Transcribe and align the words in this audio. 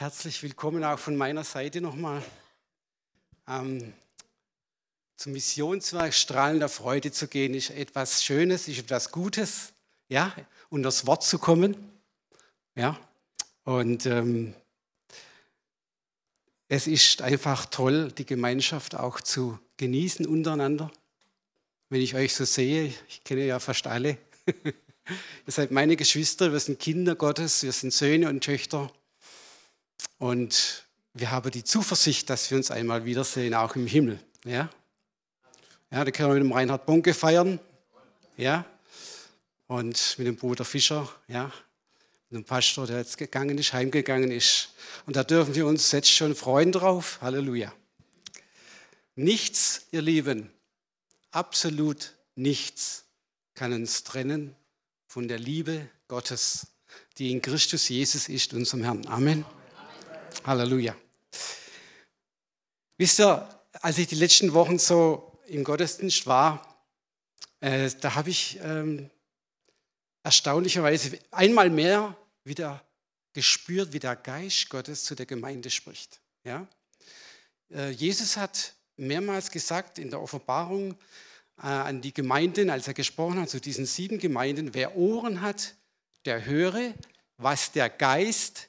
Herzlich 0.00 0.44
willkommen 0.44 0.84
auch 0.84 1.00
von 1.00 1.16
meiner 1.16 1.42
Seite 1.42 1.80
nochmal. 1.80 2.22
Ähm, 3.48 3.92
zum 5.16 5.32
Missionswerk 5.32 6.14
strahlender 6.14 6.68
Freude 6.68 7.10
zu 7.10 7.26
gehen, 7.26 7.52
ist 7.52 7.70
etwas 7.70 8.22
Schönes, 8.22 8.68
ist 8.68 8.78
etwas 8.78 9.10
Gutes, 9.10 9.72
ja, 10.08 10.32
und 10.70 10.84
das 10.84 11.08
Wort 11.08 11.24
zu 11.24 11.40
kommen, 11.40 11.76
ja. 12.76 12.96
Und 13.64 14.06
ähm, 14.06 14.54
es 16.68 16.86
ist 16.86 17.20
einfach 17.20 17.66
toll, 17.66 18.12
die 18.12 18.24
Gemeinschaft 18.24 18.94
auch 18.94 19.20
zu 19.20 19.58
genießen 19.78 20.28
untereinander. 20.28 20.92
Wenn 21.88 22.02
ich 22.02 22.14
euch 22.14 22.34
so 22.34 22.44
sehe, 22.44 22.94
ich 23.08 23.24
kenne 23.24 23.44
ja 23.46 23.58
fast 23.58 23.88
alle. 23.88 24.16
Ihr 24.46 25.52
seid 25.52 25.72
meine 25.72 25.96
Geschwister, 25.96 26.52
wir 26.52 26.60
sind 26.60 26.78
Kinder 26.78 27.16
Gottes, 27.16 27.64
wir 27.64 27.72
sind 27.72 27.92
Söhne 27.92 28.28
und 28.28 28.44
Töchter. 28.44 28.92
Und 30.18 30.84
wir 31.14 31.30
haben 31.30 31.50
die 31.50 31.64
Zuversicht, 31.64 32.28
dass 32.28 32.50
wir 32.50 32.58
uns 32.58 32.70
einmal 32.70 33.04
wiedersehen, 33.04 33.54
auch 33.54 33.76
im 33.76 33.86
Himmel. 33.86 34.20
Ja, 34.44 34.68
ja 35.90 36.04
da 36.04 36.10
können 36.10 36.30
wir 36.30 36.34
mit 36.34 36.44
dem 36.44 36.52
Reinhard 36.52 36.86
Bonke 36.86 37.14
feiern. 37.14 37.58
Ja, 38.36 38.64
und 39.66 40.14
mit 40.18 40.26
dem 40.26 40.36
Bruder 40.36 40.64
Fischer. 40.64 41.08
Ja, 41.28 41.52
mit 42.30 42.42
dem 42.42 42.44
Pastor, 42.44 42.86
der 42.86 42.98
jetzt 42.98 43.16
gegangen 43.16 43.56
ist, 43.58 43.72
heimgegangen 43.72 44.30
ist. 44.30 44.70
Und 45.06 45.16
da 45.16 45.24
dürfen 45.24 45.54
wir 45.54 45.66
uns 45.66 45.92
jetzt 45.92 46.10
schon 46.10 46.34
freuen 46.34 46.72
drauf. 46.72 47.18
Halleluja. 47.20 47.72
Nichts, 49.14 49.86
ihr 49.90 50.02
Lieben, 50.02 50.50
absolut 51.30 52.14
nichts 52.36 53.04
kann 53.54 53.72
uns 53.72 54.04
trennen 54.04 54.54
von 55.08 55.26
der 55.26 55.38
Liebe 55.38 55.88
Gottes, 56.06 56.68
die 57.18 57.32
in 57.32 57.42
Christus 57.42 57.88
Jesus 57.88 58.28
ist, 58.28 58.54
unserem 58.54 58.84
Herrn. 58.84 59.06
Amen. 59.08 59.44
Halleluja. 60.44 60.96
Wisst 62.96 63.20
ihr, 63.20 63.48
als 63.80 63.98
ich 63.98 64.08
die 64.08 64.14
letzten 64.14 64.52
Wochen 64.54 64.78
so 64.78 65.38
im 65.46 65.64
Gottesdienst 65.64 66.26
war, 66.26 66.84
äh, 67.60 67.90
da 68.00 68.14
habe 68.14 68.30
ich 68.30 68.58
ähm, 68.62 69.10
erstaunlicherweise 70.22 71.18
einmal 71.30 71.70
mehr 71.70 72.16
wieder 72.44 72.84
gespürt, 73.32 73.92
wie 73.92 73.98
der 73.98 74.16
Geist 74.16 74.68
Gottes 74.68 75.04
zu 75.04 75.14
der 75.14 75.26
Gemeinde 75.26 75.70
spricht. 75.70 76.20
Ja? 76.44 76.66
Äh, 77.70 77.90
Jesus 77.90 78.36
hat 78.36 78.74
mehrmals 78.96 79.50
gesagt 79.50 79.98
in 79.98 80.10
der 80.10 80.20
Offenbarung 80.20 80.92
äh, 81.58 81.66
an 81.66 82.00
die 82.00 82.12
Gemeinden, 82.12 82.70
als 82.70 82.88
er 82.88 82.94
gesprochen 82.94 83.40
hat, 83.40 83.48
zu 83.48 83.60
diesen 83.60 83.86
sieben 83.86 84.18
Gemeinden, 84.18 84.74
wer 84.74 84.96
Ohren 84.96 85.40
hat, 85.40 85.74
der 86.24 86.44
höre, 86.44 86.94
was 87.36 87.72
der 87.72 87.88
Geist 87.88 88.67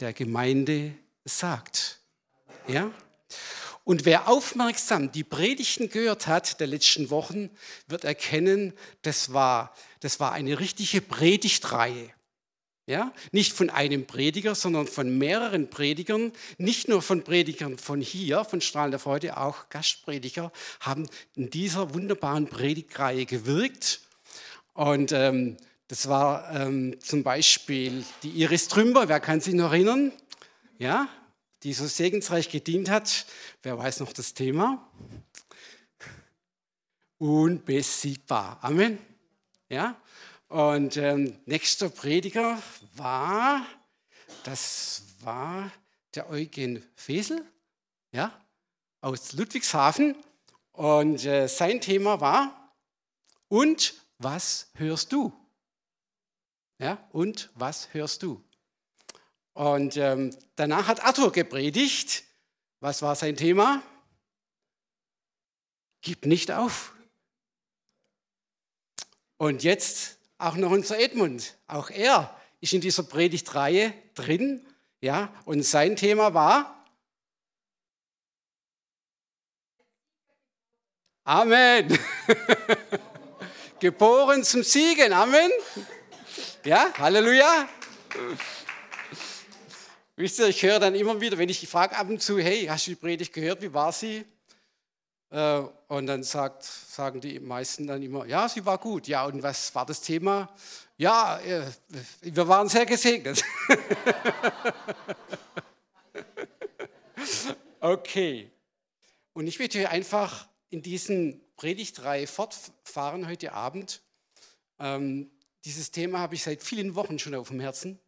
der 0.00 0.12
Gemeinde 0.12 0.94
sagt. 1.24 2.00
Ja? 2.66 2.90
Und 3.84 4.04
wer 4.04 4.28
aufmerksam 4.28 5.10
die 5.12 5.24
Predigten 5.24 5.88
gehört 5.88 6.26
hat 6.26 6.60
der 6.60 6.66
letzten 6.66 7.10
Wochen, 7.10 7.50
wird 7.88 8.04
erkennen, 8.04 8.72
das 9.02 9.32
war, 9.32 9.74
das 10.00 10.20
war 10.20 10.32
eine 10.32 10.60
richtige 10.60 11.00
Predigtreihe. 11.00 12.10
Ja? 12.86 13.12
Nicht 13.32 13.52
von 13.52 13.70
einem 13.70 14.06
Prediger, 14.06 14.54
sondern 14.54 14.86
von 14.86 15.16
mehreren 15.16 15.70
Predigern. 15.70 16.32
Nicht 16.58 16.88
nur 16.88 17.02
von 17.02 17.22
Predigern 17.22 17.78
von 17.78 18.00
hier, 18.00 18.44
von 18.44 18.60
Strahlen 18.60 18.90
der 18.90 19.00
Freude, 19.00 19.36
auch 19.36 19.68
Gastprediger 19.68 20.52
haben 20.80 21.08
in 21.36 21.50
dieser 21.50 21.94
wunderbaren 21.94 22.48
Predigtreihe 22.48 23.26
gewirkt. 23.26 24.00
Und 24.74 25.12
ähm, 25.12 25.56
das 25.90 26.08
war 26.08 26.48
ähm, 26.54 27.00
zum 27.00 27.24
Beispiel 27.24 28.04
die 28.22 28.30
Iris 28.30 28.68
Trümber, 28.68 29.08
wer 29.08 29.18
kann 29.18 29.40
sich 29.40 29.54
noch 29.54 29.72
erinnern? 29.72 30.12
Ja, 30.78 31.08
die 31.64 31.72
so 31.72 31.84
segensreich 31.84 32.48
gedient 32.48 32.88
hat. 32.88 33.26
Wer 33.64 33.76
weiß 33.76 33.98
noch 33.98 34.12
das 34.12 34.32
Thema? 34.32 34.88
Unbesiegbar. 37.18 38.60
Amen. 38.62 38.98
Ja, 39.68 40.00
und 40.46 40.96
ähm, 40.96 41.36
nächster 41.46 41.88
Prediger 41.88 42.62
war, 42.94 43.66
das 44.44 45.02
war 45.22 45.72
der 46.14 46.30
Eugen 46.30 46.84
Fesel, 46.94 47.44
ja, 48.12 48.32
aus 49.00 49.32
Ludwigshafen. 49.32 50.14
Und 50.70 51.24
äh, 51.24 51.48
sein 51.48 51.80
Thema 51.80 52.20
war, 52.20 52.76
und 53.48 53.94
was 54.18 54.68
hörst 54.74 55.12
du? 55.12 55.32
Ja, 56.80 56.96
und 57.12 57.50
was 57.56 57.92
hörst 57.92 58.22
du? 58.22 58.42
Und 59.52 59.98
ähm, 59.98 60.34
danach 60.56 60.88
hat 60.88 61.04
Arthur 61.04 61.30
gepredigt. 61.30 62.24
Was 62.80 63.02
war 63.02 63.14
sein 63.14 63.36
Thema? 63.36 63.82
Gib 66.00 66.24
nicht 66.24 66.50
auf. 66.50 66.94
Und 69.36 69.62
jetzt 69.62 70.16
auch 70.38 70.56
noch 70.56 70.70
unser 70.70 70.98
Edmund. 70.98 71.58
Auch 71.66 71.90
er 71.90 72.34
ist 72.62 72.72
in 72.72 72.80
dieser 72.80 73.02
Predigtreihe 73.02 73.92
drin. 74.14 74.66
Ja, 75.02 75.34
und 75.44 75.62
sein 75.62 75.96
Thema 75.96 76.32
war 76.32 76.82
Amen. 81.24 81.98
Geboren 83.80 84.42
zum 84.44 84.62
Siegen. 84.62 85.12
Amen. 85.12 85.50
Ja, 86.62 86.92
Halleluja. 86.98 87.66
Wisst 90.16 90.40
ihr, 90.40 90.48
ich 90.48 90.62
höre 90.62 90.78
dann 90.78 90.94
immer 90.94 91.18
wieder, 91.18 91.38
wenn 91.38 91.48
ich 91.48 91.66
frage 91.66 91.96
ab 91.96 92.10
und 92.10 92.20
zu, 92.20 92.38
hey, 92.38 92.66
hast 92.66 92.86
du 92.86 92.90
die 92.90 92.96
Predigt 92.96 93.32
gehört, 93.32 93.62
wie 93.62 93.72
war 93.72 93.92
sie? 93.92 94.26
Äh, 95.30 95.62
und 95.88 96.06
dann 96.06 96.22
sagt, 96.22 96.64
sagen 96.64 97.22
die 97.22 97.40
meisten 97.40 97.86
dann 97.86 98.02
immer, 98.02 98.26
ja, 98.26 98.46
sie 98.46 98.66
war 98.66 98.76
gut. 98.76 99.08
Ja, 99.08 99.24
und 99.24 99.42
was 99.42 99.74
war 99.74 99.86
das 99.86 100.02
Thema? 100.02 100.54
Ja, 100.98 101.38
äh, 101.38 101.64
wir 102.20 102.46
waren 102.46 102.68
sehr 102.68 102.84
gesegnet. 102.84 103.42
okay. 107.80 108.50
Und 109.32 109.46
ich 109.46 109.58
möchte 109.58 109.88
einfach 109.88 110.46
in 110.68 110.82
diesen 110.82 111.40
Predigtreihe 111.56 112.26
fortfahren 112.26 113.26
heute 113.26 113.54
Abend. 113.54 114.02
Ähm, 114.78 115.30
dieses 115.64 115.90
Thema 115.90 116.20
habe 116.20 116.34
ich 116.34 116.42
seit 116.42 116.62
vielen 116.62 116.94
Wochen 116.94 117.18
schon 117.18 117.34
auf 117.34 117.48
dem 117.48 117.60
Herzen. 117.60 117.98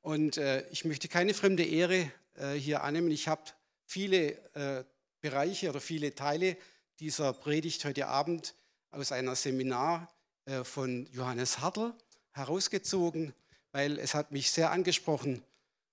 Und 0.00 0.36
äh, 0.36 0.66
ich 0.70 0.84
möchte 0.84 1.08
keine 1.08 1.34
fremde 1.34 1.64
Ehre 1.64 2.10
äh, 2.34 2.54
hier 2.54 2.82
annehmen. 2.82 3.10
Ich 3.10 3.28
habe 3.28 3.42
viele 3.84 4.32
äh, 4.54 4.84
Bereiche 5.20 5.70
oder 5.70 5.80
viele 5.80 6.14
Teile 6.14 6.56
dieser 7.00 7.32
Predigt 7.32 7.84
heute 7.84 8.06
Abend 8.06 8.54
aus 8.90 9.12
einer 9.12 9.34
Seminar 9.34 10.08
äh, 10.46 10.64
von 10.64 11.06
Johannes 11.12 11.60
Hartl 11.60 11.92
herausgezogen, 12.32 13.34
weil 13.72 13.98
es 13.98 14.14
hat 14.14 14.32
mich 14.32 14.50
sehr 14.50 14.70
angesprochen 14.70 15.42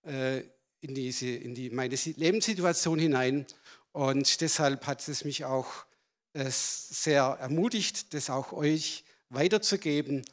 äh, 0.04 0.40
in, 0.82 0.94
diese, 0.94 1.28
in 1.28 1.56
die, 1.56 1.70
meine 1.70 1.96
Lebenssituation 1.96 3.00
hinein. 3.00 3.46
Und 3.92 4.42
deshalb 4.42 4.86
hat 4.88 5.08
es 5.08 5.26
mich 5.26 5.46
auch 5.46 5.86
äh, 6.34 6.50
sehr 6.50 7.24
ermutigt, 7.40 8.14
das 8.14 8.30
auch 8.30 8.54
euch 8.54 9.05
weiterzugeben, 9.36 10.26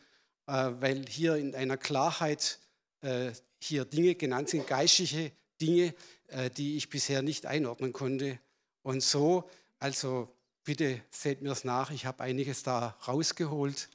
äh, 0.47 0.53
weil 0.53 1.05
hier 1.09 1.37
in 1.37 1.55
einer 1.55 1.77
Klarheit 1.77 2.59
äh, 3.03 3.33
hier 3.61 3.85
Dinge 3.85 4.15
genannt 4.15 4.49
sind, 4.49 4.67
geistliche 4.67 5.33
Dinge, 5.61 5.95
äh, 6.29 6.51
die 6.51 6.77
ich 6.77 6.89
bisher 6.89 7.23
nicht 7.23 7.47
einordnen 7.47 7.93
konnte. 7.93 8.39
Und 8.83 9.03
so, 9.03 9.49
also 9.79 10.35
bitte 10.65 11.01
seht 11.11 11.43
mir 11.43 11.53
es 11.53 11.65
nach, 11.65 11.91
ich 11.91 12.07
habe 12.07 12.23
einiges 12.23 12.63
da 12.63 12.97
rausgeholt 13.07 13.89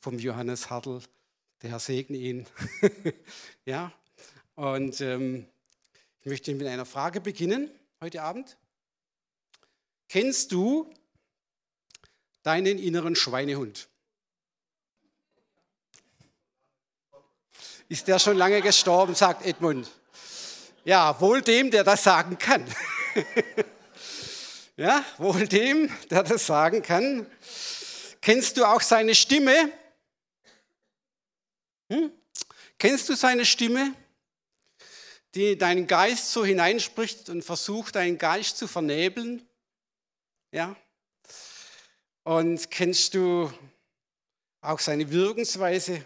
vom 0.00 0.18
Johannes 0.18 0.70
Hartl. 0.70 1.00
Der 1.62 1.70
Herr 1.70 1.80
segne 1.80 2.16
ihn. 2.16 2.46
ja, 3.64 3.92
und 4.54 5.00
ähm, 5.00 5.46
ich 6.20 6.26
möchte 6.26 6.54
mit 6.54 6.66
einer 6.66 6.86
Frage 6.86 7.20
beginnen 7.20 7.70
heute 8.00 8.22
Abend. 8.22 8.56
Kennst 10.08 10.52
du 10.52 10.92
deinen 12.42 12.78
inneren 12.78 13.16
Schweinehund? 13.16 13.88
Ist 17.90 18.06
der 18.06 18.18
schon 18.18 18.36
lange 18.36 18.60
gestorben, 18.60 19.14
sagt 19.14 19.46
Edmund. 19.46 19.90
Ja, 20.84 21.18
wohl 21.20 21.40
dem, 21.40 21.70
der 21.70 21.84
das 21.84 22.04
sagen 22.04 22.36
kann. 22.38 22.64
ja, 24.76 25.02
wohl 25.16 25.48
dem, 25.48 25.90
der 26.10 26.22
das 26.22 26.46
sagen 26.46 26.82
kann. 26.82 27.26
Kennst 28.20 28.58
du 28.58 28.64
auch 28.66 28.82
seine 28.82 29.14
Stimme? 29.14 29.72
Hm? 31.90 32.12
Kennst 32.78 33.08
du 33.08 33.14
seine 33.14 33.46
Stimme, 33.46 33.94
die 35.34 35.56
deinen 35.56 35.86
Geist 35.86 36.30
so 36.30 36.44
hineinspricht 36.44 37.30
und 37.30 37.42
versucht, 37.42 37.94
deinen 37.94 38.18
Geist 38.18 38.58
zu 38.58 38.68
vernebeln? 38.68 39.48
Ja. 40.52 40.76
Und 42.24 42.70
kennst 42.70 43.14
du 43.14 43.50
auch 44.60 44.78
seine 44.78 45.10
Wirkensweise? 45.10 46.04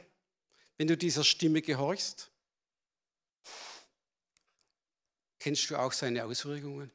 Wenn 0.83 0.89
du 0.89 0.97
dieser 0.97 1.23
Stimme 1.23 1.63
gehorchst? 1.63 2.29
Kennst 5.39 5.71
du 5.71 5.77
auch 5.77 5.93
seine 5.93 6.25
Auswirkungen? 6.25 6.91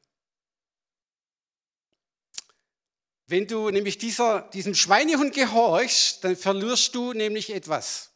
Wenn 3.28 3.48
du 3.48 3.70
nämlich 3.70 3.98
dieser, 3.98 4.42
diesem 4.50 4.76
Schweinehund 4.76 5.34
gehorchst, 5.34 6.22
dann 6.22 6.36
verlierst 6.36 6.96
du 6.96 7.14
nämlich 7.14 7.50
etwas. 7.50 8.12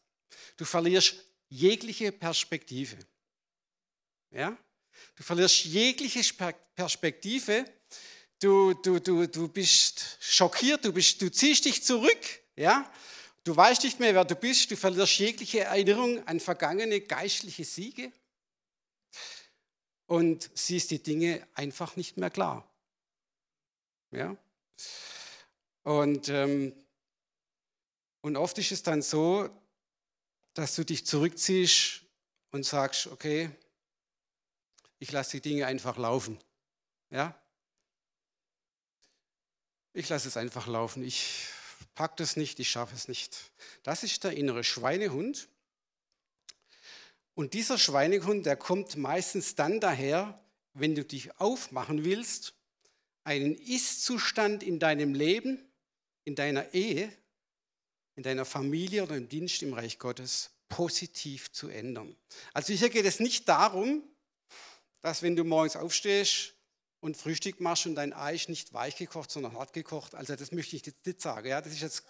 Du 0.57 0.65
verlierst 0.65 1.15
jegliche 1.47 2.11
Perspektive. 2.11 2.97
Ja? 4.31 4.57
Du 5.15 5.23
verlierst 5.23 5.63
jegliche 5.63 6.21
Perspektive. 6.75 7.63
Du, 8.39 8.73
du, 8.73 8.99
du, 8.99 9.25
du 9.25 9.47
bist 9.47 10.17
schockiert, 10.19 10.83
du, 10.83 10.91
bist, 10.91 11.21
du 11.21 11.31
ziehst 11.31 11.63
dich 11.63 11.81
zurück. 11.81 12.41
Ja? 12.57 12.91
Du 13.43 13.55
weißt 13.55 13.83
nicht 13.83 13.99
mehr, 13.99 14.13
wer 14.13 14.25
du 14.25 14.35
bist. 14.35 14.69
Du 14.69 14.77
verlierst 14.77 15.17
jegliche 15.17 15.61
Erinnerung 15.61 16.25
an 16.27 16.39
vergangene 16.39 17.01
geistliche 17.01 17.63
Siege 17.65 18.11
und 20.05 20.49
siehst 20.53 20.91
die 20.91 21.01
Dinge 21.01 21.47
einfach 21.55 21.95
nicht 21.95 22.17
mehr 22.17 22.29
klar. 22.29 22.69
Ja? 24.11 24.37
Und, 25.83 26.29
ähm, 26.29 26.75
und 28.21 28.37
oft 28.37 28.57
ist 28.59 28.71
es 28.71 28.83
dann 28.83 29.01
so, 29.01 29.49
dass 30.53 30.75
du 30.75 30.85
dich 30.85 31.05
zurückziehst 31.07 32.03
und 32.51 32.63
sagst, 32.65 33.07
okay, 33.07 33.49
ich 34.99 35.11
lasse 35.11 35.37
die 35.37 35.41
Dinge 35.41 35.65
einfach 35.65 35.97
laufen. 35.97 36.37
Ja? 37.09 37.35
Ich 39.93 40.07
lasse 40.09 40.27
es 40.27 40.37
einfach 40.37 40.67
laufen. 40.67 41.03
Ich 41.03 41.47
packe 41.95 42.15
das 42.17 42.35
nicht, 42.35 42.59
ich 42.59 42.69
schaffe 42.69 42.95
es 42.95 43.07
nicht. 43.07 43.51
Das 43.83 44.03
ist 44.03 44.23
der 44.23 44.33
innere 44.33 44.63
Schweinehund. 44.63 45.49
Und 47.33 47.53
dieser 47.53 47.77
Schweinehund, 47.77 48.45
der 48.45 48.55
kommt 48.55 48.97
meistens 48.97 49.55
dann 49.55 49.79
daher, 49.79 50.43
wenn 50.73 50.95
du 50.95 51.03
dich 51.03 51.39
aufmachen 51.39 52.03
willst, 52.03 52.53
einen 53.23 53.55
Ist-Zustand 53.55 54.63
in 54.63 54.79
deinem 54.79 55.13
Leben 55.13 55.71
in 56.23 56.35
deiner 56.35 56.73
Ehe, 56.73 57.11
in 58.15 58.23
deiner 58.23 58.45
Familie 58.45 59.03
oder 59.03 59.17
im 59.17 59.27
Dienst 59.27 59.61
im 59.63 59.73
Reich 59.73 59.97
Gottes 59.97 60.51
positiv 60.69 61.51
zu 61.51 61.69
ändern. 61.69 62.15
Also 62.53 62.73
hier 62.73 62.89
geht 62.89 63.05
es 63.05 63.19
nicht 63.19 63.47
darum, 63.49 64.03
dass 65.01 65.21
wenn 65.21 65.35
du 65.35 65.43
morgens 65.43 65.75
aufstehst 65.75 66.53
und 67.01 67.17
Frühstück 67.17 67.59
machst 67.59 67.85
und 67.87 67.95
dein 67.95 68.13
Ei 68.13 68.35
ist 68.35 68.47
nicht 68.47 68.73
weich 68.73 68.95
gekocht, 68.95 69.31
sondern 69.31 69.57
hart 69.57 69.73
gekocht, 69.73 70.15
also 70.15 70.35
das 70.35 70.51
möchte 70.51 70.75
ich 70.75 70.85
jetzt 70.85 71.05
nicht 71.05 71.21
sagen. 71.21 71.47
Ja, 71.47 71.59
das 71.59 71.73
ist 71.73 71.81
jetzt 71.81 72.03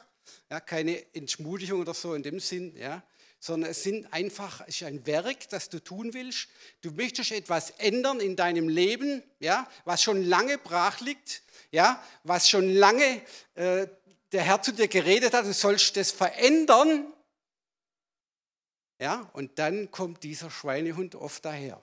ja, 0.49 0.59
keine 0.59 1.03
Entschmudigung 1.15 1.81
oder 1.81 1.93
so 1.93 2.13
in 2.13 2.23
dem 2.23 2.39
Sinn, 2.39 2.75
ja, 2.77 3.01
sondern 3.39 3.71
es 3.71 3.81
sind 3.81 4.11
einfach, 4.13 4.61
es 4.67 4.75
ist 4.75 4.83
ein 4.83 5.05
Werk, 5.07 5.49
das 5.49 5.69
du 5.69 5.79
tun 5.79 6.13
willst. 6.13 6.47
Du 6.81 6.91
möchtest 6.91 7.31
etwas 7.31 7.71
ändern 7.71 8.19
in 8.19 8.35
deinem 8.35 8.69
Leben, 8.69 9.23
ja, 9.39 9.67
was 9.85 10.03
schon 10.03 10.23
lange 10.23 10.57
brach 10.59 10.99
liegt, 10.99 11.41
ja, 11.71 12.03
was 12.23 12.49
schon 12.49 12.69
lange 12.69 13.21
äh, 13.55 13.87
der 14.31 14.43
Herr 14.43 14.61
zu 14.61 14.73
dir 14.73 14.87
geredet 14.87 15.33
hat, 15.33 15.45
du 15.45 15.53
sollst 15.53 15.97
das 15.97 16.11
verändern. 16.11 17.11
Ja, 18.99 19.29
und 19.33 19.57
dann 19.57 19.89
kommt 19.89 20.23
dieser 20.23 20.51
Schweinehund 20.51 21.15
oft 21.15 21.43
daher. 21.43 21.81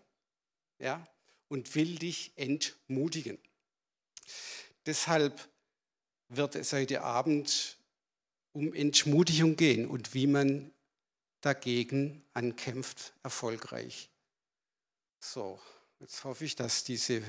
Ja, 0.79 1.05
und 1.49 1.75
will 1.75 1.97
dich 1.97 2.33
entmutigen. 2.37 3.39
Deshalb 4.87 5.49
wird 6.29 6.55
es 6.55 6.73
heute 6.73 7.03
Abend 7.03 7.79
um 8.53 8.75
Entmutigung 8.75 9.57
gehen 9.57 9.87
und 9.87 10.15
wie 10.15 10.27
man 10.27 10.71
dagegen 11.41 12.25
ankämpft, 12.35 13.13
erfolgreich. 13.23 14.11
So, 15.21 15.61
jetzt 16.01 16.25
hoffe 16.25 16.45
ich, 16.45 16.57
dass 16.57 16.85
diese 16.85 17.23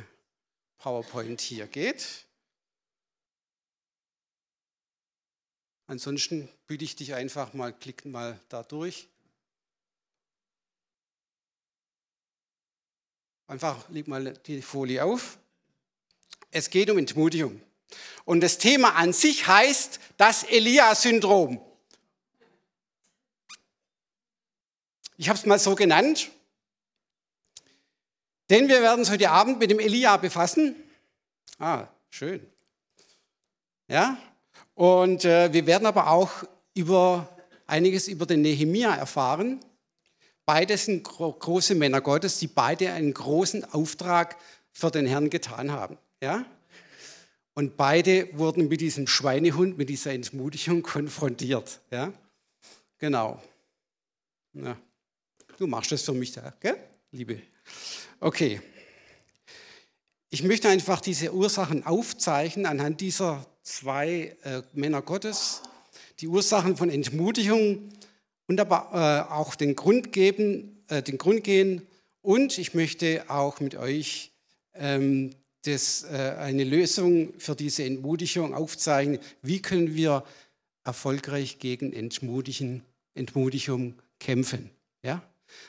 PowerPoint 0.77 1.41
hier 1.41 1.67
geht. 1.67 2.25
Ansonsten 5.87 6.47
bitte 6.67 6.85
ich 6.85 6.95
dich 6.95 7.15
einfach 7.15 7.53
mal, 7.53 7.73
klick 7.73 8.05
mal 8.05 8.39
da 8.49 8.63
durch. 8.63 9.07
Einfach 13.49 13.89
leg 13.89 14.07
mal 14.07 14.33
die 14.45 14.61
Folie 14.61 15.03
auf. 15.03 15.39
Es 16.51 16.69
geht 16.69 16.87
um 16.91 16.99
Entmutigung. 16.99 17.59
Und 18.23 18.41
das 18.41 18.59
Thema 18.59 18.95
an 18.95 19.11
sich 19.11 19.47
heißt 19.47 19.99
das 20.17 20.43
Elia-Syndrom. 20.43 21.59
Ich 25.17 25.27
habe 25.27 25.39
es 25.39 25.47
mal 25.47 25.57
so 25.57 25.73
genannt, 25.73 26.29
denn 28.51 28.67
wir 28.67 28.83
werden 28.83 28.99
uns 28.99 29.09
heute 29.09 29.31
Abend 29.31 29.57
mit 29.57 29.71
dem 29.71 29.79
Elia 29.79 30.15
befassen. 30.17 30.75
Ah, 31.57 31.87
schön. 32.11 32.45
Ja, 33.87 34.15
und 34.75 35.25
äh, 35.25 35.51
wir 35.51 35.65
werden 35.65 35.87
aber 35.87 36.11
auch 36.11 36.43
über 36.75 37.27
einiges 37.65 38.07
über 38.09 38.27
den 38.27 38.43
Nehemia 38.43 38.93
erfahren. 38.93 39.59
Beides 40.49 40.85
sind 40.85 41.03
gro 41.03 41.31
große 41.31 41.75
Männer 41.75 42.01
Gottes, 42.01 42.39
die 42.39 42.47
beide 42.47 42.91
einen 42.91 43.13
großen 43.13 43.65
Auftrag 43.65 44.35
für 44.71 44.89
den 44.89 45.05
Herrn 45.05 45.29
getan 45.29 45.71
haben. 45.71 45.99
Ja? 46.23 46.43
Und 47.53 47.77
beide 47.77 48.35
wurden 48.35 48.67
mit 48.67 48.81
diesem 48.81 49.05
Schweinehund, 49.05 49.77
mit 49.77 49.89
dieser 49.89 50.11
Entmutigung 50.11 50.81
konfrontiert. 50.95 51.81
Ja? 51.91 52.11
Genau. 52.97 53.39
Ja. 54.53 54.75
Du 55.59 55.67
machst 55.67 55.91
das 55.91 56.01
für 56.01 56.13
mich 56.13 56.31
da, 56.31 56.51
gell? 56.59 56.77
Liebe. 57.11 57.43
Okay. 58.19 58.59
Ich 60.31 60.41
möchte 60.41 60.67
einfach 60.67 60.99
diese 60.99 61.31
Ursachen 61.31 61.85
aufzeichnen 61.85 62.65
anhand 62.65 63.01
dieser 63.01 63.45
zwei 63.61 64.35
äh, 64.41 64.63
Männer 64.73 65.03
Gottes, 65.03 65.61
die 66.21 66.27
Ursachen 66.27 66.75
von 66.75 66.89
Entmutigung 66.89 67.91
und 68.49 68.59
aber 68.59 69.27
äh, 69.29 69.31
auch 69.31 69.53
den 69.53 69.75
Grund 69.75 70.11
geben, 70.11 70.83
äh, 70.87 71.03
den 71.03 71.19
Grund 71.19 71.43
gehen. 71.43 71.83
Und 72.23 72.57
ich 72.57 72.73
möchte 72.73 73.23
auch 73.29 73.59
mit 73.59 73.75
euch 73.75 74.31
ähm, 74.73 75.35
das, 75.65 76.03
äh, 76.03 76.35
eine 76.39 76.63
Lösung 76.63 77.31
für 77.37 77.55
diese 77.55 77.83
Entmutigung 77.83 78.55
aufzeigen. 78.55 79.19
Wie 79.43 79.61
können 79.61 79.93
wir 79.93 80.23
erfolgreich 80.83 81.59
gegen 81.59 81.93
Entmutigen, 81.93 82.83
Entmutigung 83.13 83.93
kämpfen? 84.19 84.71
Ja? 85.03 85.21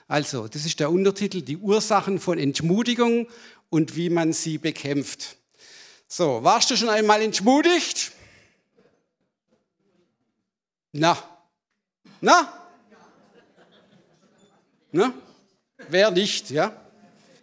Also, 0.09 0.49
das 0.49 0.65
ist 0.65 0.81
der 0.81 0.91
Untertitel, 0.91 1.43
die 1.43 1.59
Ursachen 1.59 2.19
von 2.19 2.39
Entmutigung 2.39 3.29
und 3.69 3.95
wie 3.95 4.09
man 4.09 4.33
sie 4.33 4.57
bekämpft. 4.57 5.37
So, 6.09 6.43
warst 6.43 6.71
du 6.71 6.77
schon 6.77 6.89
einmal 6.89 7.21
entmutigt? 7.21 8.13
Na, 10.93 11.23
na, 12.23 12.60
na, 14.93 15.15
wer 15.89 16.11
nicht, 16.11 16.51
ja? 16.51 16.75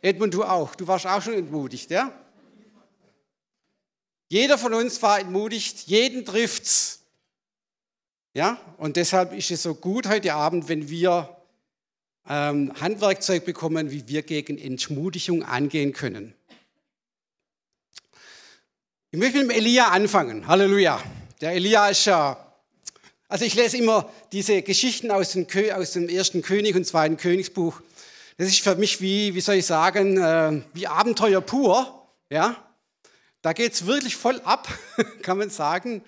Edmund, 0.02 0.34
du 0.34 0.44
auch, 0.44 0.76
du 0.76 0.88
warst 0.88 1.08
auch 1.08 1.22
schon 1.22 1.34
entmutigt, 1.34 1.90
ja? 1.90 2.12
Jeder 4.30 4.58
von 4.58 4.74
uns 4.74 5.02
war 5.02 5.20
entmutigt, 5.20 5.88
jeden 5.88 6.26
trifft's. 6.26 7.02
Ja, 8.34 8.60
und 8.78 8.98
deshalb 8.98 9.34
ist 9.34 9.50
es 9.52 9.64
so 9.64 9.74
gut 9.74 10.08
heute 10.08 10.34
Abend, 10.34 10.70
wenn 10.70 10.90
wir 10.90 11.36
ähm, 12.30 12.74
Handwerkzeug 12.80 13.46
bekommen, 13.46 13.90
wie 13.90 14.08
wir 14.08 14.22
gegen 14.22 14.58
Entmutigung 14.58 15.44
angehen 15.44 15.94
können. 15.94 16.34
Ich 19.12 19.20
möchte 19.20 19.40
mit 19.40 19.50
dem 19.50 19.58
Elia 19.58 19.88
anfangen. 19.88 20.48
Halleluja. 20.48 21.02
Der 21.42 21.54
Elia 21.54 21.90
ist 21.90 22.06
ja, 22.06 22.47
also 23.30 23.44
ich 23.44 23.56
lese 23.56 23.78
immer 23.78 24.10
diese 24.32 24.62
Geschichten 24.62 25.12
aus 25.12 25.32
dem, 25.32 25.48
aus 25.74 25.92
dem 25.92 26.08
ersten 26.08 26.42
König 26.42 26.76
und 26.76 26.86
zweiten 26.86 27.18
Königsbuch. 27.18 27.82
Das 28.38 28.48
ist 28.48 28.62
für 28.62 28.76
mich 28.76 29.02
wie, 29.02 29.36
wie 29.36 29.42
soll 29.42 29.56
ich 29.56 29.66
sagen, 29.66 30.18
äh, 30.18 30.62
wie 30.74 30.88
Abenteuer 30.88 31.42
pur. 31.42 32.08
Ja, 32.30 32.56
da 33.42 33.54
geht 33.54 33.74
es 33.74 33.86
wirklich 33.86 34.16
voll 34.16 34.40
ab, 34.42 34.68
kann 35.24 35.38
man 35.38 35.50
sagen. 35.50 36.04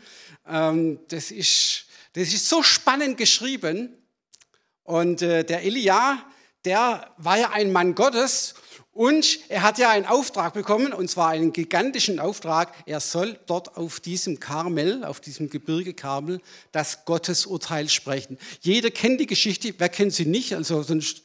Ähm, 0.48 1.00
das, 1.10 1.32
ist, 1.32 1.86
das 2.14 2.30
ist 2.30 2.48
so 2.48 2.64
spannend 2.64 3.18
geschrieben. 3.18 3.98
Und 4.84 5.22
äh, 5.22 5.44
der 5.44 5.64
Elia, 5.64 6.24
der 6.64 7.14
war 7.18 7.38
ja 7.38 7.50
ein 7.52 7.72
Mann 7.72 7.96
Gottes 7.96 8.54
und 9.00 9.40
er 9.48 9.62
hat 9.62 9.78
ja 9.78 9.92
einen 9.92 10.06
Auftrag 10.06 10.54
bekommen, 10.54 10.92
und 10.92 11.10
zwar 11.10 11.30
einen 11.30 11.54
gigantischen 11.54 12.20
Auftrag. 12.20 12.74
Er 12.86 13.00
soll 13.00 13.40
dort 13.46 13.78
auf 13.78 14.02
diesem 14.02 14.42
Karmel, 14.42 15.06
auf 15.06 15.22
diesem 15.22 15.50
Gebirge 15.50 15.94
Karmel, 15.94 16.42
das 16.74 17.06
Gottesurteil 17.06 17.88
sprechen. 17.88 18.38
Jeder 18.60 18.92
kennt 18.92 19.22
die 19.22 19.26
Geschichte, 19.26 19.74
wer 19.78 19.88
kennt 19.88 20.12
sie 20.12 20.26
nicht? 20.26 20.54
Also 20.54 20.84
sonst, 20.84 21.22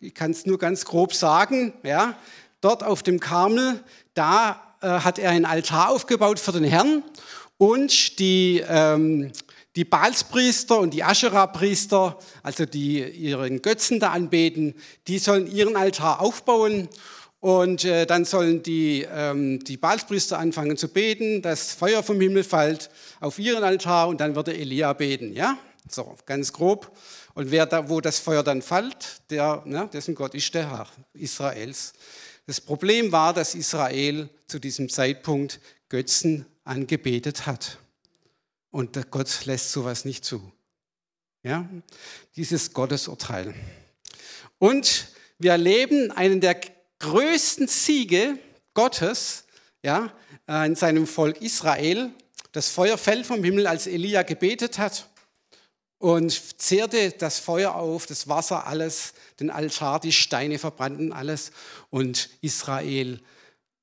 ich 0.00 0.14
kann 0.14 0.30
es 0.30 0.46
nur 0.46 0.58
ganz 0.58 0.86
grob 0.86 1.12
sagen. 1.12 1.74
Ja, 1.82 2.16
dort 2.62 2.82
auf 2.82 3.02
dem 3.02 3.20
Karmel, 3.20 3.84
da 4.14 4.74
äh, 4.80 4.86
hat 4.86 5.18
er 5.18 5.32
einen 5.32 5.44
Altar 5.44 5.90
aufgebaut 5.90 6.38
für 6.40 6.52
den 6.52 6.64
Herrn 6.64 7.02
und 7.58 8.20
die 8.20 8.64
ähm, 8.66 9.32
die 9.76 9.84
Baalspriester 9.84 10.78
und 10.78 10.92
die 10.92 11.02
Aschera-Priester, 11.02 12.18
also 12.42 12.66
die 12.66 13.02
ihren 13.02 13.62
Götzen 13.62 14.00
da 14.00 14.10
anbeten, 14.10 14.74
die 15.08 15.18
sollen 15.18 15.50
ihren 15.50 15.76
Altar 15.76 16.20
aufbauen 16.20 16.88
Und 17.42 17.84
äh, 17.84 18.06
dann 18.06 18.24
sollen 18.24 18.62
die, 18.62 19.04
ähm, 19.12 19.58
die 19.64 19.76
Balspriester 19.76 20.38
anfangen 20.38 20.76
zu 20.76 20.86
beten, 20.86 21.42
dass 21.42 21.72
Feuer 21.72 22.04
vom 22.04 22.20
Himmel 22.20 22.44
fällt 22.44 22.88
auf 23.18 23.36
ihren 23.40 23.64
Altar 23.64 24.06
und 24.06 24.20
dann 24.20 24.36
würde 24.36 24.56
Elia 24.56 24.92
beten. 24.92 25.32
Ja, 25.32 25.58
so 25.90 26.14
ganz 26.24 26.52
grob. 26.52 26.96
Und 27.34 27.50
wer 27.50 27.66
da, 27.66 27.88
wo 27.88 28.00
das 28.00 28.20
Feuer 28.20 28.44
dann 28.44 28.62
fällt, 28.62 29.28
der, 29.28 29.60
ne, 29.64 29.90
dessen 29.92 30.14
Gott 30.14 30.36
ist 30.36 30.54
der 30.54 30.70
Herr 30.70 30.86
Israels. 31.14 31.94
Das 32.46 32.60
Problem 32.60 33.10
war, 33.10 33.34
dass 33.34 33.56
Israel 33.56 34.28
zu 34.46 34.60
diesem 34.60 34.88
Zeitpunkt 34.88 35.58
Götzen 35.88 36.46
angebetet 36.62 37.46
hat. 37.46 37.78
Und 38.72 39.10
Gott 39.10 39.44
lässt 39.44 39.70
sowas 39.70 40.04
nicht 40.04 40.24
zu. 40.24 40.50
Ja, 41.44 41.68
dieses 42.36 42.72
Gottesurteil. 42.72 43.54
Und 44.58 45.08
wir 45.38 45.52
erleben 45.52 46.10
einen 46.10 46.40
der 46.40 46.60
größten 46.98 47.68
Siege 47.68 48.38
Gottes 48.74 49.44
ja, 49.82 50.12
äh, 50.48 50.66
in 50.66 50.74
seinem 50.74 51.06
Volk 51.06 51.42
Israel. 51.42 52.10
Das 52.52 52.68
Feuer 52.68 52.96
fällt 52.96 53.26
vom 53.26 53.44
Himmel, 53.44 53.66
als 53.66 53.86
Elia 53.86 54.22
gebetet 54.22 54.78
hat 54.78 55.08
und 55.98 56.60
zehrte 56.60 57.10
das 57.10 57.40
Feuer 57.40 57.74
auf, 57.74 58.06
das 58.06 58.28
Wasser, 58.28 58.66
alles, 58.66 59.12
den 59.38 59.50
Altar, 59.50 60.00
die 60.00 60.12
Steine 60.12 60.58
verbrannten 60.58 61.12
alles. 61.12 61.52
Und 61.90 62.30
Israel 62.40 63.20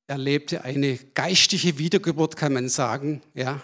erlebte 0.08 0.64
eine 0.64 0.98
geistige 0.98 1.78
Wiedergeburt, 1.78 2.38
kann 2.38 2.54
man 2.54 2.70
sagen. 2.70 3.22
Ja. 3.36 3.62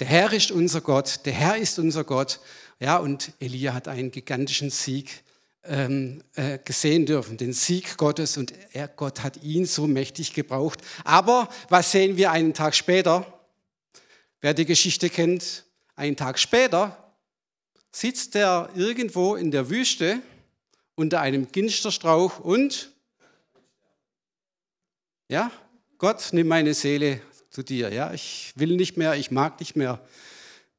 Der 0.00 0.06
Herr 0.06 0.32
ist 0.32 0.50
unser 0.50 0.80
Gott, 0.80 1.20
der 1.26 1.32
Herr 1.32 1.56
ist 1.56 1.78
unser 1.78 2.04
Gott. 2.04 2.40
Ja, 2.80 2.96
und 2.96 3.32
Elia 3.40 3.74
hat 3.74 3.88
einen 3.88 4.10
gigantischen 4.10 4.70
Sieg 4.70 5.22
ähm, 5.64 6.24
äh, 6.34 6.58
gesehen 6.58 7.06
dürfen, 7.06 7.36
den 7.36 7.52
Sieg 7.52 7.96
Gottes 7.96 8.36
und 8.36 8.52
er, 8.72 8.88
Gott 8.88 9.22
hat 9.22 9.42
ihn 9.42 9.66
so 9.66 9.86
mächtig 9.86 10.34
gebraucht. 10.34 10.80
Aber 11.04 11.48
was 11.68 11.92
sehen 11.92 12.16
wir 12.16 12.32
einen 12.32 12.54
Tag 12.54 12.74
später? 12.74 13.26
Wer 14.40 14.54
die 14.54 14.64
Geschichte 14.64 15.08
kennt, 15.08 15.64
einen 15.94 16.16
Tag 16.16 16.38
später 16.38 17.14
sitzt 17.92 18.34
er 18.34 18.70
irgendwo 18.74 19.36
in 19.36 19.50
der 19.50 19.70
Wüste 19.70 20.20
unter 20.94 21.20
einem 21.20 21.52
Ginsterstrauch 21.52 22.40
und 22.40 22.90
ja, 25.28 25.50
Gott, 25.98 26.30
nimm 26.32 26.48
meine 26.48 26.74
Seele 26.74 27.20
zu 27.52 27.62
dir. 27.62 27.92
Ja, 27.92 28.12
ich 28.12 28.52
will 28.56 28.74
nicht 28.74 28.96
mehr, 28.96 29.14
ich 29.14 29.30
mag 29.30 29.60
nicht 29.60 29.76
mehr. 29.76 30.00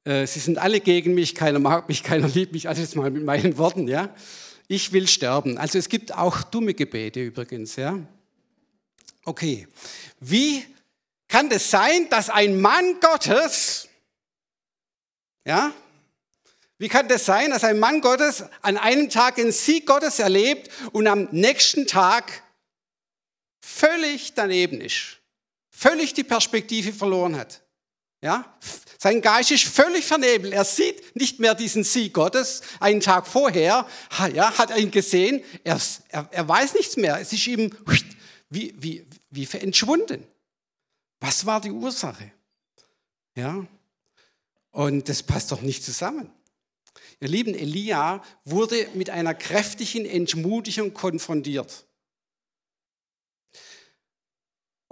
Äh, 0.03 0.27
sie 0.27 0.39
sind 0.39 0.57
alle 0.57 0.81
gegen 0.81 1.13
mich, 1.13 1.35
keiner 1.35 1.59
mag 1.59 1.87
mich, 1.87 2.03
keiner 2.03 2.27
liebt 2.27 2.51
mich. 2.51 2.67
Also 2.67 2.81
jetzt 2.81 2.97
mal 2.97 3.09
mit 3.09 3.23
meinen 3.23 3.57
Worten, 3.57 3.87
ja 3.87 4.13
ich 4.67 4.91
will 4.91 5.07
sterben. 5.07 5.57
Also 5.57 5.77
es 5.77 5.89
gibt 5.89 6.13
auch 6.13 6.41
dumme 6.43 6.73
Gebete 6.73 7.21
übrigens, 7.21 7.75
ja. 7.75 7.99
Okay. 9.25 9.67
Wie 10.19 10.65
kann 11.27 11.49
es 11.51 11.69
sein, 11.69 12.09
dass 12.09 12.29
ein 12.29 12.59
Mann 12.59 12.99
Gottes, 12.99 13.87
ja, 15.45 15.71
wie 16.77 16.89
kann 16.89 17.07
das 17.07 17.25
sein, 17.25 17.51
dass 17.51 17.63
ein 17.63 17.79
Mann 17.79 18.01
Gottes 18.01 18.43
an 18.61 18.77
einem 18.77 19.09
Tag 19.09 19.35
den 19.35 19.51
Sieg 19.51 19.85
Gottes 19.85 20.19
erlebt 20.19 20.69
und 20.91 21.07
am 21.07 21.29
nächsten 21.31 21.87
Tag 21.87 22.43
völlig 23.61 24.33
daneben 24.33 24.81
ist, 24.81 25.19
völlig 25.83 26.13
die 26.13 26.23
Perspektive 26.23 26.93
verloren 26.93 27.35
hat? 27.35 27.61
Ja, 28.21 28.57
sein 28.97 29.19
Geist 29.19 29.51
ist 29.51 29.65
völlig 29.65 30.05
vernebelt. 30.05 30.53
Er 30.53 30.63
sieht 30.63 31.13
nicht 31.13 31.41
mehr 31.41 31.55
diesen 31.55 31.83
Sieg 31.83 32.13
Gottes. 32.13 32.61
Einen 32.79 33.01
Tag 33.01 33.27
vorher 33.27 33.85
ja, 34.33 34.57
hat 34.57 34.71
er 34.71 34.77
ihn 34.77 34.91
gesehen. 34.91 35.43
Er, 35.65 35.77
er, 36.07 36.29
er 36.31 36.47
weiß 36.47 36.75
nichts 36.75 36.95
mehr. 36.95 37.19
Es 37.19 37.33
ist 37.33 37.45
ihm 37.47 37.69
wie, 38.49 38.73
wie, 38.77 39.05
wie 39.29 39.47
entschwunden. 39.57 40.25
Was 41.19 41.45
war 41.45 41.59
die 41.59 41.71
Ursache? 41.71 42.31
Ja, 43.35 43.65
und 44.71 45.09
das 45.09 45.21
passt 45.21 45.51
doch 45.51 45.61
nicht 45.61 45.83
zusammen. 45.83 46.31
Ihr 47.19 47.27
lieben, 47.27 47.55
Elia 47.55 48.23
wurde 48.45 48.87
mit 48.93 49.09
einer 49.09 49.33
kräftigen 49.33 50.05
Entmutigung 50.05 50.93
konfrontiert. 50.93 51.85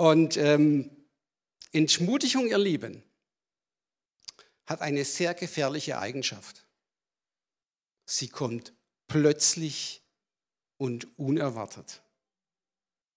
Und 0.02 0.36
ähm, 0.36 0.90
Entmutigung, 1.74 2.48
ihr 2.48 2.58
Lieben, 2.58 3.04
hat 4.66 4.82
eine 4.82 5.06
sehr 5.06 5.36
gefährliche 5.36 6.00
Eigenschaft. 6.00 6.66
Sie 8.06 8.28
kommt 8.28 8.74
plötzlich 9.06 10.02
und 10.78 11.20
unerwartet. 11.20 12.02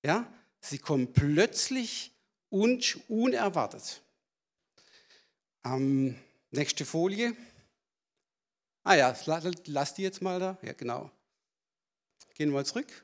Ja, 0.04 0.30
sie 0.60 0.76
kommt 0.76 1.14
plötzlich 1.14 2.12
und 2.50 3.00
unerwartet. 3.08 4.02
Ähm, 5.64 6.18
nächste 6.50 6.84
Folie. 6.84 7.34
Ah 8.82 8.94
ja, 8.94 9.16
lass 9.64 9.94
die 9.94 10.02
jetzt 10.02 10.20
mal 10.20 10.38
da. 10.38 10.58
Ja, 10.60 10.74
genau. 10.74 11.10
Gehen 12.34 12.52
wir 12.52 12.62
zurück. 12.66 13.03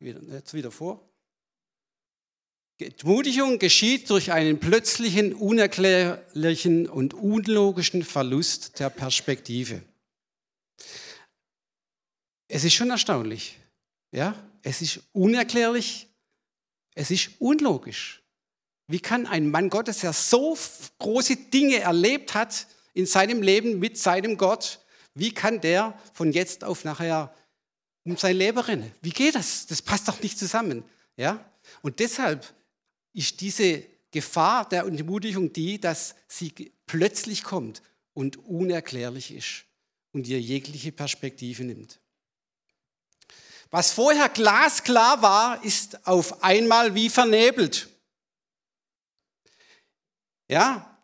Jetzt 0.00 0.54
wieder 0.54 0.70
vor. 0.70 1.06
Entmutigung 2.78 3.58
geschieht 3.58 4.08
durch 4.08 4.32
einen 4.32 4.58
plötzlichen, 4.58 5.34
unerklärlichen 5.34 6.88
und 6.88 7.12
unlogischen 7.12 8.02
Verlust 8.02 8.80
der 8.80 8.88
Perspektive. 8.88 9.82
Es 12.48 12.64
ist 12.64 12.72
schon 12.72 12.88
erstaunlich. 12.88 13.58
Ja, 14.12 14.34
es 14.62 14.80
ist 14.80 15.02
unerklärlich, 15.12 16.08
es 16.94 17.10
ist 17.10 17.30
unlogisch. 17.38 18.22
Wie 18.88 18.98
kann 18.98 19.26
ein 19.26 19.50
Mann 19.50 19.68
Gottes, 19.68 19.98
der 19.98 20.14
so 20.14 20.58
große 20.98 21.36
Dinge 21.36 21.78
erlebt 21.78 22.34
hat 22.34 22.66
in 22.94 23.06
seinem 23.06 23.42
Leben 23.42 23.78
mit 23.78 23.98
seinem 23.98 24.36
Gott, 24.36 24.80
wie 25.14 25.32
kann 25.32 25.60
der 25.60 25.98
von 26.12 26.32
jetzt 26.32 26.64
auf 26.64 26.84
nachher 26.84 27.32
um 28.04 28.16
sein 28.16 28.36
Leben 28.36 28.58
rennen? 28.58 28.92
Wie 29.02 29.10
geht 29.10 29.34
das? 29.34 29.66
Das 29.66 29.82
passt 29.82 30.08
doch 30.08 30.20
nicht 30.20 30.38
zusammen. 30.38 30.84
Ja? 31.16 31.44
Und 31.82 32.00
deshalb 32.00 32.52
ist 33.12 33.40
diese 33.40 33.84
Gefahr 34.10 34.68
der 34.68 34.84
Entmutigung 34.84 35.52
die, 35.52 35.80
dass 35.80 36.14
sie 36.26 36.72
plötzlich 36.86 37.44
kommt 37.44 37.82
und 38.14 38.36
unerklärlich 38.38 39.32
ist 39.32 39.64
und 40.12 40.26
dir 40.26 40.40
jegliche 40.40 40.92
Perspektive 40.92 41.64
nimmt. 41.64 42.00
Was 43.70 43.92
vorher 43.92 44.28
glasklar 44.28 45.22
war, 45.22 45.62
ist 45.64 46.06
auf 46.06 46.42
einmal 46.42 46.94
wie 46.94 47.08
vernebelt. 47.08 47.88
Ja, 50.48 50.98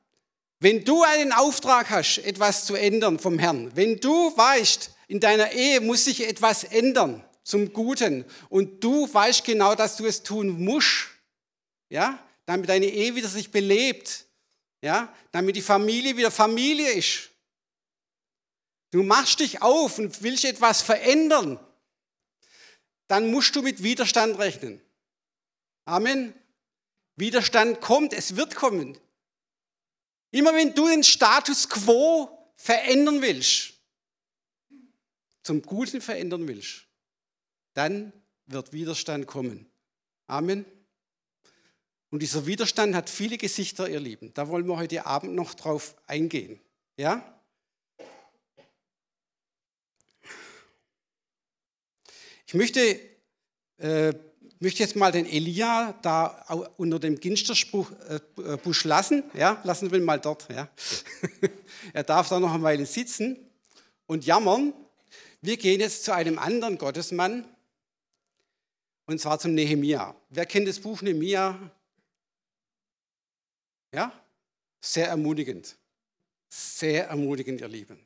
wenn 0.59 0.85
du 0.85 1.05
einen 1.05 1.33
Auftrag 1.33 1.91
hast, 1.91 2.19
etwas 2.19 2.65
zu 2.65 2.75
ändern 2.75 3.21
vom 3.21 3.39
Herrn, 3.39 3.71
wenn 3.77 4.01
du 4.01 4.37
weißt, 4.37 4.91
in 5.07 5.21
deiner 5.21 5.53
Ehe 5.53 5.81
muss 5.81 6.05
sich 6.05 6.27
etwas 6.27 6.65
ändern 6.65 7.25
zum 7.43 7.73
Guten 7.73 8.25
und 8.49 8.83
du 8.83 9.13
weißt 9.13 9.45
genau, 9.45 9.75
dass 9.75 9.97
du 9.97 10.07
es 10.07 10.23
tun 10.23 10.65
musst, 10.65 11.07
ja, 11.89 12.19
damit 12.45 12.69
deine 12.69 12.87
Ehe 12.87 13.15
wieder 13.15 13.29
sich 13.29 13.51
belebt, 13.51 14.27
ja, 14.83 15.15
damit 15.31 15.57
die 15.57 15.63
Familie 15.63 16.17
wieder 16.17 16.31
Familie 16.31 16.93
ist. 16.93 17.31
Du 18.91 19.03
machst 19.03 19.41
dich 19.41 19.63
auf 19.63 19.99
und 19.99 20.23
willst 20.23 20.45
etwas 20.45 20.83
verändern, 20.83 21.61
dann 23.09 23.31
musst 23.31 23.55
du 23.55 23.63
mit 23.63 23.83
Widerstand 23.83 24.39
rechnen. 24.39 24.81
Amen. 25.85 26.35
Widerstand 27.15 27.81
kommt, 27.81 28.13
es 28.13 28.37
wird 28.37 28.57
kommen. 28.57 28.99
Immer 30.33 30.53
wenn 30.55 30.75
du 30.75 30.89
den 30.89 31.05
Status 31.05 31.69
quo 31.69 32.29
verändern 32.57 33.23
willst, 33.23 33.76
zum 35.47 35.63
Guten 35.63 36.01
verändern 36.01 36.49
willst, 36.49 36.87
dann 37.75 38.13
wird 38.47 38.73
Widerstand 38.73 39.29
kommen. 39.29 39.71
Amen. 40.27 40.65
Und 42.11 42.21
dieser 42.21 42.47
Widerstand 42.47 42.97
hat 42.97 43.09
viele 43.09 43.39
Gesichter, 43.39 43.89
ihr 43.89 44.01
Lieben. 44.01 44.35
Da 44.35 44.49
wollen 44.49 44.67
wir 44.67 44.77
heute 44.77 45.07
Abend 45.07 45.35
noch 45.35 45.55
drauf 45.55 45.95
eingehen. 46.09 46.59
Ja? 46.97 47.41
Ich 52.49 52.55
möchte, 52.55 52.99
äh, 53.79 54.15
möchte 54.59 54.83
jetzt 54.83 54.97
mal 54.97 55.13
den 55.13 55.27
Elia 55.27 55.93
da 56.03 56.45
unter 56.77 56.99
dem 56.99 57.21
Ginsterbusch 57.21 58.85
äh, 58.85 58.89
lassen. 58.89 59.23
Ja? 59.33 59.61
Lassen 59.63 59.93
wir 59.93 59.99
ihn 59.99 60.05
mal 60.05 60.19
dort. 60.19 60.49
Ja? 60.53 60.69
er 61.93 62.03
darf 62.03 62.29
da 62.31 62.41
noch 62.41 62.53
eine 62.53 62.65
Weile 62.65 62.85
sitzen 62.87 63.49
und 64.07 64.27
jammern. 64.27 64.73
Wir 65.47 65.57
gehen 65.57 65.79
jetzt 65.79 66.03
zu 66.03 66.13
einem 66.13 66.41
anderen 66.41 66.77
Gottesmann, 66.77 67.45
und 69.05 69.21
zwar 69.21 69.39
zum 69.39 69.55
Nehemia. 69.55 70.17
Wer 70.29 70.45
kennt 70.45 70.67
das 70.67 70.81
Buch 70.81 71.03
Nehemia? 71.03 71.71
Ja? 73.95 74.13
Sehr 74.81 75.07
ermutigend. 75.07 75.77
Sehr 76.49 77.07
ermutigend, 77.07 77.61
ihr 77.61 77.69
Lieben. 77.69 78.05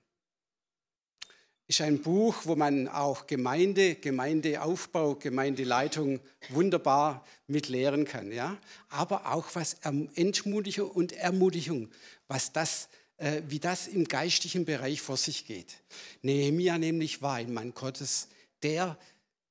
ist 1.66 1.80
ein 1.80 2.02
Buch, 2.02 2.36
wo 2.44 2.56
man 2.56 2.88
auch 2.88 3.26
Gemeinde, 3.26 3.94
Gemeindeaufbau, 3.94 5.14
Gemeindeleitung 5.14 6.20
wunderbar 6.50 7.24
mit 7.46 7.68
lehren 7.68 8.04
kann. 8.04 8.32
Ja? 8.32 8.58
Aber 8.90 9.32
auch 9.32 9.46
was 9.54 9.78
Entmutigung 9.82 10.90
und 10.90 11.12
Ermutigung, 11.12 11.88
was 12.28 12.52
das, 12.52 12.90
äh, 13.20 13.42
wie 13.48 13.58
das 13.58 13.86
im 13.86 14.08
geistlichen 14.08 14.64
Bereich 14.64 15.02
vor 15.02 15.18
sich 15.18 15.46
geht. 15.46 15.74
Nehemia 16.22 16.78
nämlich 16.78 17.20
war 17.20 17.34
ein 17.34 17.52
Mann 17.52 17.74
Gottes, 17.74 18.28
der 18.62 18.98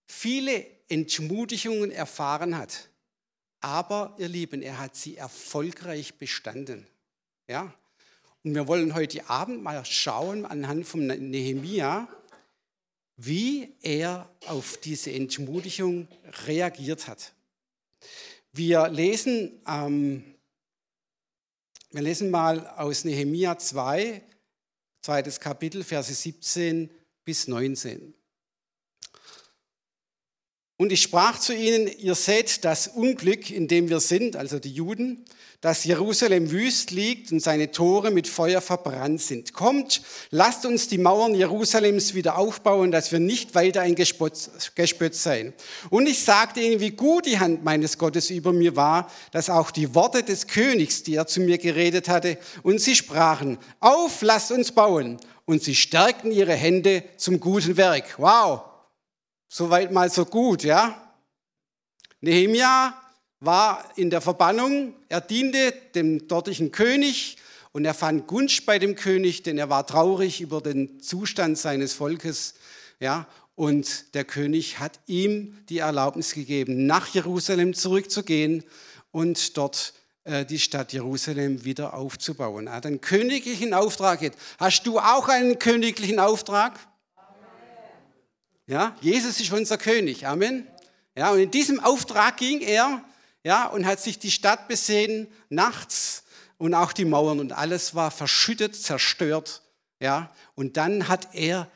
viele 0.07 0.65
Entmutigungen 0.87 1.91
erfahren 1.91 2.57
hat. 2.57 2.89
Aber, 3.61 4.15
ihr 4.17 4.27
Lieben, 4.27 4.63
er 4.63 4.79
hat 4.79 4.95
sie 4.95 5.17
erfolgreich 5.17 6.15
bestanden. 6.15 6.87
Ja? 7.47 7.71
Und 8.43 8.55
wir 8.55 8.67
wollen 8.67 8.95
heute 8.95 9.29
Abend 9.29 9.61
mal 9.61 9.85
schauen 9.85 10.45
anhand 10.45 10.87
von 10.87 11.05
Nehemia, 11.05 12.07
wie 13.17 13.75
er 13.81 14.33
auf 14.47 14.77
diese 14.77 15.11
Entmutigung 15.11 16.07
reagiert 16.47 17.07
hat. 17.07 17.33
Wir 18.51 18.87
lesen, 18.87 19.61
ähm, 19.67 20.23
wir 21.91 22.01
lesen 22.01 22.29
mal 22.29 22.67
aus 22.67 23.03
Nehemia 23.03 23.57
2, 23.57 24.21
zweites 25.01 25.39
Kapitel, 25.39 25.83
Verse 25.83 26.13
17 26.13 26.89
bis 27.25 27.47
19. 27.47 28.13
Und 30.81 30.93
ich 30.93 31.01
sprach 31.01 31.37
zu 31.37 31.53
ihnen, 31.53 31.89
ihr 31.99 32.15
seht 32.15 32.63
das 32.63 32.87
Unglück, 32.87 33.51
in 33.51 33.67
dem 33.67 33.89
wir 33.89 33.99
sind, 33.99 34.37
also 34.37 34.59
die 34.59 34.71
Juden, 34.71 35.25
dass 35.59 35.83
Jerusalem 35.83 36.51
wüst 36.51 36.91
liegt 36.91 37.33
und 37.33 37.41
seine 37.41 37.71
Tore 37.71 38.11
mit 38.11 38.29
Feuer 38.29 38.61
verbrannt 38.61 39.19
sind. 39.19 39.51
Kommt, 39.51 40.01
lasst 40.31 40.65
uns 40.65 40.87
die 40.87 40.97
Mauern 40.97 41.35
Jerusalems 41.35 42.13
wieder 42.13 42.37
aufbauen, 42.37 42.91
dass 42.91 43.11
wir 43.11 43.19
nicht 43.19 43.55
weiter 43.55 43.81
ein 43.81 43.95
Gespött 43.95 45.15
sein. 45.15 45.53
Und 45.89 46.07
ich 46.07 46.23
sagte 46.23 46.61
ihnen, 46.61 46.79
wie 46.79 46.91
gut 46.91 47.25
die 47.25 47.39
Hand 47.39 47.61
meines 47.65 47.97
Gottes 47.97 48.29
über 48.29 48.53
mir 48.53 48.77
war, 48.77 49.11
dass 49.33 49.49
auch 49.49 49.71
die 49.71 49.93
Worte 49.93 50.23
des 50.23 50.47
Königs, 50.47 51.03
die 51.03 51.15
er 51.15 51.27
zu 51.27 51.41
mir 51.41 51.57
geredet 51.57 52.07
hatte, 52.07 52.37
und 52.63 52.79
sie 52.79 52.95
sprachen, 52.95 53.57
auf, 53.81 54.21
lasst 54.21 54.53
uns 54.53 54.71
bauen. 54.71 55.17
Und 55.43 55.61
sie 55.61 55.75
stärkten 55.75 56.31
ihre 56.31 56.53
Hände 56.53 57.03
zum 57.17 57.41
guten 57.41 57.75
Werk. 57.75 58.15
Wow, 58.17 58.61
Soweit 59.51 59.91
mal 59.91 60.11
so 60.11 60.25
gut, 60.25 60.63
ja. 60.63 61.11
Nehemia 62.21 62.93
war 63.39 63.83
in 63.95 64.11
der 64.11 64.21
Verbannung, 64.21 64.93
er 65.07 65.21
diente 65.21 65.73
dem 65.95 66.27
dortigen 66.27 66.71
König 66.71 67.37
und 67.71 67.83
er 67.83 67.95
fand 67.95 68.27
Gunst 68.27 68.67
bei 68.67 68.77
dem 68.77 68.93
König, 68.93 69.41
denn 69.41 69.57
er 69.57 69.67
war 69.71 69.87
traurig 69.87 70.39
über 70.39 70.61
den 70.61 71.01
Zustand 71.01 71.57
seines 71.57 71.93
Volkes, 71.93 72.53
ja. 72.99 73.27
Und 73.55 74.13
der 74.13 74.23
König 74.23 74.79
hat 74.79 74.99
ihm 75.07 75.57
die 75.67 75.79
Erlaubnis 75.79 76.33
gegeben, 76.33 76.85
nach 76.85 77.07
Jerusalem 77.07 77.73
zurückzugehen 77.73 78.63
und 79.11 79.57
dort 79.57 79.93
äh, 80.25 80.45
die 80.45 80.59
Stadt 80.59 80.93
Jerusalem 80.93 81.65
wieder 81.65 81.95
aufzubauen. 81.95 82.67
Er 82.67 82.73
hat 82.73 82.85
einen 82.85 83.01
königlichen 83.01 83.73
Auftrag. 83.73 84.31
Hast 84.59 84.83
du 84.83 84.99
auch 84.99 85.27
einen 85.27 85.57
königlichen 85.57 86.19
Auftrag? 86.19 86.79
Ja, 88.69 88.95
Jesus 89.01 89.39
ist 89.39 89.51
unser 89.51 89.79
König. 89.79 90.27
Amen. 90.27 90.67
Ja, 91.17 91.31
und 91.31 91.39
in 91.39 91.49
diesem 91.49 91.79
Auftrag 91.79 92.37
ging 92.37 92.61
er, 92.61 93.03
ja, 93.43 93.65
und 93.65 93.87
hat 93.87 93.99
sich 93.99 94.19
die 94.19 94.29
Stadt 94.29 94.67
besehen 94.67 95.27
nachts 95.49 96.21
und 96.59 96.75
auch 96.75 96.93
die 96.93 97.05
Mauern 97.05 97.39
und 97.39 97.51
alles 97.51 97.95
war 97.95 98.11
verschüttet, 98.11 98.75
zerstört. 98.75 99.63
Ja, 99.99 100.31
und 100.53 100.77
dann 100.77 101.07
hat 101.07 101.29
er, 101.33 101.67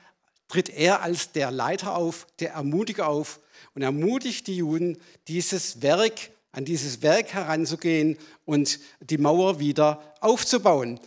tritt 0.47 0.69
er 0.69 1.01
als 1.01 1.31
der 1.31 1.50
Leiter 1.50 1.95
auf, 1.95 2.27
der 2.39 2.51
Ermutiger 2.51 3.07
auf 3.07 3.39
und 3.73 3.81
ermutigt 3.81 4.45
die 4.45 4.57
Juden, 4.57 5.00
dieses 5.27 5.81
Werk, 5.81 6.29
an 6.51 6.63
dieses 6.63 7.01
Werk 7.01 7.34
heranzugehen 7.34 8.19
und 8.45 8.79
die 8.99 9.17
Mauer 9.17 9.60
wieder 9.60 10.13
aufzubauen. 10.19 10.99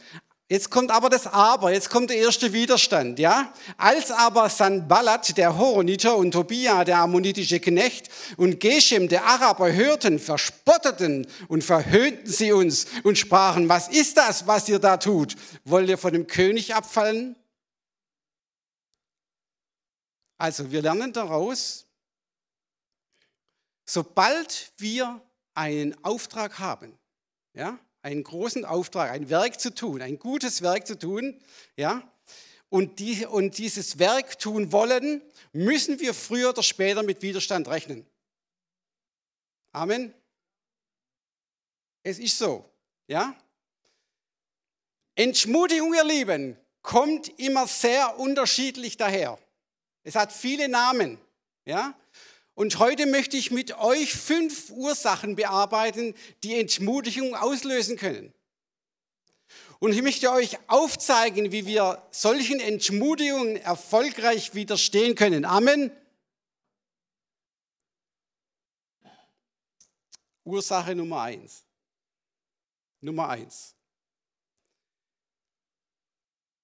Jetzt 0.48 0.70
kommt 0.70 0.92
aber 0.92 1.10
das 1.10 1.26
Aber, 1.26 1.72
jetzt 1.72 1.90
kommt 1.90 2.10
der 2.10 2.18
erste 2.18 2.52
Widerstand, 2.52 3.18
ja? 3.18 3.52
Als 3.76 4.12
aber 4.12 4.48
Sanballat, 4.48 5.36
der 5.36 5.58
Horoniter 5.58 6.16
und 6.16 6.30
Tobia, 6.30 6.84
der 6.84 6.98
ammonitische 6.98 7.58
Knecht 7.58 8.08
und 8.36 8.60
Geshem, 8.60 9.08
der 9.08 9.24
Araber, 9.24 9.72
hörten, 9.72 10.20
verspotteten 10.20 11.26
und 11.48 11.64
verhöhnten 11.64 12.30
sie 12.30 12.52
uns 12.52 12.86
und 13.02 13.18
sprachen, 13.18 13.68
was 13.68 13.88
ist 13.88 14.18
das, 14.18 14.46
was 14.46 14.68
ihr 14.68 14.78
da 14.78 14.98
tut? 14.98 15.34
Wollt 15.64 15.88
ihr 15.88 15.98
von 15.98 16.12
dem 16.12 16.28
König 16.28 16.76
abfallen? 16.76 17.34
Also 20.38 20.70
wir 20.70 20.82
lernen 20.82 21.12
daraus, 21.12 21.86
sobald 23.84 24.72
wir 24.76 25.20
einen 25.54 26.04
Auftrag 26.04 26.60
haben, 26.60 26.96
ja, 27.52 27.80
einen 28.06 28.22
großen 28.22 28.64
Auftrag, 28.64 29.10
ein 29.10 29.30
Werk 29.30 29.60
zu 29.60 29.74
tun, 29.74 30.00
ein 30.00 30.20
gutes 30.20 30.62
Werk 30.62 30.86
zu 30.86 30.96
tun, 30.96 31.40
ja, 31.76 32.08
und, 32.68 33.00
die, 33.00 33.26
und 33.26 33.58
dieses 33.58 33.98
Werk 33.98 34.38
tun 34.38 34.70
wollen, 34.70 35.22
müssen 35.52 35.98
wir 35.98 36.14
früher 36.14 36.50
oder 36.50 36.62
später 36.62 37.02
mit 37.02 37.20
Widerstand 37.22 37.66
rechnen. 37.66 38.06
Amen. 39.72 40.14
Es 42.04 42.20
ist 42.20 42.38
so, 42.38 42.64
ja. 43.08 43.34
Entschmutigung, 45.16 45.92
ihr 45.92 46.04
Lieben, 46.04 46.56
kommt 46.82 47.28
immer 47.40 47.66
sehr 47.66 48.20
unterschiedlich 48.20 48.96
daher. 48.96 49.36
Es 50.04 50.14
hat 50.14 50.32
viele 50.32 50.68
Namen, 50.68 51.18
ja. 51.64 51.92
Und 52.56 52.78
heute 52.78 53.04
möchte 53.04 53.36
ich 53.36 53.50
mit 53.50 53.76
euch 53.78 54.14
fünf 54.14 54.70
Ursachen 54.70 55.36
bearbeiten, 55.36 56.14
die 56.42 56.58
Entmutigung 56.58 57.34
auslösen 57.34 57.98
können. 57.98 58.32
Und 59.78 59.92
ich 59.92 60.00
möchte 60.00 60.32
euch 60.32 60.58
aufzeigen, 60.66 61.52
wie 61.52 61.66
wir 61.66 62.02
solchen 62.10 62.58
Entmutigungen 62.58 63.56
erfolgreich 63.56 64.54
widerstehen 64.54 65.14
können. 65.14 65.44
Amen. 65.44 65.90
Ursache 70.42 70.94
Nummer 70.94 71.20
eins. 71.20 71.62
Nummer 73.02 73.28
eins. 73.28 73.74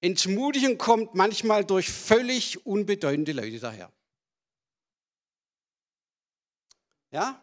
Entmutigung 0.01 0.79
kommt 0.79 1.15
manchmal 1.15 1.67
durch 1.67 1.91
völlig 1.91 2.65
unbedeutende 2.65 3.33
Leute 3.33 3.61
daher. 3.61 3.93
Ja? 7.13 7.41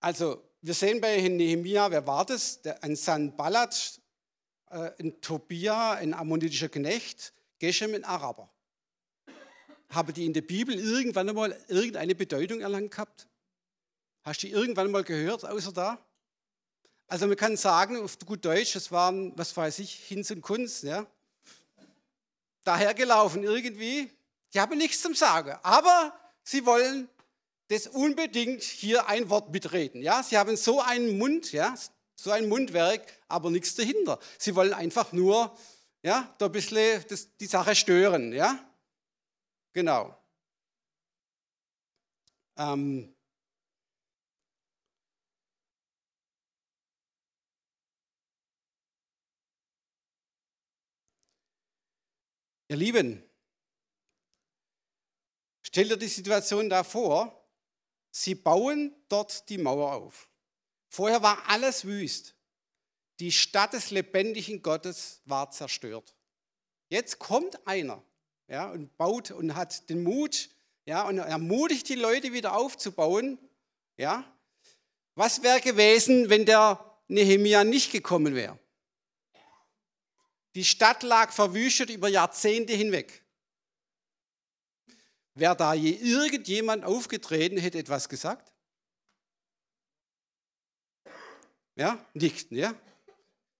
Also, 0.00 0.42
wir 0.60 0.74
sehen 0.74 1.00
bei 1.00 1.16
Nehemia, 1.16 1.90
wer 1.90 2.06
war 2.06 2.26
das? 2.26 2.60
ein 2.82 2.96
Sanballat, 2.96 4.00
äh, 4.70 4.90
ein 5.00 5.20
Tobia, 5.20 5.92
ein 5.92 6.12
ammonitischer 6.12 6.68
Knecht, 6.68 7.32
Geshem, 7.58 7.94
ein 7.94 8.04
Araber. 8.04 8.50
Haben 9.88 10.12
die 10.12 10.26
in 10.26 10.32
der 10.32 10.42
Bibel 10.42 10.78
irgendwann 10.78 11.28
einmal 11.28 11.58
irgendeine 11.68 12.14
Bedeutung 12.14 12.60
erlangt 12.60 12.90
gehabt? 12.90 13.28
Hast 14.22 14.42
du 14.42 14.46
die 14.46 14.52
irgendwann 14.52 14.90
mal 14.90 15.04
gehört, 15.04 15.44
außer 15.44 15.72
da? 15.72 15.98
Also 17.06 17.26
man 17.26 17.36
kann 17.36 17.56
sagen, 17.56 18.02
auf 18.02 18.18
gut 18.20 18.44
Deutsch, 18.44 18.72
das 18.72 18.90
waren, 18.90 19.36
was 19.36 19.56
weiß 19.56 19.80
ich, 19.80 19.94
Hinz 19.94 20.30
und 20.30 20.40
Kunst, 20.40 20.82
ja? 20.84 21.06
dahergelaufen 22.64 23.42
irgendwie. 23.42 24.10
Die 24.54 24.60
haben 24.60 24.78
nichts 24.78 25.02
zum 25.02 25.14
Sagen, 25.14 25.58
aber 25.62 26.14
sie 26.42 26.64
wollen 26.64 27.08
das 27.72 27.86
unbedingt 27.86 28.62
hier 28.62 29.08
ein 29.08 29.30
Wort 29.30 29.50
mitreden. 29.50 30.02
Ja, 30.02 30.22
sie 30.22 30.36
haben 30.36 30.56
so 30.56 30.82
einen 30.82 31.16
Mund, 31.16 31.52
ja, 31.52 31.74
so 32.14 32.30
ein 32.30 32.48
Mundwerk, 32.48 33.02
aber 33.28 33.50
nichts 33.50 33.74
dahinter. 33.74 34.18
Sie 34.38 34.54
wollen 34.54 34.74
einfach 34.74 35.12
nur, 35.12 35.56
ja, 36.02 36.34
da 36.38 36.46
ein 36.46 36.52
bisschen 36.52 37.02
das, 37.08 37.34
die 37.38 37.46
Sache 37.46 37.74
stören, 37.74 38.32
ja. 38.32 38.58
Genau. 39.72 40.14
Ähm, 42.58 43.14
Ihr 52.68 52.76
Lieben, 52.76 53.22
stellt 55.62 55.90
dir 55.90 55.96
die 55.96 56.08
Situation 56.08 56.68
da 56.70 56.84
vor, 56.84 57.41
Sie 58.12 58.34
bauen 58.34 58.94
dort 59.08 59.48
die 59.48 59.58
Mauer 59.58 59.92
auf. 59.92 60.28
Vorher 60.88 61.22
war 61.22 61.48
alles 61.48 61.86
wüst. 61.86 62.36
Die 63.18 63.32
Stadt 63.32 63.72
des 63.72 63.90
lebendigen 63.90 64.62
Gottes 64.62 65.22
war 65.24 65.50
zerstört. 65.50 66.14
Jetzt 66.88 67.18
kommt 67.18 67.66
einer 67.66 68.04
ja, 68.48 68.70
und 68.70 68.96
baut 68.98 69.30
und 69.30 69.54
hat 69.54 69.88
den 69.88 70.02
Mut 70.02 70.50
ja, 70.84 71.08
und 71.08 71.18
ermutigt 71.18 71.88
die 71.88 71.94
Leute 71.94 72.32
wieder 72.32 72.54
aufzubauen. 72.54 73.38
Ja. 73.96 74.24
Was 75.14 75.42
wäre 75.42 75.60
gewesen, 75.60 76.28
wenn 76.28 76.44
der 76.44 76.84
Nehemia 77.08 77.64
nicht 77.64 77.92
gekommen 77.92 78.34
wäre? 78.34 78.58
Die 80.54 80.64
Stadt 80.64 81.02
lag 81.02 81.32
verwüstet 81.32 81.88
über 81.88 82.08
Jahrzehnte 82.08 82.74
hinweg. 82.74 83.21
Wäre 85.34 85.56
da 85.56 85.74
je 85.74 85.92
irgendjemand 85.92 86.84
aufgetreten, 86.84 87.58
hätte 87.58 87.78
etwas 87.78 88.08
gesagt? 88.08 88.52
Ja, 91.74 92.04
nicht, 92.12 92.50
ja? 92.52 92.74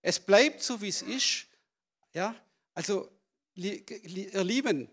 Es 0.01 0.19
bleibt 0.19 0.61
so, 0.61 0.81
wie 0.81 0.89
es 0.89 1.01
ist. 1.01 1.47
Ja, 2.13 2.35
also, 2.73 3.09
ihr 3.55 4.43
Lieben, 4.43 4.87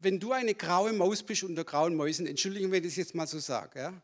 wenn 0.00 0.18
du 0.18 0.32
eine 0.32 0.54
graue 0.54 0.92
Maus 0.92 1.22
bist 1.22 1.44
unter 1.44 1.64
grauen 1.64 1.94
Mäusen, 1.94 2.26
Entschuldigung, 2.26 2.72
wenn 2.72 2.82
ich 2.82 2.90
das 2.90 2.96
jetzt 2.96 3.14
mal 3.14 3.26
so 3.26 3.38
sage, 3.38 3.78
ja? 3.78 4.02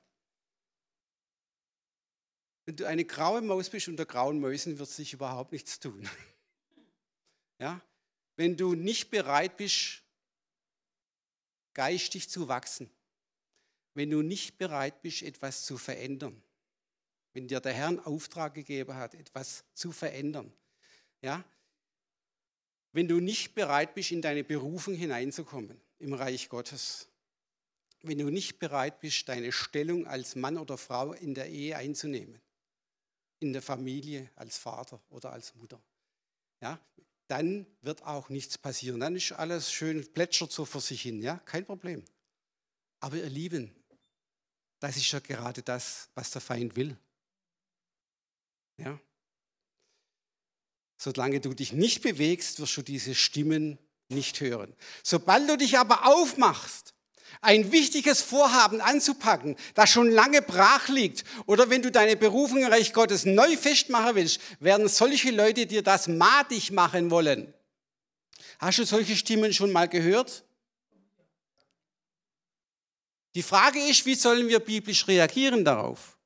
Wenn 2.67 2.77
du 2.77 2.87
eine 2.87 3.05
graue 3.05 3.43
Maus 3.43 3.69
bist 3.69 3.89
unter 3.89 4.07
grauen 4.07 4.41
Mäusen, 4.41 4.79
wird 4.79 4.89
sich 4.89 5.13
überhaupt 5.13 5.53
nichts 5.53 5.81
tun. 5.81 6.09
Ja? 7.61 7.81
Wenn 8.35 8.57
du 8.57 8.75
nicht 8.75 9.11
bereit 9.11 9.57
bist, 9.57 10.03
geistig 11.75 12.31
zu 12.31 12.49
wachsen, 12.49 12.91
wenn 13.95 14.11
du 14.11 14.23
nicht 14.23 14.59
bereit 14.59 15.03
bist, 15.03 15.23
etwas 15.23 15.65
zu 15.65 15.77
verändern, 15.77 16.43
wenn 17.33 17.49
dir 17.49 17.61
der 17.61 17.73
Herr 17.73 17.89
einen 17.89 18.01
Auftrag 18.01 18.55
gegeben 18.55 18.95
hat, 18.95 19.15
etwas 19.15 19.65
zu 19.75 19.93
verändern, 19.93 20.53
ja, 21.21 21.45
wenn 22.93 23.09
du 23.09 23.19
nicht 23.19 23.55
bereit 23.55 23.95
bist, 23.95 24.13
in 24.13 24.23
deine 24.23 24.45
Berufung 24.45 24.95
hineinzukommen 24.95 25.81
im 25.99 26.13
Reich 26.13 26.49
Gottes, 26.49 27.09
wenn 28.03 28.19
du 28.19 28.31
nicht 28.31 28.59
bereit 28.59 29.01
bist, 29.01 29.29
deine 29.29 29.51
Stellung 29.51 30.07
als 30.07 30.37
Mann 30.37 30.59
oder 30.59 30.79
Frau 30.79 31.13
in 31.13 31.35
der 31.35 31.49
Ehe 31.49 31.77
einzunehmen, 31.77 32.41
in 33.41 33.53
der 33.53 33.63
Familie 33.63 34.31
als 34.37 34.59
Vater 34.59 35.01
oder 35.11 35.33
als 35.33 35.55
Mutter, 35.57 35.83
ja, 36.61 36.79
dann 37.29 37.67
wird 37.83 38.03
auch 38.05 38.29
nichts 38.29 38.59
passieren. 38.59 39.01
Dann 39.01 39.17
ist 39.17 39.33
alles 39.33 39.73
schön 39.73 40.13
plätschert 40.13 40.53
so 40.53 40.65
vor 40.65 40.81
sich 40.81 41.03
hin, 41.03 41.23
ja, 41.23 41.39
kein 41.39 41.65
Problem. 41.65 42.05
Aber 43.01 43.17
ihr 43.17 43.29
Lieben, 43.29 43.75
das 44.81 44.97
ist 44.97 45.11
ja 45.13 45.21
gerade 45.21 45.63
das, 45.63 46.09
was 46.15 46.31
der 46.31 46.41
Feind 46.41 46.77
will. 46.77 46.97
Ja? 48.77 48.99
Solange 50.97 51.41
du 51.41 51.55
dich 51.55 51.73
nicht 51.73 52.03
bewegst, 52.03 52.61
wirst 52.61 52.77
du 52.77 52.83
diese 52.83 53.15
Stimmen 53.15 53.79
nicht 54.09 54.41
hören. 54.41 54.75
Sobald 55.03 55.49
du 55.49 55.57
dich 55.57 55.79
aber 55.79 56.07
aufmachst, 56.07 56.95
ein 57.41 57.73
wichtiges 57.73 58.23
Vorhaben 58.23 58.81
anzupacken, 58.81 59.57
das 59.75 59.91
schon 59.91 60.11
lange 60.11 60.43
brach 60.43 60.89
liegt, 60.89 61.25
oder 61.47 61.71
wenn 61.71 61.83
du 61.83 61.91
deine 61.91 62.17
Berufung 62.17 62.59
im 62.59 62.69
Reich 62.69 62.93
Gottes 62.93 63.25
neu 63.25 63.57
festmachen 63.57 64.15
willst, 64.15 64.41
werden 64.61 64.89
solche 64.89 65.31
Leute 65.31 65.67
dir 65.67 65.83
das 65.83 66.09
madig 66.09 66.71
machen 66.71 67.11
wollen. 67.11 67.53
Hast 68.59 68.79
du 68.79 68.85
solche 68.85 69.17
Stimmen 69.17 69.53
schon 69.53 69.73
mal 69.73 69.89
gehört? 69.89 70.45
Die 73.35 73.43
Frage 73.43 73.81
ist, 73.81 74.07
wie 74.07 74.15
sollen 74.15 74.49
wir 74.49 74.61
biblisch 74.61 75.09
reagieren 75.09 75.65
darauf? 75.65 76.17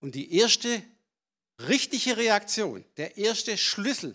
Und 0.00 0.14
die 0.14 0.34
erste 0.34 0.82
richtige 1.60 2.16
Reaktion, 2.16 2.84
der 2.96 3.16
erste 3.16 3.58
Schlüssel 3.58 4.14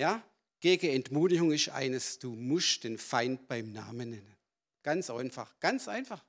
ja, 0.00 0.22
gegen 0.60 0.88
Entmutigung 0.88 1.52
ist 1.52 1.68
eines, 1.68 2.18
du 2.18 2.30
musst 2.34 2.84
den 2.84 2.96
Feind 2.96 3.46
beim 3.46 3.70
Namen 3.70 4.10
nennen. 4.10 4.36
Ganz 4.82 5.10
einfach, 5.10 5.60
ganz 5.60 5.88
einfach. 5.88 6.24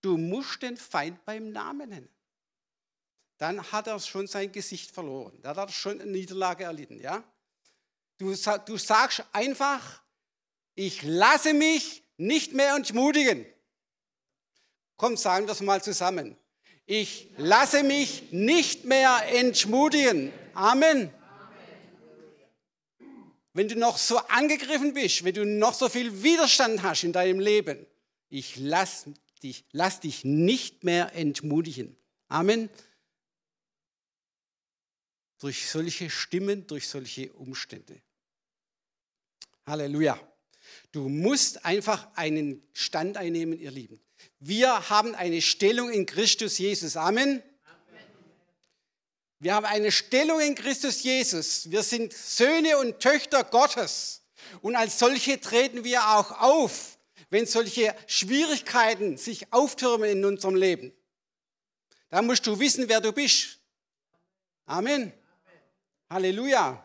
Du 0.00 0.16
musst 0.16 0.62
den 0.62 0.76
Feind 0.76 1.24
beim 1.24 1.50
Namen 1.50 1.88
nennen. 1.88 2.08
Dann 3.38 3.60
hat 3.72 3.88
er 3.88 3.98
schon 3.98 4.28
sein 4.28 4.52
Gesicht 4.52 4.92
verloren. 4.92 5.36
Dann 5.42 5.56
hat 5.56 5.70
er 5.70 5.72
schon 5.72 6.00
eine 6.00 6.08
Niederlage 6.08 6.64
erlitten. 6.64 7.00
Ja? 7.00 7.24
Du, 8.16 8.32
du 8.66 8.76
sagst 8.76 9.24
einfach, 9.32 10.02
ich 10.76 11.02
lasse 11.02 11.52
mich 11.52 12.04
nicht 12.16 12.52
mehr 12.52 12.76
entmutigen. 12.76 13.44
Komm, 14.96 15.16
sagen 15.16 15.46
wir 15.46 15.52
es 15.52 15.60
mal 15.60 15.82
zusammen. 15.82 16.36
Ich 16.86 17.30
lasse 17.38 17.82
mich 17.82 18.30
nicht 18.30 18.84
mehr 18.84 19.22
entmutigen. 19.32 20.32
Amen. 20.54 21.12
Wenn 23.54 23.68
du 23.68 23.76
noch 23.76 23.98
so 23.98 24.18
angegriffen 24.18 24.94
bist, 24.94 25.24
wenn 25.24 25.34
du 25.34 25.46
noch 25.46 25.74
so 25.74 25.88
viel 25.88 26.22
Widerstand 26.24 26.82
hast 26.82 27.04
in 27.04 27.12
deinem 27.12 27.38
Leben, 27.38 27.86
ich 28.28 28.56
lass 28.56 29.06
dich, 29.44 29.64
lass 29.70 30.00
dich 30.00 30.24
nicht 30.24 30.82
mehr 30.82 31.14
entmutigen. 31.14 31.96
Amen. 32.28 32.68
Durch 35.38 35.70
solche 35.70 36.10
Stimmen, 36.10 36.66
durch 36.66 36.88
solche 36.88 37.32
Umstände. 37.32 38.02
Halleluja. 39.66 40.18
Du 40.90 41.08
musst 41.08 41.64
einfach 41.64 42.08
einen 42.16 42.60
Stand 42.72 43.16
einnehmen, 43.16 43.58
ihr 43.58 43.70
Lieben. 43.70 44.00
Wir 44.40 44.90
haben 44.90 45.14
eine 45.14 45.40
Stellung 45.40 45.92
in 45.92 46.06
Christus 46.06 46.58
Jesus. 46.58 46.96
Amen. 46.96 47.40
Wir 49.44 49.54
haben 49.54 49.66
eine 49.66 49.92
Stellung 49.92 50.40
in 50.40 50.54
Christus 50.54 51.02
Jesus. 51.02 51.70
Wir 51.70 51.82
sind 51.82 52.14
Söhne 52.14 52.78
und 52.78 52.98
Töchter 52.98 53.44
Gottes. 53.44 54.22
Und 54.62 54.74
als 54.74 54.98
solche 54.98 55.38
treten 55.38 55.84
wir 55.84 56.00
auch 56.16 56.40
auf, 56.40 56.96
wenn 57.28 57.44
solche 57.44 57.94
Schwierigkeiten 58.06 59.18
sich 59.18 59.52
auftürmen 59.52 60.08
in 60.08 60.24
unserem 60.24 60.54
Leben. 60.54 60.94
Da 62.08 62.22
musst 62.22 62.46
du 62.46 62.58
wissen, 62.58 62.88
wer 62.88 63.02
du 63.02 63.12
bist. 63.12 63.58
Amen. 64.64 65.12
Halleluja. 66.08 66.82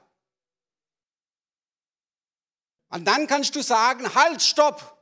Und 2.90 3.06
dann 3.06 3.26
kannst 3.28 3.56
du 3.56 3.62
sagen, 3.62 4.14
halt, 4.16 4.42
stopp 4.42 5.02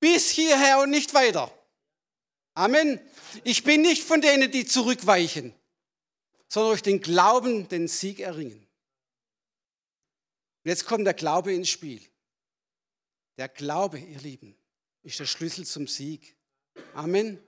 bis 0.00 0.30
hierher 0.30 0.78
und 0.78 0.88
nicht 0.88 1.12
weiter. 1.12 1.52
Amen. 2.54 2.98
Ich 3.44 3.62
bin 3.62 3.82
nicht 3.82 4.04
von 4.04 4.22
denen, 4.22 4.50
die 4.50 4.64
zurückweichen, 4.64 5.54
sondern 6.52 6.72
durch 6.72 6.82
den 6.82 7.00
Glauben 7.00 7.66
den 7.68 7.88
Sieg 7.88 8.20
erringen. 8.20 8.60
Und 10.62 10.68
jetzt 10.68 10.84
kommt 10.84 11.06
der 11.06 11.14
Glaube 11.14 11.54
ins 11.54 11.70
Spiel. 11.70 12.02
Der 13.38 13.48
Glaube, 13.48 13.98
ihr 13.98 14.18
Lieben, 14.18 14.54
ist 15.02 15.18
der 15.18 15.24
Schlüssel 15.24 15.64
zum 15.64 15.86
Sieg. 15.86 16.36
Amen. 16.92 17.42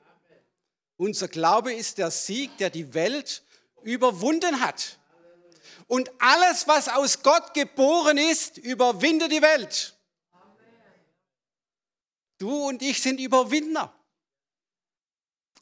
Unser 0.97 1.29
Glaube 1.29 1.75
ist 1.75 1.99
der 1.99 2.11
Sieg, 2.11 2.57
der 2.57 2.71
die 2.71 2.95
Welt 2.95 3.43
überwunden 3.83 4.61
hat. 4.61 4.99
Und 5.87 6.11
alles, 6.19 6.67
was 6.67 6.89
aus 6.89 7.23
Gott 7.23 7.53
geboren 7.53 8.17
ist, 8.17 8.57
überwindet 8.57 9.31
die 9.31 9.43
Welt. 9.43 9.99
Du 12.39 12.69
und 12.69 12.81
ich 12.81 13.03
sind 13.03 13.21
Überwinder. 13.21 13.95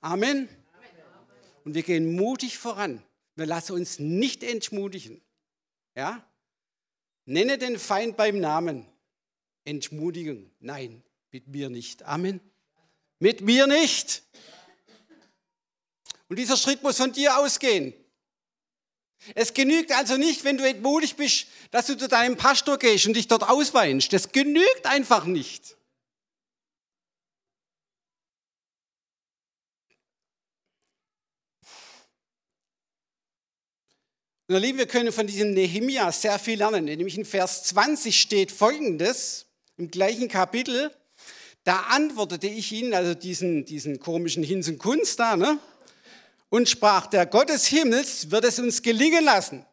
Amen. 0.01 0.49
Und 1.65 1.75
wir 1.75 1.83
gehen 1.83 2.15
mutig 2.15 2.57
voran. 2.57 3.05
Wir 3.43 3.49
lassen 3.49 3.73
uns 3.73 3.99
nicht 3.99 4.45
entmutigen. 4.45 5.21
Ja? 5.97 6.25
Nenne 7.25 7.59
den 7.59 7.77
Feind 7.77 8.17
beim 8.17 8.39
Namen. 8.39 8.87
Entmutigung. 9.65 10.49
Nein, 10.61 11.03
mit 11.33 11.49
mir 11.49 11.69
nicht. 11.69 12.05
Amen. 12.05 12.39
Mit 13.19 13.41
mir 13.41 13.67
nicht. 13.67 14.23
Und 16.29 16.39
dieser 16.39 16.57
Schritt 16.57 16.85
muss 16.85 16.99
von 16.99 17.13
dir 17.13 17.37
ausgehen. 17.37 17.93
Es 19.35 19.53
genügt 19.55 19.91
also 19.91 20.17
nicht, 20.17 20.45
wenn 20.45 20.57
du 20.57 20.65
entmutigt 20.65 21.17
bist, 21.17 21.49
dass 21.73 21.89
du 21.89 21.97
zu 21.97 22.07
deinem 22.07 22.37
Pastor 22.37 22.79
gehst 22.79 23.09
und 23.09 23.15
dich 23.15 23.27
dort 23.27 23.43
ausweinst. 23.43 24.13
Das 24.13 24.31
genügt 24.31 24.87
einfach 24.87 25.25
nicht. 25.25 25.77
Und 34.53 34.59
ihr 34.59 34.67
Lieben, 34.67 34.79
wir 34.81 34.87
können 34.87 35.13
von 35.13 35.27
diesem 35.27 35.55
Nehemia 35.55 36.13
sehr 36.13 36.39
viel 36.39 36.59
lernen. 36.59 36.85
Nämlich 36.85 37.17
in 37.17 37.25
Vers 37.25 37.65
20 37.65 38.21
steht 38.21 38.53
folgendes, 38.53 39.47
im 39.79 39.91
gleichen 39.91 40.29
Kapitel. 40.29 40.95
Da 41.65 41.85
antwortete 41.89 42.49
ich 42.49 42.71
ihnen, 42.71 42.93
also 42.93 43.15
diesen, 43.15 43.65
diesen 43.65 43.99
komischen 43.99 44.43
Hinz 44.43 44.69
und 44.69 44.77
Kunst 44.77 45.19
da, 45.19 45.39
ne? 45.39 45.59
und 46.51 46.69
sprach, 46.69 47.07
der 47.07 47.25
Gott 47.25 47.49
des 47.49 47.65
Himmels 47.65 48.31
wird 48.31 48.45
es 48.45 48.59
uns 48.59 48.83
gelingen 48.83 49.25
lassen. 49.25 49.65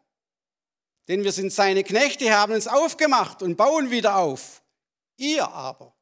Denn 1.10 1.26
wir 1.26 1.34
sind 1.34 1.52
seine 1.52 1.84
Knechte, 1.84 2.32
haben 2.32 2.54
uns 2.54 2.68
aufgemacht 2.68 3.44
und 3.44 3.58
bauen 3.58 3.92
wieder 3.92 4.16
auf. 4.16 4.62
Ihr 5.18 5.46
aber 5.46 5.94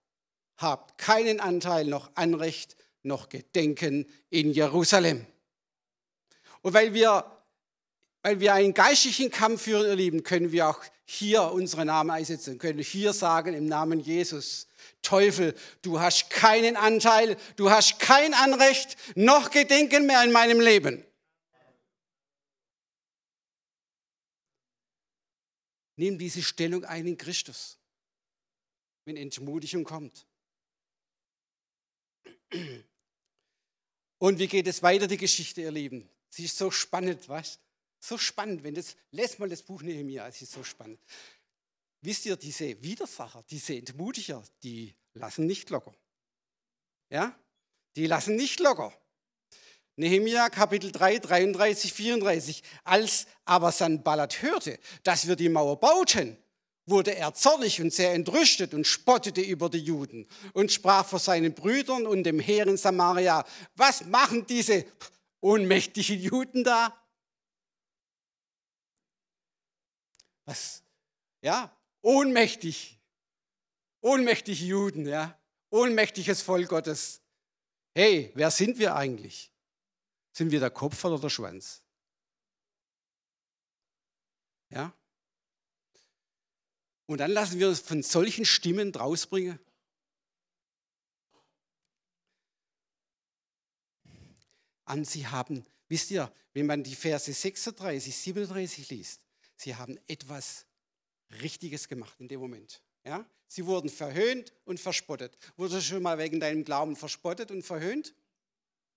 habt 0.58 1.00
keinen 1.00 1.40
Anteil 1.40 1.86
noch 1.86 2.12
Anrecht 2.14 2.76
noch 3.02 3.30
Gedenken 3.30 4.06
in 4.30 4.52
Jerusalem. 4.52 5.26
Und 6.62 6.76
weil 6.76 6.94
wir 6.94 7.37
weil 8.28 8.42
wir 8.42 8.54
einen 8.54 8.74
geistlichen 8.74 9.32
Kampf 9.32 9.62
führen, 9.62 9.86
ihr 9.86 9.96
Lieben, 9.96 10.22
können 10.22 10.52
wir 10.52 10.68
auch 10.68 10.84
hier 11.06 11.44
unsere 11.44 11.86
Namen 11.86 12.12
einsetzen, 12.12 12.58
können 12.58 12.80
hier 12.80 13.14
sagen 13.14 13.54
im 13.54 13.68
Namen 13.68 14.02
Jesus, 14.02 14.68
Teufel, 15.02 15.56
du 15.82 16.02
hast 16.02 16.30
keinen 16.30 16.76
Anteil, 16.76 17.38
du 17.56 17.70
hast 17.70 18.00
kein 18.00 18.34
Anrecht, 18.34 18.98
noch 19.16 19.50
Gedenken 19.50 20.08
mehr 20.08 20.22
in 20.26 20.34
meinem 20.34 20.60
Leben. 20.60 21.06
Nimm 25.96 26.18
diese 26.18 26.44
Stellung 26.44 26.84
ein 26.84 27.08
in 27.08 27.18
Christus, 27.18 27.78
wenn 29.06 29.16
Entmutigung 29.16 29.86
kommt. 29.86 30.28
Und 34.18 34.38
wie 34.38 34.48
geht 34.48 34.68
es 34.68 34.84
weiter, 34.84 35.08
die 35.08 35.16
Geschichte, 35.16 35.62
ihr 35.62 35.72
Lieben? 35.72 36.10
Sie 36.28 36.44
ist 36.44 36.58
so 36.58 36.70
spannend, 36.72 37.30
was? 37.30 37.58
So 38.00 38.18
spannend, 38.18 38.64
wenn 38.64 38.76
das, 38.76 38.96
lest 39.12 39.40
mal 39.40 39.50
das 39.50 39.64
Buch 39.64 39.82
Nehemiah, 39.82 40.28
es 40.28 40.42
ist 40.42 40.52
so 40.52 40.64
spannend. 40.64 41.00
Wisst 42.02 42.26
ihr, 42.26 42.36
diese 42.36 42.82
Widersacher, 42.84 43.44
diese 43.50 43.76
Entmutiger, 43.76 44.44
die 44.64 44.96
lassen 45.14 45.46
nicht 45.46 45.70
locker. 45.70 45.94
Ja? 47.10 47.38
Die 47.96 48.06
lassen 48.06 48.36
nicht 48.36 48.60
locker. 48.60 48.94
Nehemiah 49.96 50.50
Kapitel 50.50 50.92
3, 50.92 51.18
33, 51.18 51.92
34. 51.92 52.64
Als 52.84 53.26
aber 53.46 53.72
Sanballat 53.72 54.44
hörte, 54.44 54.80
dass 55.04 55.28
wir 55.28 55.36
die 55.36 55.50
Mauer 55.50 55.80
bauten, 55.80 56.38
wurde 56.86 57.16
er 57.16 57.34
zornig 57.34 57.82
und 57.82 57.92
sehr 57.92 58.14
entrüstet 58.14 58.74
und 58.74 58.86
spottete 58.86 59.42
über 59.42 59.70
die 59.70 59.80
Juden 59.80 60.28
und 60.54 60.72
sprach 60.72 61.06
vor 61.06 61.20
seinen 61.20 61.54
Brüdern 61.54 62.06
und 62.06 62.24
dem 62.24 62.40
Heer 62.40 62.68
in 62.68 62.78
Samaria, 62.78 63.44
was 63.76 64.06
machen 64.06 64.46
diese 64.46 64.86
ohnmächtigen 65.42 66.20
Juden 66.20 66.64
da? 66.64 66.96
Was? 70.48 70.82
Ja, 71.42 71.78
ohnmächtig. 72.02 72.98
Ohnmächtige 74.00 74.64
Juden, 74.64 75.06
ja. 75.06 75.38
Ohnmächtiges 75.70 76.42
Volk 76.42 76.70
Gottes. 76.70 77.22
Hey, 77.94 78.32
wer 78.34 78.50
sind 78.50 78.80
wir 78.80 78.96
eigentlich? 78.96 79.52
Sind 80.32 80.52
wir 80.52 80.62
der 80.62 80.72
Kopf 80.72 81.04
oder 81.04 81.20
der 81.20 81.30
Schwanz? 81.30 81.84
Ja? 84.70 84.94
Und 87.08 87.18
dann 87.18 87.32
lassen 87.32 87.60
wir 87.60 87.68
uns 87.68 87.82
von 87.82 88.02
solchen 88.02 88.46
Stimmen 88.46 88.96
rausbringen. 88.96 89.60
An 94.86 95.04
sie 95.04 95.28
haben, 95.28 95.66
wisst 95.90 96.10
ihr, 96.12 96.32
wenn 96.54 96.68
man 96.68 96.84
die 96.84 96.96
Verse 96.96 97.34
36, 97.34 98.16
37 98.16 98.90
liest, 98.90 99.27
sie 99.58 99.76
haben 99.76 100.00
etwas 100.08 100.66
Richtiges 101.42 101.88
gemacht 101.88 102.20
in 102.20 102.28
dem 102.28 102.40
Moment. 102.40 102.82
Ja? 103.04 103.26
Sie 103.48 103.66
wurden 103.66 103.90
verhöhnt 103.90 104.54
und 104.66 104.80
verspottet. 104.80 105.38
Wurdest 105.56 105.78
du 105.78 105.96
schon 105.96 106.04
mal 106.04 106.18
wegen 106.18 106.40
deinem 106.40 106.64
Glauben 106.64 106.96
verspottet 106.96 107.52
und 107.52 107.64
verhöhnt? 107.64 108.14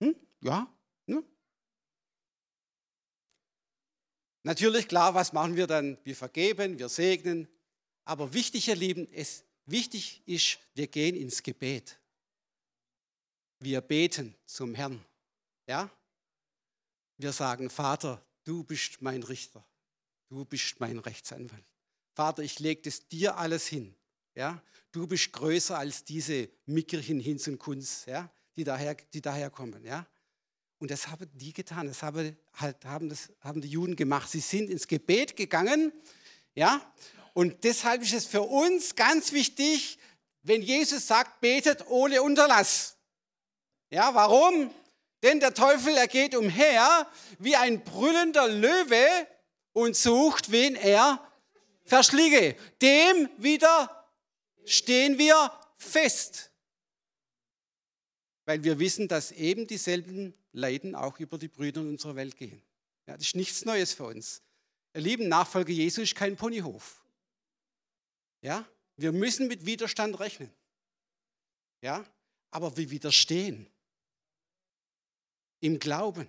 Hm? 0.00 0.14
Ja? 0.40 0.72
Hm? 1.06 1.24
Natürlich, 4.42 4.88
klar, 4.88 5.14
was 5.14 5.32
machen 5.32 5.56
wir 5.56 5.66
dann? 5.66 5.98
Wir 6.04 6.16
vergeben, 6.16 6.78
wir 6.78 6.88
segnen. 6.88 7.48
Aber 8.04 8.32
wichtig, 8.32 8.68
ihr 8.68 8.76
Lieben, 8.76 9.06
es, 9.12 9.44
wichtig 9.66 10.22
ist, 10.26 10.58
wir 10.74 10.86
gehen 10.86 11.14
ins 11.14 11.42
Gebet. 11.42 11.98
Wir 13.58 13.80
beten 13.80 14.34
zum 14.46 14.74
Herrn. 14.74 15.04
Ja? 15.66 15.90
Wir 17.18 17.32
sagen, 17.32 17.68
Vater, 17.68 18.24
du 18.44 18.64
bist 18.64 19.02
mein 19.02 19.22
Richter. 19.22 19.64
Du 20.30 20.44
bist 20.44 20.78
mein 20.78 21.00
Rechtsanwalt. 21.00 21.64
Vater, 22.14 22.42
ich 22.42 22.60
lege 22.60 22.82
das 22.82 23.08
dir 23.08 23.36
alles 23.36 23.66
hin. 23.66 23.96
Ja? 24.36 24.62
Du 24.92 25.08
bist 25.08 25.32
größer 25.32 25.76
als 25.76 26.04
diese 26.04 26.48
Mickerchen 26.66 27.18
Hinz 27.18 27.48
und 27.48 27.58
Kunz, 27.58 28.04
ja? 28.06 28.30
die, 28.54 28.62
daher, 28.62 28.94
die 28.94 29.20
daherkommen. 29.20 29.84
Ja? 29.84 30.06
Und 30.78 30.92
das 30.92 31.08
haben 31.08 31.28
die 31.34 31.52
getan, 31.52 31.88
das 31.88 32.04
haben, 32.04 32.36
halt, 32.54 32.84
haben, 32.84 33.08
das 33.08 33.28
haben 33.40 33.60
die 33.60 33.68
Juden 33.68 33.96
gemacht. 33.96 34.30
Sie 34.30 34.38
sind 34.38 34.70
ins 34.70 34.86
Gebet 34.86 35.34
gegangen. 35.36 35.92
Ja? 36.54 36.80
Und 37.34 37.64
deshalb 37.64 38.02
ist 38.02 38.14
es 38.14 38.26
für 38.26 38.42
uns 38.42 38.94
ganz 38.94 39.32
wichtig, 39.32 39.98
wenn 40.42 40.62
Jesus 40.62 41.08
sagt, 41.08 41.40
betet 41.40 41.88
ohne 41.88 42.22
Unterlass. 42.22 42.96
Ja, 43.90 44.14
warum? 44.14 44.72
Denn 45.24 45.40
der 45.40 45.54
Teufel, 45.54 45.96
er 45.96 46.06
geht 46.06 46.36
umher 46.36 47.10
wie 47.40 47.56
ein 47.56 47.82
brüllender 47.82 48.46
Löwe 48.46 49.26
und 49.80 49.96
sucht, 49.96 50.50
wen 50.50 50.74
er 50.74 51.26
verschlinge. 51.84 52.56
Dem 52.80 53.28
wieder 53.38 54.06
stehen 54.64 55.18
wir 55.18 55.52
fest. 55.76 56.50
Weil 58.44 58.62
wir 58.64 58.78
wissen, 58.78 59.08
dass 59.08 59.32
eben 59.32 59.66
dieselben 59.66 60.34
Leiden 60.52 60.94
auch 60.94 61.18
über 61.20 61.38
die 61.38 61.48
Brüder 61.48 61.80
in 61.80 61.90
unserer 61.90 62.16
Welt 62.16 62.36
gehen. 62.36 62.62
Ja, 63.06 63.16
das 63.16 63.26
ist 63.26 63.36
nichts 63.36 63.64
Neues 63.64 63.92
für 63.92 64.04
uns. 64.04 64.42
Ihr 64.94 65.00
lieben 65.00 65.28
Nachfolger 65.28 65.72
Jesus 65.72 66.04
ist 66.04 66.14
kein 66.14 66.36
Ponyhof. 66.36 67.04
Ja, 68.42 68.66
wir 68.96 69.12
müssen 69.12 69.48
mit 69.48 69.66
Widerstand 69.66 70.18
rechnen. 70.18 70.50
Ja, 71.82 72.04
aber 72.50 72.76
wir 72.76 72.90
widerstehen. 72.90 73.66
Im 75.60 75.78
Glauben. 75.78 76.28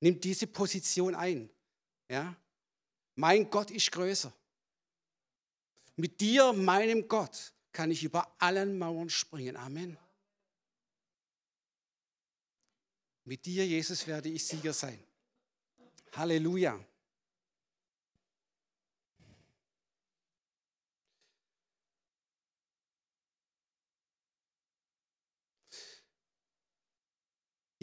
Nimmt 0.00 0.24
diese 0.24 0.46
Position 0.46 1.14
ein. 1.14 1.50
Ja, 2.08 2.36
mein 3.16 3.50
Gott 3.50 3.70
ist 3.70 3.90
größer. 3.90 4.32
Mit 5.96 6.20
dir, 6.20 6.52
meinem 6.52 7.08
Gott, 7.08 7.52
kann 7.72 7.90
ich 7.90 8.04
über 8.04 8.34
allen 8.38 8.78
Mauern 8.78 9.10
springen. 9.10 9.56
Amen. 9.56 9.98
Mit 13.24 13.44
dir, 13.44 13.66
Jesus, 13.66 14.06
werde 14.06 14.28
ich 14.28 14.46
Sieger 14.46 14.72
sein. 14.72 15.02
Halleluja. 16.12 16.78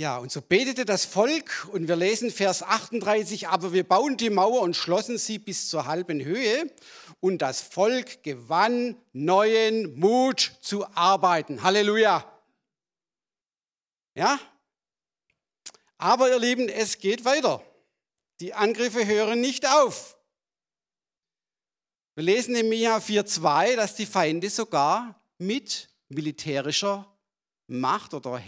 Ja, 0.04 0.18
und 0.18 0.34
so 0.34 0.42
betete 0.42 0.84
das 0.84 1.06
Volk 1.06 1.70
und 1.72 1.88
wir 1.88 1.96
lesen 1.96 2.30
Vers 2.30 2.62
38, 2.62 3.48
aber 3.48 3.72
wir 3.72 3.88
bauen 3.88 4.18
die 4.18 4.30
Mauer 4.30 4.60
und 4.60 4.76
schlossen 4.76 5.18
sie 5.18 5.40
bis 5.40 5.70
zur 5.70 5.86
halben 5.86 6.22
Höhe 6.22 6.70
und 7.22 7.42
das 7.42 7.62
Volk 7.62 8.22
gewann 8.22 8.98
neuen 9.14 9.98
Mut 9.98 10.58
zu 10.60 10.86
arbeiten. 10.94 11.64
Halleluja. 11.64 12.30
Ja, 14.14 14.38
aber 15.98 16.28
ihr 16.32 16.40
Lieben, 16.40 16.68
es 16.68 16.98
geht 17.00 17.24
weiter. 17.24 17.64
Die 18.42 18.54
Angriffe 18.54 19.08
hören 19.08 19.40
nicht 19.40 19.66
auf. 19.66 20.18
Wir 22.16 22.26
lesen 22.26 22.56
in 22.56 22.68
Micha 22.68 22.98
4,2, 22.98 23.78
dass 23.78 23.96
die 23.96 24.06
Feinde 24.06 24.50
sogar 24.50 25.18
mit 25.38 25.88
militärischer 26.10 27.13
Macht 27.68 28.14
oder 28.14 28.42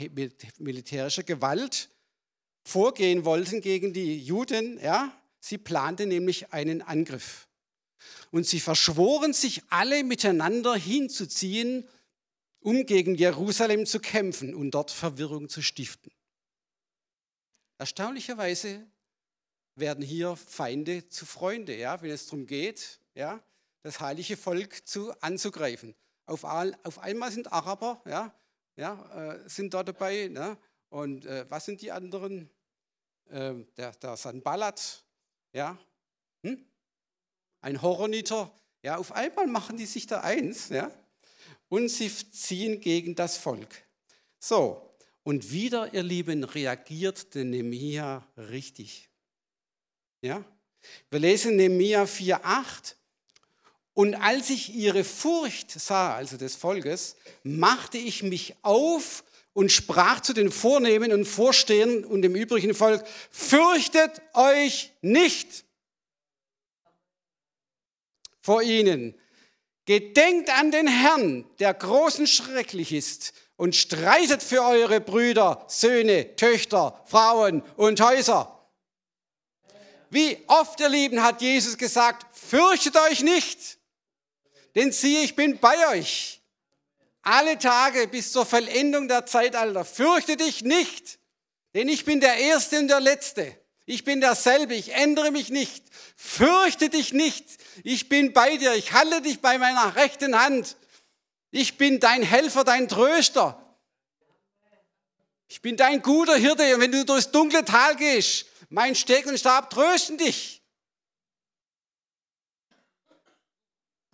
militärischer 0.59 1.23
Gewalt 1.23 1.89
vorgehen 2.63 3.25
wollten 3.25 3.61
gegen 3.61 3.93
die 3.93 4.19
Juden. 4.19 4.79
Ja? 4.81 5.11
Sie 5.39 5.57
planten 5.57 6.09
nämlich 6.09 6.51
einen 6.51 6.81
Angriff. 6.81 7.47
Und 8.31 8.45
sie 8.45 8.59
verschworen 8.59 9.33
sich 9.33 9.63
alle 9.69 10.03
miteinander 10.03 10.75
hinzuziehen, 10.75 11.87
um 12.59 12.85
gegen 12.85 13.15
Jerusalem 13.15 13.85
zu 13.85 13.99
kämpfen 13.99 14.55
und 14.55 14.71
dort 14.71 14.91
Verwirrung 14.91 15.49
zu 15.49 15.61
stiften. 15.61 16.11
Erstaunlicherweise 17.77 18.85
werden 19.75 20.03
hier 20.03 20.35
Feinde 20.35 21.07
zu 21.09 21.25
Freunde, 21.25 21.75
ja, 21.75 22.01
wenn 22.01 22.11
es 22.11 22.25
darum 22.25 22.45
geht, 22.45 22.99
ja, 23.13 23.43
das 23.83 23.99
heilige 23.99 24.37
Volk 24.37 24.87
zu, 24.87 25.11
anzugreifen. 25.21 25.93
Auf, 26.25 26.43
all, 26.43 26.75
auf 26.83 26.99
einmal 26.99 27.31
sind 27.31 27.51
Araber, 27.51 28.01
ja, 28.05 28.33
ja, 28.75 29.33
äh, 29.33 29.49
sind 29.49 29.73
da 29.73 29.83
dabei. 29.83 30.27
Ne? 30.27 30.57
Und 30.89 31.25
äh, 31.25 31.45
was 31.49 31.65
sind 31.65 31.81
die 31.81 31.91
anderen? 31.91 32.49
Äh, 33.29 33.55
der, 33.75 33.91
der 33.93 34.17
Sanballat, 34.17 35.03
ja, 35.51 35.77
hm? 36.43 36.63
ein 37.61 37.81
Horoniter. 37.81 38.51
Ja, 38.83 38.97
auf 38.97 39.11
einmal 39.13 39.47
machen 39.47 39.77
die 39.77 39.87
sich 39.87 40.05
da 40.05 40.21
eins, 40.21 40.69
ja, 40.69 40.91
und 41.69 41.89
sie 41.89 42.09
ziehen 42.09 42.79
gegen 42.79 43.15
das 43.15 43.37
Volk. 43.37 43.83
So, 44.39 44.95
und 45.23 45.51
wieder, 45.51 45.91
ihr 45.91 46.03
Lieben, 46.03 46.43
reagiert 46.43 47.33
der 47.33 47.45
Nehemia 47.45 48.27
richtig. 48.37 49.09
Ja? 50.21 50.45
Wir 51.09 51.19
lesen 51.19 51.55
Nehemia 51.55 52.03
4,8. 52.03 52.95
Und 53.95 54.13
als 54.15 54.49
ich 54.49 54.75
ihre 54.75 55.05
Furcht 55.05 55.71
sah, 55.71 56.15
also 56.15 56.35
des 56.35 56.57
Volkes, 56.57 57.15
machte 57.43 57.97
ich 57.97 58.23
mich 58.23 58.53
auf 58.61 59.23
und 59.53 59.71
sprach 59.71 60.19
zu 60.19 60.33
den 60.33 60.51
Vornehmen 60.51 61.13
und 61.13 61.23
Vorstehern 61.23 62.03
und 62.03 62.21
dem 62.21 62.35
übrigen 62.35 62.75
Volk, 62.75 63.05
fürchtet 63.31 64.21
euch 64.33 64.91
nicht 65.01 65.63
vor 68.41 68.61
ihnen. 68.61 69.15
Gedenkt 69.85 70.49
an 70.49 70.71
den 70.71 70.87
Herrn, 70.87 71.45
der 71.59 71.73
groß 71.73 72.19
und 72.19 72.27
schrecklich 72.27 72.91
ist 72.91 73.31
und 73.55 73.77
streitet 73.77 74.43
für 74.43 74.61
eure 74.61 74.99
Brüder, 74.99 75.63
Söhne, 75.69 76.35
Töchter, 76.35 77.01
Frauen 77.05 77.63
und 77.77 78.01
Häuser. 78.01 78.51
Wie 80.09 80.37
oft, 80.47 80.81
ihr 80.81 80.89
Lieben, 80.89 81.23
hat 81.23 81.41
Jesus 81.41 81.77
gesagt, 81.77 82.25
fürchtet 82.37 82.97
euch 82.97 83.21
nicht, 83.21 83.77
denn 84.75 84.91
siehe, 84.91 85.21
ich 85.21 85.35
bin 85.35 85.57
bei 85.59 85.87
euch. 85.89 86.41
Alle 87.21 87.57
Tage 87.57 88.07
bis 88.07 88.31
zur 88.31 88.45
Vollendung 88.45 89.07
der 89.07 89.25
Zeitalter. 89.25 89.83
Fürchte 89.83 90.37
dich 90.37 90.61
nicht, 90.61 91.17
denn 91.73 91.89
ich 91.89 92.05
bin 92.05 92.19
der 92.19 92.37
Erste 92.37 92.77
und 92.77 92.87
der 92.87 92.99
Letzte. 92.99 93.57
Ich 93.85 94.03
bin 94.03 94.21
derselbe, 94.21 94.75
ich 94.75 94.93
ändere 94.93 95.31
mich 95.31 95.49
nicht. 95.49 95.85
Fürchte 96.15 96.89
dich 96.89 97.13
nicht, 97.13 97.45
ich 97.83 98.09
bin 98.09 98.33
bei 98.33 98.57
dir, 98.57 98.73
ich 98.73 98.93
halte 98.93 99.21
dich 99.21 99.41
bei 99.41 99.57
meiner 99.57 99.95
rechten 99.95 100.39
Hand. 100.39 100.75
Ich 101.51 101.77
bin 101.77 101.99
dein 101.99 102.21
Helfer, 102.21 102.63
dein 102.63 102.87
Tröster. 102.87 103.61
Ich 105.47 105.61
bin 105.61 105.77
dein 105.77 106.01
guter 106.01 106.35
Hirte 106.35 106.75
und 106.75 106.81
wenn 106.81 106.91
du 106.91 107.05
durchs 107.05 107.31
dunkle 107.31 107.63
Tal 107.63 107.95
gehst, 107.95 108.47
mein 108.69 108.95
Steck 108.95 109.25
und 109.27 109.39
Stab 109.39 109.69
trösten 109.69 110.17
dich. 110.17 110.61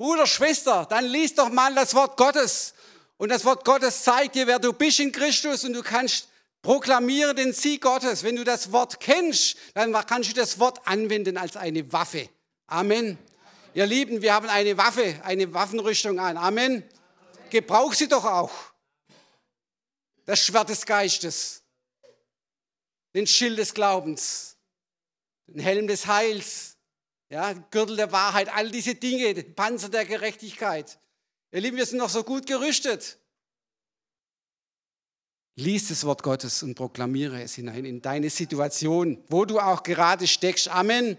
Bruder, 0.02 0.26
Schwester, 0.26 0.88
dann 0.90 1.06
lies 1.06 1.36
doch 1.36 1.50
mal 1.50 1.76
das 1.76 1.94
Wort 1.94 2.18
Gottes. 2.18 2.74
Und 3.18 3.30
das 3.30 3.46
Wort 3.46 3.64
Gottes 3.64 4.02
zeigt 4.04 4.34
dir, 4.34 4.48
wer 4.48 4.58
du 4.58 4.74
bist 4.74 5.00
in 5.00 5.12
Christus 5.12 5.64
und 5.64 5.74
du 5.74 5.84
kannst 5.84 6.28
proklamieren 6.64 7.36
den 7.36 7.54
Sieg 7.54 7.84
Gottes. 7.84 8.24
Wenn 8.24 8.36
du 8.36 8.44
das 8.44 8.72
Wort 8.72 9.00
kennst, 9.00 9.58
dann 9.76 9.94
kannst 10.08 10.32
du 10.32 10.34
das 10.34 10.58
Wort 10.58 10.80
anwenden 10.88 11.38
als 11.38 11.56
eine 11.56 11.94
Waffe. 11.94 12.28
Amen. 12.66 13.20
Ihr 13.76 13.86
Lieben, 13.86 14.24
wir 14.24 14.34
haben 14.34 14.50
eine 14.50 14.76
Waffe, 14.76 15.22
eine 15.24 15.54
Waffenrüstung 15.54 16.20
an. 16.20 16.36
Amen. 16.36 16.84
Gebrauch 17.52 17.94
sie 17.94 18.08
doch 18.08 18.26
auch. 18.26 18.52
Das 20.26 20.44
Schwert 20.44 20.70
des 20.70 20.84
Geistes, 20.84 21.62
den 23.14 23.28
Schild 23.28 23.60
des 23.60 23.72
Glaubens, 23.76 24.58
den 25.46 25.60
Helm 25.60 25.86
des 25.86 26.08
Heils, 26.08 26.71
ja, 27.32 27.54
Gürtel 27.54 27.96
der 27.96 28.12
Wahrheit, 28.12 28.50
all 28.50 28.70
diese 28.70 28.94
Dinge, 28.94 29.34
Panzer 29.44 29.88
der 29.88 30.04
Gerechtigkeit. 30.06 31.00
Ihr 31.52 31.62
Lieben, 31.62 31.78
wir 31.78 31.86
sind 31.86 32.00
noch 32.00 32.10
so 32.10 32.26
gut 32.26 32.46
gerüstet. 32.46 33.18
Lies 35.56 35.88
das 35.88 36.04
Wort 36.04 36.24
Gottes 36.24 36.62
und 36.62 36.76
proklamiere 36.76 37.42
es 37.42 37.56
hinein 37.56 37.86
in 37.86 38.02
deine 38.02 38.30
Situation, 38.30 39.24
wo 39.30 39.46
du 39.46 39.60
auch 39.60 39.84
gerade 39.84 40.28
steckst. 40.28 40.68
Amen. 40.68 41.18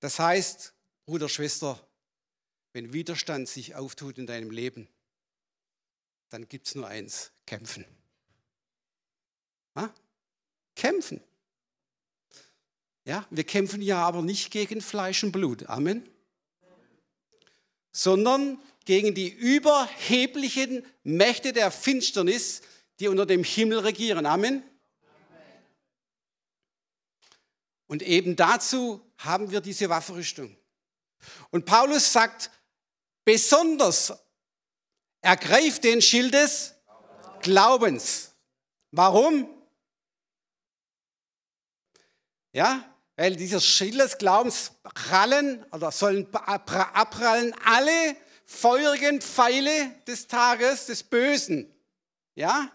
Das 0.00 0.18
heißt, 0.18 0.74
Bruder, 1.06 1.28
Schwester, 1.28 1.78
wenn 2.72 2.92
Widerstand 2.92 3.48
sich 3.48 3.76
auftut 3.76 4.18
in 4.18 4.26
deinem 4.26 4.50
Leben, 4.50 4.88
dann 6.30 6.48
gibt 6.48 6.66
es 6.66 6.74
nur 6.74 6.88
eins, 6.88 7.30
kämpfen. 7.46 7.84
Ha? 9.76 9.94
Kämpfen. 10.74 11.22
Ja, 13.04 13.26
wir 13.30 13.44
kämpfen 13.44 13.82
ja 13.82 13.98
aber 14.06 14.22
nicht 14.22 14.50
gegen 14.50 14.80
Fleisch 14.80 15.24
und 15.24 15.32
Blut. 15.32 15.68
Amen. 15.68 16.08
Sondern 17.90 18.62
gegen 18.84 19.14
die 19.14 19.28
überheblichen 19.28 20.86
Mächte 21.02 21.52
der 21.52 21.70
Finsternis, 21.70 22.62
die 23.00 23.08
unter 23.08 23.26
dem 23.26 23.44
Himmel 23.44 23.80
regieren. 23.80 24.26
Amen. 24.26 24.62
Und 27.86 28.02
eben 28.02 28.36
dazu 28.36 29.04
haben 29.18 29.50
wir 29.50 29.60
diese 29.60 29.88
Waffenrüstung. 29.88 30.56
Und 31.50 31.66
Paulus 31.66 32.12
sagt 32.12 32.50
besonders, 33.24 34.12
ergreift 35.20 35.84
den 35.84 36.00
Schild 36.00 36.34
des 36.34 36.74
Glaubens. 37.40 38.32
Warum? 38.90 39.48
Ja, 42.52 42.91
weil 43.16 43.36
dieser 43.36 43.60
Schild 43.60 44.00
des 44.00 44.18
Glaubens 44.18 44.72
prallen 44.82 45.64
oder 45.72 45.90
sollen 45.90 46.32
abprallen 46.34 47.54
alle 47.64 48.16
feurigen 48.44 49.20
Pfeile 49.20 49.90
des 50.06 50.26
Tages 50.26 50.86
des 50.86 51.02
Bösen. 51.02 51.72
Ja? 52.34 52.70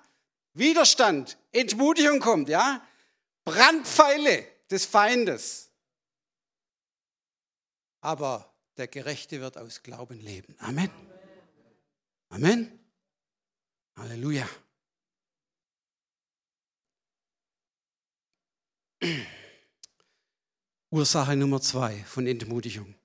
Widerstand, 0.54 1.38
Entmutigung 1.52 2.20
kommt, 2.20 2.50
ja? 2.50 2.86
Brandpfeile 3.44 4.46
des 4.70 4.86
Feindes. 4.86 5.72
Aber 8.02 8.54
der 8.78 8.88
Gerechte 8.88 9.42
wird 9.42 9.58
aus 9.58 9.82
Glauben 9.84 10.20
leben. 10.20 10.56
Amen. 10.60 10.92
Amen. 12.30 12.80
Halleluja. 13.96 14.48
Ursache 20.90 21.36
Nummer 21.36 21.60
zwei 21.60 22.02
von 22.06 22.26
Entmutigung. 22.28 22.96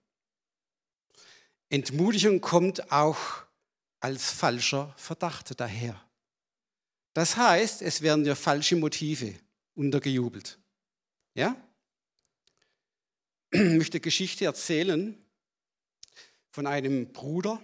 Entmutigung 1.68 2.40
kommt 2.40 2.92
auch 2.92 3.18
als 3.98 4.30
falscher 4.30 4.94
Verdacht 4.96 5.58
daher. 5.58 6.00
Das 7.12 7.36
heißt, 7.36 7.82
es 7.82 8.00
werden 8.00 8.22
dir 8.22 8.36
falsche 8.36 8.76
Motive 8.76 9.34
untergejubelt. 9.74 10.60
Ja? 11.34 11.56
Ich 13.50 13.60
möchte 13.60 13.98
Geschichte 13.98 14.44
erzählen 14.44 15.18
von 16.50 16.68
einem 16.68 17.12
Bruder, 17.12 17.60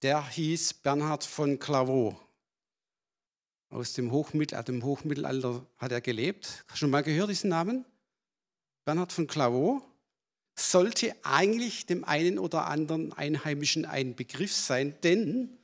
der 0.00 0.26
hieß 0.26 0.72
Bernhard 0.74 1.24
von 1.24 1.58
Clairvaux. 1.58 2.16
Aus 3.68 3.92
dem, 3.92 4.10
Hochmittel, 4.10 4.62
dem 4.64 4.82
Hochmittelalter 4.82 5.66
hat 5.76 5.92
er 5.92 6.00
gelebt. 6.00 6.64
Hast 6.68 6.76
du 6.76 6.76
schon 6.78 6.90
mal 6.90 7.02
gehört 7.02 7.28
diesen 7.28 7.50
Namen? 7.50 7.84
Bernhard 8.86 9.12
von 9.12 9.26
Clairvaux 9.26 9.82
sollte 10.54 11.12
eigentlich 11.24 11.86
dem 11.86 12.04
einen 12.04 12.38
oder 12.38 12.66
anderen 12.66 13.12
Einheimischen 13.12 13.84
ein 13.84 14.14
Begriff 14.14 14.54
sein, 14.54 14.94
denn 15.02 15.58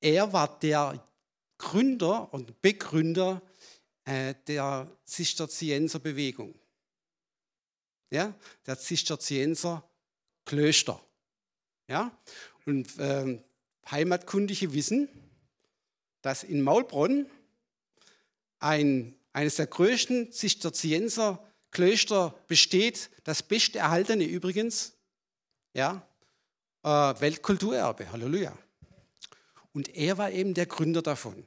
er 0.00 0.32
war 0.32 0.60
der 0.60 1.04
Gründer 1.58 2.32
und 2.32 2.62
Begründer 2.62 3.42
äh, 4.04 4.36
der 4.46 4.88
Zisterzienser 5.04 5.98
Bewegung. 5.98 6.54
Ja, 8.10 8.32
der 8.64 8.78
Zisterzienser 8.78 9.82
Klöster. 10.44 11.04
Ja, 11.88 12.16
und 12.64 12.96
äh, 13.00 13.42
Heimatkundige 13.90 14.72
wissen, 14.72 15.08
dass 16.22 16.44
in 16.44 16.62
Maulbronn 16.62 17.26
ein, 18.60 19.16
eines 19.32 19.56
der 19.56 19.66
größten 19.66 20.30
Zisterzienser 20.30 21.42
Klöster 21.76 22.34
besteht, 22.46 23.10
das 23.24 23.42
beste 23.42 23.80
erhaltene 23.80 24.24
übrigens, 24.24 24.94
ja, 25.74 26.00
äh, 26.82 26.88
Weltkulturerbe, 26.88 28.10
Halleluja. 28.10 28.56
Und 29.74 29.94
er 29.94 30.16
war 30.16 30.30
eben 30.30 30.54
der 30.54 30.64
Gründer 30.64 31.02
davon. 31.02 31.46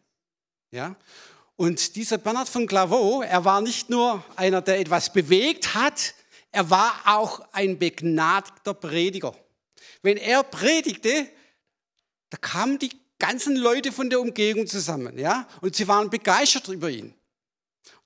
Ja? 0.69 0.95
Und 1.55 1.95
dieser 1.95 2.19
Bernhard 2.19 2.47
von 2.47 2.67
Clairvaux, 2.67 3.25
er 3.25 3.43
war 3.43 3.59
nicht 3.59 3.89
nur 3.89 4.23
einer, 4.35 4.61
der 4.61 4.79
etwas 4.79 5.11
bewegt 5.11 5.73
hat, 5.73 6.13
er 6.51 6.69
war 6.69 6.93
auch 7.05 7.41
ein 7.51 7.79
begnadigter 7.79 8.75
Prediger. 8.75 9.35
Wenn 10.03 10.17
er 10.17 10.43
predigte, 10.43 11.27
da 12.29 12.37
kamen 12.37 12.77
die 12.77 12.91
ganzen 13.17 13.55
Leute 13.55 13.91
von 13.91 14.11
der 14.11 14.21
Umgebung 14.21 14.67
zusammen, 14.67 15.17
ja, 15.17 15.47
und 15.61 15.75
sie 15.75 15.87
waren 15.87 16.11
begeistert 16.11 16.67
über 16.67 16.91
ihn. 16.91 17.15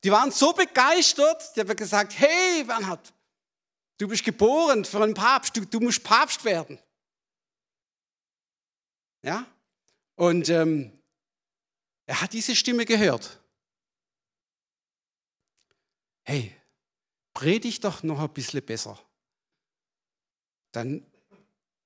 Die 0.03 0.11
waren 0.11 0.31
so 0.31 0.53
begeistert, 0.53 1.55
die 1.55 1.61
haben 1.61 1.75
gesagt, 1.75 2.19
hey 2.19 2.63
Bernhard, 2.65 3.13
du 3.97 4.07
bist 4.07 4.23
geboren 4.23 4.83
für 4.83 5.01
einen 5.01 5.13
Papst, 5.13 5.55
du, 5.55 5.65
du 5.65 5.79
musst 5.79 6.03
Papst 6.03 6.43
werden. 6.43 6.77
Ja? 9.21 9.45
Und 10.15 10.49
ähm, 10.49 10.91
er 12.05 12.21
hat 12.21 12.33
diese 12.33 12.55
Stimme 12.55 12.85
gehört. 12.85 13.39
Hey, 16.23 16.55
predig 17.33 17.79
doch 17.79 18.03
noch 18.03 18.19
ein 18.19 18.33
bisschen 18.33 18.63
besser. 18.65 18.99
Dann 20.71 21.05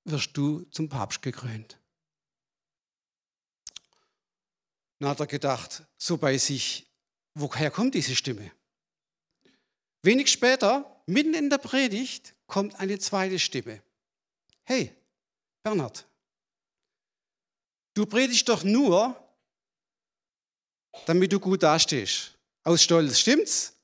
wirst 0.04 0.36
du 0.36 0.62
zum 0.70 0.88
Papst 0.88 1.22
gekrönt. 1.22 1.78
Dann 4.98 5.10
hat 5.10 5.20
er 5.20 5.26
gedacht, 5.26 5.84
so 5.96 6.16
bei 6.16 6.36
sich, 6.38 6.87
woher 7.40 7.70
kommt 7.70 7.94
diese 7.94 8.14
Stimme? 8.14 8.50
Wenig 10.02 10.30
später, 10.30 11.02
mitten 11.06 11.34
in 11.34 11.50
der 11.50 11.58
Predigt, 11.58 12.34
kommt 12.46 12.78
eine 12.78 12.98
zweite 12.98 13.38
Stimme. 13.38 13.82
Hey, 14.64 14.94
Bernhard, 15.62 16.06
du 17.94 18.06
predigst 18.06 18.48
doch 18.48 18.64
nur, 18.64 19.16
damit 21.06 21.32
du 21.32 21.40
gut 21.40 21.62
dastehst. 21.62 22.36
Aus 22.64 22.82
Stolz, 22.82 23.18
stimmt's? 23.18 23.74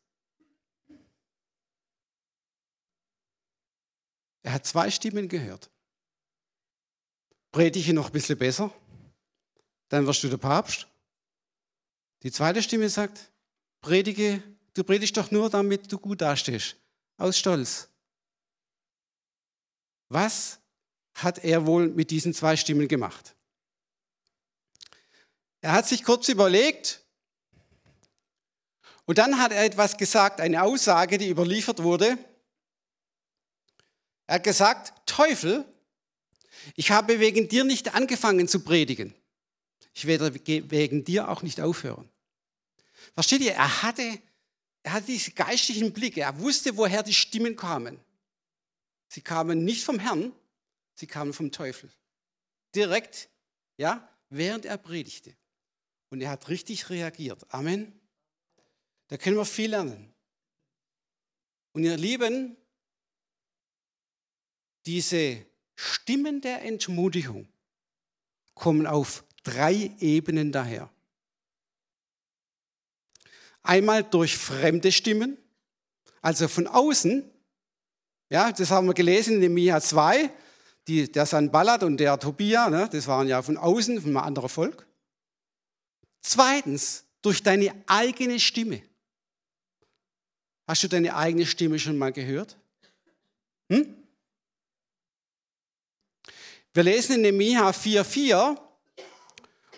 Er 4.42 4.52
hat 4.52 4.66
zwei 4.66 4.90
Stimmen 4.90 5.28
gehört. 5.28 5.70
Predige 7.50 7.94
noch 7.94 8.06
ein 8.06 8.12
bisschen 8.12 8.38
besser, 8.38 8.72
dann 9.88 10.06
wirst 10.06 10.22
du 10.22 10.28
der 10.28 10.36
Papst. 10.36 10.86
Die 12.22 12.32
zweite 12.32 12.62
Stimme 12.62 12.88
sagt, 12.88 13.30
predige, 13.84 14.42
du 14.72 14.82
predigst 14.82 15.16
doch 15.16 15.30
nur, 15.30 15.50
damit 15.50 15.92
du 15.92 15.98
gut 15.98 16.22
dastehst. 16.22 16.76
Aus 17.18 17.38
Stolz. 17.38 17.88
Was 20.08 20.58
hat 21.14 21.44
er 21.44 21.66
wohl 21.66 21.88
mit 21.88 22.10
diesen 22.10 22.32
zwei 22.32 22.56
Stimmen 22.56 22.88
gemacht? 22.88 23.36
Er 25.60 25.72
hat 25.72 25.86
sich 25.86 26.02
kurz 26.02 26.28
überlegt 26.28 27.04
und 29.04 29.18
dann 29.18 29.38
hat 29.38 29.52
er 29.52 29.64
etwas 29.64 29.96
gesagt, 29.98 30.40
eine 30.40 30.62
Aussage, 30.62 31.18
die 31.18 31.28
überliefert 31.28 31.82
wurde. 31.82 32.18
Er 34.26 34.36
hat 34.36 34.44
gesagt, 34.44 34.94
Teufel, 35.06 35.64
ich 36.74 36.90
habe 36.90 37.20
wegen 37.20 37.48
dir 37.48 37.64
nicht 37.64 37.94
angefangen 37.94 38.48
zu 38.48 38.60
predigen. 38.60 39.14
Ich 39.92 40.06
werde 40.06 40.34
wegen 40.34 41.04
dir 41.04 41.28
auch 41.28 41.42
nicht 41.42 41.60
aufhören. 41.60 42.08
Versteht 43.14 43.42
ihr? 43.42 43.52
Er 43.52 43.82
hatte, 43.82 44.20
er 44.82 44.92
hatte 44.92 45.06
diesen 45.06 45.34
geistlichen 45.34 45.92
Blick. 45.92 46.16
Er 46.16 46.38
wusste, 46.40 46.76
woher 46.76 47.02
die 47.02 47.14
Stimmen 47.14 47.56
kamen. 47.56 47.98
Sie 49.08 49.20
kamen 49.20 49.64
nicht 49.64 49.84
vom 49.84 49.98
Herrn, 49.98 50.32
sie 50.94 51.06
kamen 51.06 51.32
vom 51.32 51.52
Teufel. 51.52 51.90
Direkt, 52.74 53.28
ja, 53.76 54.08
während 54.28 54.64
er 54.64 54.76
predigte. 54.76 55.36
Und 56.10 56.20
er 56.20 56.30
hat 56.30 56.48
richtig 56.48 56.90
reagiert. 56.90 57.44
Amen. 57.52 57.92
Da 59.08 59.16
können 59.16 59.36
wir 59.36 59.44
viel 59.44 59.70
lernen. 59.70 60.12
Und 61.72 61.84
ihr 61.84 61.96
Lieben, 61.96 62.56
diese 64.86 65.44
Stimmen 65.74 66.40
der 66.40 66.62
Entmutigung 66.62 67.48
kommen 68.54 68.86
auf 68.86 69.24
drei 69.42 69.94
Ebenen 69.98 70.52
daher. 70.52 70.93
Einmal 73.64 74.04
durch 74.04 74.36
fremde 74.36 74.92
Stimmen, 74.92 75.38
also 76.20 76.48
von 76.48 76.66
außen. 76.66 77.28
Ja, 78.28 78.52
das 78.52 78.70
haben 78.70 78.86
wir 78.86 78.94
gelesen 78.94 79.34
in 79.34 79.40
Nehemiah 79.40 79.80
2. 79.80 80.30
Die, 80.86 81.10
der 81.10 81.24
Sanballat 81.24 81.82
und 81.82 81.96
der 81.96 82.18
Tobia, 82.18 82.68
ne, 82.68 82.88
das 82.92 83.06
waren 83.06 83.26
ja 83.26 83.40
von 83.40 83.56
außen, 83.56 84.00
von 84.02 84.10
einem 84.10 84.18
anderen 84.18 84.50
Volk. 84.50 84.86
Zweitens, 86.20 87.04
durch 87.22 87.42
deine 87.42 87.74
eigene 87.86 88.38
Stimme. 88.38 88.82
Hast 90.66 90.82
du 90.82 90.88
deine 90.88 91.16
eigene 91.16 91.46
Stimme 91.46 91.78
schon 91.78 91.96
mal 91.96 92.12
gehört? 92.12 92.58
Hm? 93.70 93.96
Wir 96.74 96.82
lesen 96.82 97.14
in 97.14 97.22
Nehemiah 97.22 97.70
4,4 97.70 98.58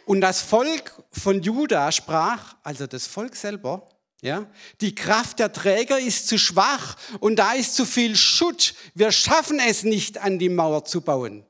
und 0.06 0.20
das 0.20 0.40
Volk 0.40 1.02
von 1.10 1.42
Juda 1.42 1.90
sprach, 1.90 2.56
also 2.62 2.86
das 2.86 3.08
Volk 3.08 3.34
selber, 3.34 3.88
ja, 4.22 4.48
die 4.80 4.94
Kraft 4.94 5.40
der 5.40 5.52
Träger 5.52 5.98
ist 5.98 6.28
zu 6.28 6.38
schwach 6.38 6.96
und 7.18 7.36
da 7.36 7.52
ist 7.52 7.74
zu 7.74 7.84
viel 7.84 8.16
Schutt. 8.16 8.74
Wir 8.94 9.10
schaffen 9.10 9.58
es 9.58 9.82
nicht, 9.82 10.18
an 10.18 10.38
die 10.38 10.48
Mauer 10.48 10.84
zu 10.84 11.00
bauen. 11.00 11.44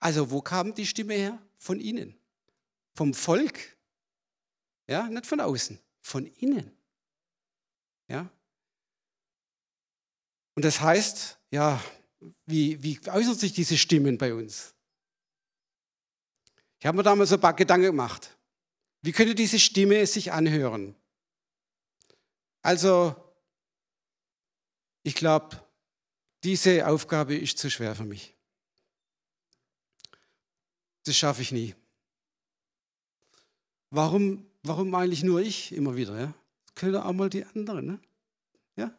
Also 0.00 0.30
wo 0.30 0.40
kam 0.40 0.74
die 0.74 0.86
Stimme 0.86 1.14
her? 1.14 1.38
Von 1.58 1.80
innen. 1.80 2.18
Vom 2.94 3.12
Volk. 3.12 3.58
Ja, 4.86 5.06
nicht 5.08 5.26
von 5.26 5.40
außen, 5.40 5.78
von 6.00 6.26
innen. 6.26 6.70
Ja? 8.08 8.30
Und 10.54 10.64
das 10.64 10.80
heißt, 10.80 11.38
ja, 11.50 11.82
wie, 12.46 12.82
wie 12.82 12.98
äußert 13.06 13.38
sich 13.38 13.52
diese 13.52 13.76
Stimmen 13.76 14.16
bei 14.16 14.32
uns? 14.32 14.73
Ich 16.84 16.86
habe 16.86 16.98
mir 16.98 17.02
damals 17.02 17.30
so 17.30 17.36
ein 17.36 17.40
paar 17.40 17.54
Gedanken 17.54 17.86
gemacht. 17.86 18.36
Wie 19.00 19.12
könnte 19.12 19.34
diese 19.34 19.58
Stimme 19.58 20.06
sich 20.06 20.32
anhören? 20.32 20.94
Also, 22.60 23.16
ich 25.02 25.14
glaube, 25.14 25.64
diese 26.42 26.86
Aufgabe 26.86 27.38
ist 27.38 27.56
zu 27.56 27.70
schwer 27.70 27.94
für 27.94 28.04
mich. 28.04 28.36
Das 31.04 31.16
schaffe 31.16 31.40
ich 31.40 31.52
nie. 31.52 31.74
Warum, 33.88 34.46
warum 34.62 34.94
eigentlich 34.94 35.22
nur 35.22 35.40
ich 35.40 35.72
immer 35.72 35.96
wieder? 35.96 36.20
Ja? 36.20 36.34
können 36.74 36.96
auch 36.96 37.12
mal 37.14 37.30
die 37.30 37.46
anderen. 37.46 37.86
Ne? 37.86 38.00
Ja? 38.76 38.94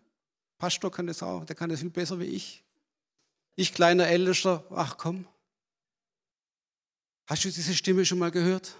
Pastor 0.57 0.91
kann 0.91 1.05
das 1.05 1.21
auch, 1.21 1.45
der 1.45 1.55
kann 1.55 1.69
das 1.69 1.81
viel 1.81 1.91
besser 1.91 2.19
wie 2.19 2.25
ich. 2.25 2.63
Ich, 3.55 3.75
kleiner 3.75 4.07
Ältester, 4.07 4.65
ach 4.71 4.97
komm. 4.97 5.27
Hast 7.27 7.43
du 7.43 7.49
diese 7.49 7.73
Stimme 7.73 8.05
schon 8.05 8.19
mal 8.19 8.31
gehört? 8.31 8.75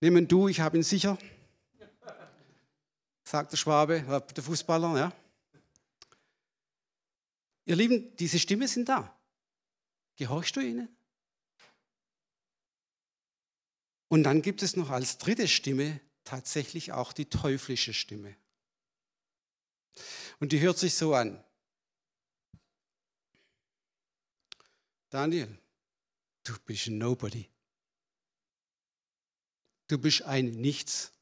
Nehmen 0.00 0.28
du, 0.28 0.48
ich 0.48 0.60
habe 0.60 0.76
ihn 0.76 0.82
sicher, 0.82 1.18
sagt 3.24 3.52
der 3.52 3.56
Schwabe, 3.56 3.96
äh, 3.96 4.34
der 4.34 4.44
Fußballer. 4.44 4.98
Ja? 4.98 5.12
Ihr 7.64 7.76
Lieben, 7.76 8.16
diese 8.16 8.38
Stimmen 8.38 8.68
sind 8.68 8.88
da. 8.88 9.14
Gehorchst 10.16 10.56
du 10.56 10.60
ihnen? 10.60 10.88
Und 14.08 14.22
dann 14.24 14.42
gibt 14.42 14.62
es 14.62 14.76
noch 14.76 14.90
als 14.90 15.18
dritte 15.18 15.48
Stimme 15.48 16.00
tatsächlich 16.24 16.92
auch 16.92 17.12
die 17.12 17.26
teuflische 17.26 17.92
Stimme. 17.92 18.36
Und 20.40 20.52
die 20.52 20.60
hört 20.60 20.78
sich 20.78 20.94
so 20.94 21.14
an. 21.14 21.42
Daniel, 25.10 25.58
du 26.48 26.58
bist 26.64 26.88
nobody. 26.88 27.48
Du 29.88 29.98
bist 29.98 30.22
ein 30.22 30.50
Nichts. 30.50 31.12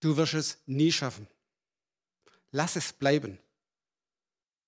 Du 0.00 0.16
wirst 0.16 0.34
es 0.34 0.58
nie 0.66 0.92
schaffen. 0.92 1.26
Lass 2.50 2.76
es 2.76 2.92
bleiben, 2.92 3.38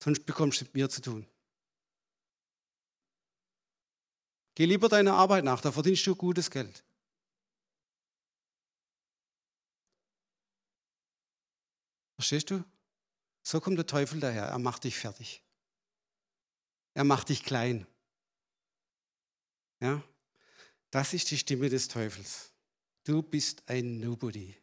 sonst 0.03 0.27
bekommst 0.27 0.61
du 0.61 0.65
mit 0.65 0.75
mir 0.75 0.91
zu 0.91 1.01
tun. 1.01 1.27
Geh 4.55 4.65
lieber 4.65 4.89
deiner 4.89 5.15
Arbeit 5.15 5.45
nach, 5.45 5.61
da 5.61 5.71
verdienst 5.71 6.07
du 6.07 6.17
gutes 6.17 6.51
Geld. 6.51 6.85
Verstehst 12.17 12.51
du? 12.51 12.65
So 13.45 13.61
kommt 13.61 13.79
der 13.79 13.87
Teufel 13.87 14.19
daher. 14.19 14.47
Er 14.47 14.59
macht 14.59 14.83
dich 14.83 14.97
fertig. 14.97 15.43
Er 16.95 17.05
macht 17.05 17.29
dich 17.29 17.45
klein. 17.45 17.87
Ja? 19.81 20.03
Das 20.91 21.13
ist 21.15 21.31
die 21.31 21.39
Stimme 21.39 21.69
des 21.69 21.89
Teufels. 21.89 22.51
Du 23.05 23.23
bist 23.23 23.63
ein 23.67 24.01
Nobody. 24.01 24.55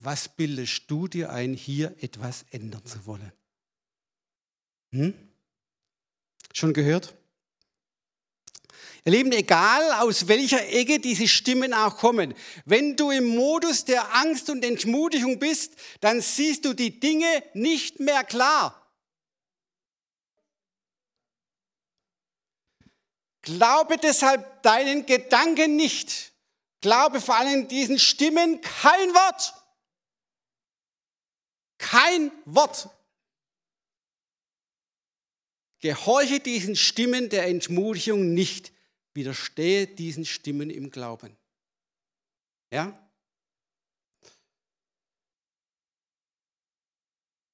Was 0.00 0.28
bildest 0.28 0.84
du 0.88 1.08
dir 1.08 1.30
ein, 1.30 1.54
hier 1.54 1.94
etwas 2.00 2.44
ändern 2.50 2.84
zu 2.84 3.06
wollen? 3.06 3.32
Hm? 4.92 5.14
Schon 6.52 6.72
gehört? 6.72 7.14
Ihr 9.06 9.12
Lieben, 9.12 9.32
egal 9.32 9.92
aus 10.00 10.28
welcher 10.28 10.66
Ecke 10.68 10.98
diese 10.98 11.28
Stimmen 11.28 11.74
auch 11.74 11.98
kommen, 11.98 12.32
wenn 12.64 12.96
du 12.96 13.10
im 13.10 13.26
Modus 13.26 13.84
der 13.84 14.14
Angst 14.14 14.48
und 14.48 14.64
Entmutigung 14.64 15.38
bist, 15.38 15.74
dann 16.00 16.20
siehst 16.20 16.64
du 16.64 16.72
die 16.72 17.00
Dinge 17.00 17.42
nicht 17.52 18.00
mehr 18.00 18.24
klar. 18.24 18.83
Glaube 23.44 23.98
deshalb 23.98 24.62
deinen 24.62 25.04
Gedanken 25.04 25.76
nicht. 25.76 26.32
Glaube 26.80 27.20
vor 27.20 27.36
allem 27.36 27.68
diesen 27.68 27.98
Stimmen 27.98 28.60
kein 28.60 29.10
Wort. 29.14 29.54
Kein 31.78 32.32
Wort. 32.46 32.88
Gehorche 35.80 36.40
diesen 36.40 36.76
Stimmen 36.76 37.28
der 37.28 37.46
Entmutigung 37.46 38.32
nicht. 38.32 38.72
Widerstehe 39.12 39.86
diesen 39.86 40.24
Stimmen 40.24 40.70
im 40.70 40.90
Glauben. 40.90 41.36
Ja? 42.72 42.98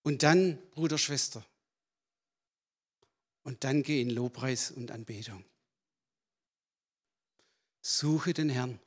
Und 0.02 0.22
dann, 0.22 0.58
Bruder, 0.70 0.98
Schwester. 0.98 1.44
Und 3.42 3.64
dann 3.64 3.82
geh 3.82 4.00
in 4.00 4.10
Lobpreis 4.10 4.70
und 4.70 4.92
Anbetung. 4.92 5.44
Suche 7.82 8.34
den 8.34 8.50
Herrn 8.50 8.78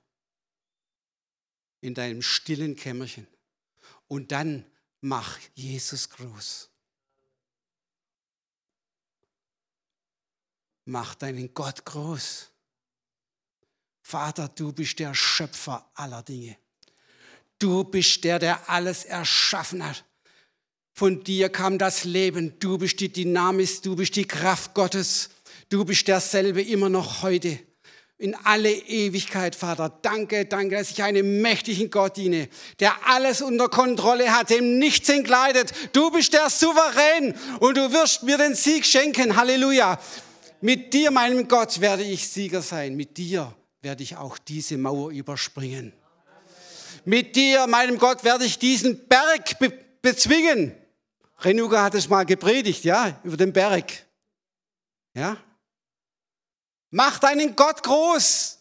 in 1.81 1.93
deinem 1.93 2.21
stillen 2.21 2.75
Kämmerchen 2.75 3.27
und 4.07 4.31
dann 4.31 4.65
mach 5.01 5.39
Jesus 5.53 6.09
groß. 6.09 6.69
Mach 10.85 11.15
deinen 11.15 11.53
Gott 11.53 11.85
groß. 11.85 12.51
Vater, 14.01 14.49
du 14.49 14.73
bist 14.73 14.99
der 14.99 15.13
Schöpfer 15.13 15.89
aller 15.93 16.23
Dinge. 16.23 16.57
Du 17.57 17.83
bist 17.83 18.23
der, 18.23 18.39
der 18.39 18.69
alles 18.69 19.05
erschaffen 19.05 19.83
hat. 19.83 20.03
Von 20.91 21.23
dir 21.23 21.49
kam 21.49 21.77
das 21.77 22.03
Leben. 22.03 22.59
Du 22.59 22.77
bist 22.77 22.99
die 22.99 23.11
Dynamis, 23.11 23.81
du 23.81 23.95
bist 23.95 24.15
die 24.15 24.27
Kraft 24.27 24.73
Gottes. 24.73 25.29
Du 25.69 25.85
bist 25.85 26.07
derselbe 26.07 26.61
immer 26.61 26.89
noch 26.89 27.23
heute 27.23 27.59
in 28.24 28.36
alle 28.45 28.71
Ewigkeit, 28.71 29.53
Vater. 29.53 29.91
Danke, 30.01 30.45
danke, 30.45 30.78
dass 30.78 30.91
ich 30.91 31.03
einem 31.03 31.41
mächtigen 31.41 31.89
Gott 31.89 32.15
diene, 32.15 32.47
der 32.80 32.93
alles 33.05 33.41
unter 33.41 33.67
Kontrolle 33.67 34.34
hat, 34.34 34.49
dem 34.49 34.80
nichts 34.80 35.09
entgleitet. 35.09 35.74
Du 35.91 36.09
bist 36.09 36.32
der 36.32 36.49
Souverän 36.49 37.36
und 37.59 37.76
du 37.76 37.91
wirst 37.91 38.24
mir 38.24 38.38
den 38.38 38.55
Sieg 38.55 38.86
schenken. 38.86 39.36
Halleluja. 39.36 39.99
Mit 40.61 40.93
dir, 40.93 41.11
meinem 41.11 41.49
Gott, 41.49 41.82
werde 41.82 42.03
ich 42.03 42.30
Sieger 42.30 42.61
sein. 42.61 42.95
Mit 42.95 43.17
dir 43.17 43.53
werde 43.82 44.03
ich 44.03 44.15
auch 44.15 44.38
diese 44.38 44.78
Mauer 44.78 45.11
überspringen. 45.11 45.91
Mit 47.03 47.36
dir, 47.36 47.67
meinem 47.67 47.97
Gott, 47.97 48.24
werde 48.24 48.45
ich 48.45 48.57
diesen 48.57 49.05
Berg 49.05 49.59
be 49.59 49.74
bezwingen. 50.01 50.74
Renuga 51.41 51.84
hat 51.84 51.95
es 51.95 52.07
mal 52.07 52.26
gepredigt, 52.26 52.86
ja, 52.86 53.19
über 53.26 53.36
den 53.36 53.51
Berg. 53.51 53.91
Ja? 55.13 55.38
Mach 56.95 57.17
deinen 57.17 57.55
Gott 57.55 57.81
groß. 57.81 58.59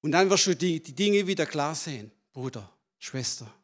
Und 0.00 0.10
dann 0.10 0.28
wirst 0.28 0.48
du 0.48 0.56
die, 0.56 0.82
die 0.82 0.94
Dinge 0.94 1.24
wieder 1.28 1.46
klar 1.46 1.76
sehen, 1.76 2.10
Bruder, 2.32 2.76
Schwester. 2.98 3.54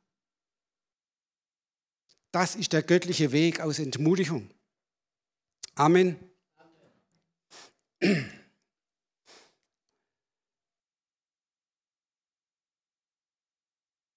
Das 2.31 2.55
ist 2.55 2.73
der 2.73 2.85
göttliche 2.85 3.33
Weg 3.33 3.59
aus 3.59 3.81
Entmutigung. 3.81 4.49
Amen. 5.75 6.17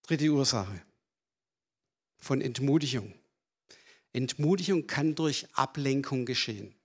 Dritte 0.03 0.29
Ursache 0.29 0.85
von 2.19 2.39
Entmutigung. 2.39 3.15
Entmutigung 4.13 4.85
kann 4.85 5.15
durch 5.15 5.47
Ablenkung 5.55 6.27
geschehen. 6.27 6.78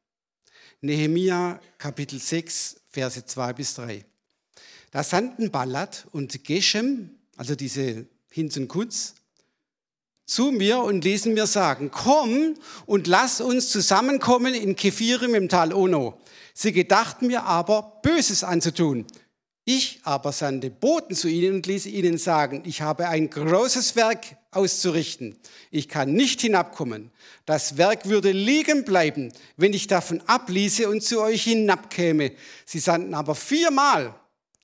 Nehemia 0.85 1.61
Kapitel 1.78 2.18
6, 2.20 2.76
Verse 2.91 3.24
2 3.24 3.53
bis 3.55 3.74
3. 3.76 4.05
Da 4.91 5.03
sandten 5.03 5.51
Ballat 5.51 6.07
und 6.12 6.45
Geshem, 6.45 7.09
also 7.37 7.55
diese 7.55 8.05
Hinz 8.30 8.59
und 8.59 8.68
Kunz, 8.68 9.14
zu 10.26 10.51
mir 10.51 10.80
und 10.80 11.03
ließen 11.03 11.32
mir 11.32 11.47
sagen, 11.47 11.91
komm 11.91 12.59
und 12.85 13.07
lass 13.07 13.41
uns 13.41 13.70
zusammenkommen 13.70 14.53
in 14.53 14.76
Kephirim 14.76 15.35
im 15.35 15.49
Tal 15.49 15.72
Ono. 15.72 16.20
Sie 16.53 16.72
gedachten 16.72 17.28
mir 17.28 17.45
aber, 17.45 18.01
Böses 18.03 18.45
anzutun. 18.45 19.07
Ich 19.64 20.01
aber 20.03 20.32
sandte 20.32 20.68
Boten 20.68 21.16
zu 21.16 21.28
ihnen 21.28 21.55
und 21.55 21.66
ließ 21.66 21.87
ihnen 21.87 22.18
sagen, 22.18 22.62
ich 22.66 22.82
habe 22.82 23.09
ein 23.09 23.30
großes 23.30 23.97
Werk 23.97 24.37
auszurichten. 24.57 25.36
Ich 25.70 25.88
kann 25.88 26.12
nicht 26.12 26.40
hinabkommen. 26.40 27.11
Das 27.46 27.76
Werk 27.76 28.09
würde 28.09 28.32
liegen 28.32 28.84
bleiben, 28.84 29.32
wenn 29.57 29.72
ich 29.72 29.86
davon 29.86 30.20
abließe 30.26 30.88
und 30.88 31.02
zu 31.02 31.20
euch 31.20 31.44
hinabkäme. 31.44 32.32
Sie 32.64 32.78
sandten 32.78 33.14
aber 33.14 33.34
viermal 33.34 34.14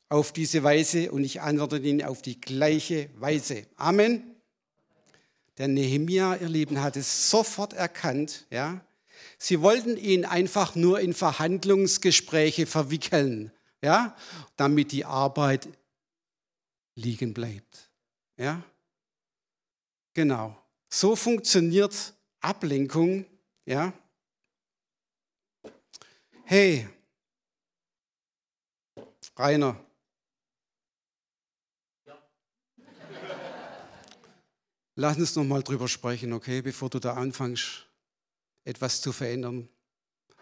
auf 0.08 0.32
diese 0.32 0.62
Weise 0.62 1.12
und 1.12 1.24
ich 1.24 1.40
antwortete 1.40 1.86
ihnen 1.86 2.02
auf 2.02 2.22
die 2.22 2.40
gleiche 2.40 3.10
Weise. 3.18 3.64
Amen. 3.76 4.22
Der 5.58 5.68
Nehemia, 5.68 6.36
ihr 6.36 6.48
Lieben, 6.48 6.82
hat 6.82 6.96
es 6.96 7.30
sofort 7.30 7.72
erkannt, 7.72 8.46
ja. 8.50 8.80
Sie 9.38 9.60
wollten 9.62 9.96
ihn 9.96 10.24
einfach 10.24 10.74
nur 10.74 11.00
in 11.00 11.14
Verhandlungsgespräche 11.14 12.66
verwickeln 12.66 13.52
ja, 13.82 14.16
damit 14.56 14.92
die 14.92 15.04
Arbeit 15.04 15.68
liegen 16.94 17.32
bleibt. 17.32 17.90
Ja? 18.36 18.62
Genau. 20.14 20.56
So 20.88 21.14
funktioniert 21.14 22.14
Ablenkung, 22.40 23.24
ja? 23.64 23.92
Hey, 26.44 26.88
Rainer. 29.36 29.76
Lass 34.96 35.16
uns 35.16 35.34
noch 35.36 35.44
mal 35.44 35.62
drüber 35.62 35.88
sprechen, 35.88 36.32
okay, 36.34 36.60
bevor 36.60 36.90
du 36.90 36.98
da 36.98 37.14
anfängst, 37.14 37.86
etwas 38.64 39.00
zu 39.00 39.12
verändern. 39.12 39.68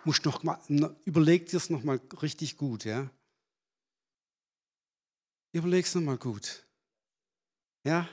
Musst 0.05 0.25
noch 0.25 0.43
mal, 0.43 0.59
überleg 1.05 1.47
dir 1.47 1.59
es 1.59 1.71
noch 1.71 1.85
mal 1.85 2.01
richtig 2.23 2.57
gut, 2.57 2.85
ja. 2.85 3.09
Überleg's 5.53 5.95
nochmal 5.95 6.19
gut. 6.19 6.67
Ja? 7.85 8.09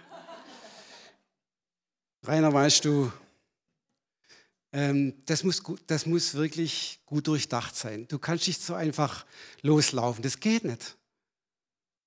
Rainer, 2.27 2.51
weißt 2.51 2.85
du, 2.85 3.11
ähm, 4.71 5.13
das, 5.25 5.43
muss, 5.43 5.61
das 5.87 6.05
muss 6.05 6.33
wirklich 6.33 6.99
gut 7.05 7.27
durchdacht 7.27 7.75
sein. 7.75 8.07
Du 8.07 8.19
kannst 8.19 8.47
nicht 8.47 8.61
so 8.61 8.73
einfach 8.73 9.25
loslaufen. 9.61 10.21
Das 10.21 10.39
geht 10.39 10.63
nicht. 10.63 10.97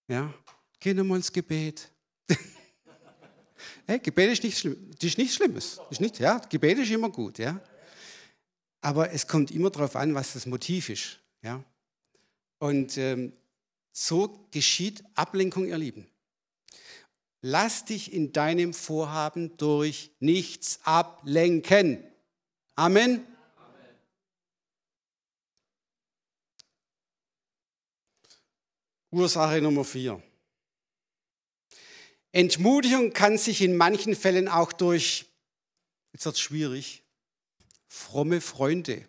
Ja? 0.08 0.32
Geh 0.80 0.92
nochmal 0.92 1.18
ins 1.18 1.32
Gebet. 1.32 1.90
hey, 3.86 3.98
Gebet 4.00 4.32
ist 4.32 4.42
nichts 4.42 4.60
Schlimmes. 4.60 4.78
Das 4.98 5.04
ist 5.04 5.18
nichts 5.18 5.36
Schlimmes. 5.36 5.80
Ist 5.90 6.00
nicht, 6.00 6.18
ja? 6.18 6.38
Gebet 6.38 6.78
ist 6.78 6.90
immer 6.90 7.10
gut. 7.10 7.38
Ja? 7.38 7.60
Aber 8.80 9.12
es 9.12 9.26
kommt 9.26 9.50
immer 9.50 9.70
darauf 9.70 9.96
an, 9.96 10.14
was 10.14 10.34
das 10.34 10.46
Motiv 10.46 10.88
ist. 10.88 11.20
Ja? 11.42 11.62
Und 12.58 12.98
ähm, 12.98 13.32
so 13.92 14.46
geschieht 14.50 15.02
Ablenkung, 15.14 15.66
ihr 15.66 15.78
Lieben. 15.78 16.06
Lass 17.40 17.84
dich 17.84 18.12
in 18.12 18.32
deinem 18.32 18.74
Vorhaben 18.74 19.56
durch 19.56 20.10
nichts 20.18 20.80
ablenken. 20.84 22.04
Amen. 22.74 23.24
Ursache 29.10 29.62
Nummer 29.62 29.84
vier. 29.84 30.22
Entmutigung 32.32 33.12
kann 33.12 33.38
sich 33.38 33.62
in 33.62 33.76
manchen 33.76 34.14
Fällen 34.14 34.48
auch 34.48 34.72
durch, 34.72 35.26
jetzt 36.12 36.26
wird 36.26 36.34
es 36.34 36.40
schwierig, 36.40 37.02
fromme 37.86 38.40
Freunde 38.40 39.08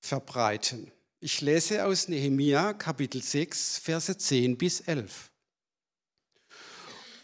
verbreiten. 0.00 0.92
Ich 1.18 1.40
lese 1.40 1.84
aus 1.84 2.06
Nehemia 2.06 2.72
Kapitel 2.72 3.20
6, 3.20 3.78
Verse 3.78 4.16
10 4.16 4.56
bis 4.56 4.80
11. 4.80 5.32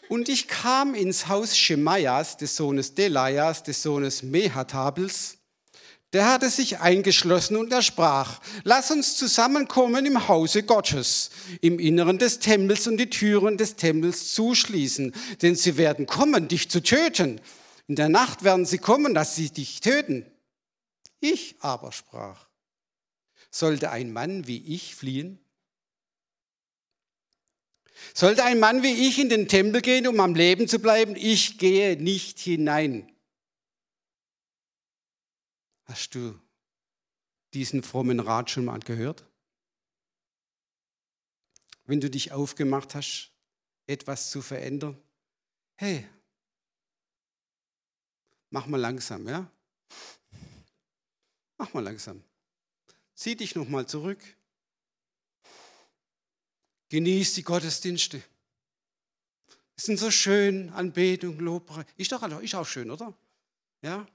Und 0.09 0.28
ich 0.28 0.48
kam 0.48 0.94
ins 0.94 1.28
Haus 1.28 1.57
Schemaias, 1.57 2.36
des 2.36 2.57
Sohnes 2.57 2.94
Delajas, 2.94 3.62
des 3.62 3.82
Sohnes 3.82 4.22
Mehatabels. 4.22 5.38
Der 6.12 6.30
hatte 6.30 6.48
sich 6.48 6.78
eingeschlossen 6.78 7.57
und 7.57 7.72
er 7.72 7.82
sprach, 7.82 8.40
lass 8.62 8.92
uns 8.92 9.16
zusammenkommen 9.16 10.07
im 10.07 10.28
Hause 10.28 10.62
Gottes, 10.62 11.30
im 11.61 11.80
Inneren 11.80 12.18
des 12.18 12.38
Tempels 12.38 12.86
und 12.86 12.98
die 12.98 13.11
Türen 13.11 13.59
des 13.59 13.74
Tempels 13.74 14.32
zuschließen, 14.32 15.12
denn 15.42 15.57
sie 15.57 15.76
werden 15.76 16.07
kommen, 16.07 16.46
dich 16.46 16.70
zu 16.70 16.80
töten. 16.80 17.40
In 17.88 17.96
der 17.96 18.09
Nacht 18.09 18.44
werden 18.44 18.64
sie 18.64 18.78
kommen, 18.78 19.12
dass 19.12 19.34
sie 19.34 19.50
dich 19.50 19.80
töten. 19.80 20.24
Ich 21.18 21.57
aber 21.59 21.90
sprach, 21.90 22.46
sollte 23.50 23.90
ein 23.90 24.12
Mann 24.12 24.46
wie 24.46 24.62
ich 24.74 24.94
fliehen? 24.94 25.43
Sollte 28.12 28.45
ein 28.45 28.59
Mann 28.59 28.82
wie 28.82 29.09
ich 29.09 29.18
in 29.18 29.28
den 29.28 29.49
Tempel 29.49 29.80
gehen, 29.80 30.07
um 30.07 30.20
am 30.20 30.34
Leben 30.34 30.68
zu 30.68 30.78
bleiben? 30.78 31.14
Ich 31.16 31.59
gehe 31.59 31.97
nicht 31.97 32.38
hinein. 32.38 33.11
Hast 35.84 36.14
du 36.14 36.38
diesen 37.53 37.82
frommen 37.82 38.20
Rat 38.20 38.51
schon 38.51 38.64
mal 38.64 38.80
gehört? 38.80 39.24
Wenn 41.86 42.01
du 42.01 42.09
dich 42.11 42.32
aufgemacht 42.32 42.95
hast, 42.95 43.30
etwas 43.86 44.30
zu 44.30 44.40
verändern, 44.40 45.01
hey, 45.76 46.09
mach 48.51 48.66
mal 48.66 48.80
langsam, 48.80 49.28
ja? 49.28 49.51
Mach 51.59 51.72
mal 51.74 51.84
langsam. 51.84 52.22
Zieh 53.14 53.36
dich 53.36 53.55
nochmal 53.55 53.86
zurück. 53.86 54.18
Genieß 56.89 57.35
die 57.35 57.43
Gottesdienste. 57.43 58.22
Die 59.76 59.80
sind 59.80 59.99
so 59.99 60.11
schön, 60.11 60.70
Anbetung, 60.70 61.39
Lobpreis. 61.39 61.87
Ist 61.97 62.12
doch 62.12 62.22
ist 62.41 62.55
auch 62.55 62.66
schön, 62.66 62.91
oder? 62.91 63.12
Ja. 63.82 64.07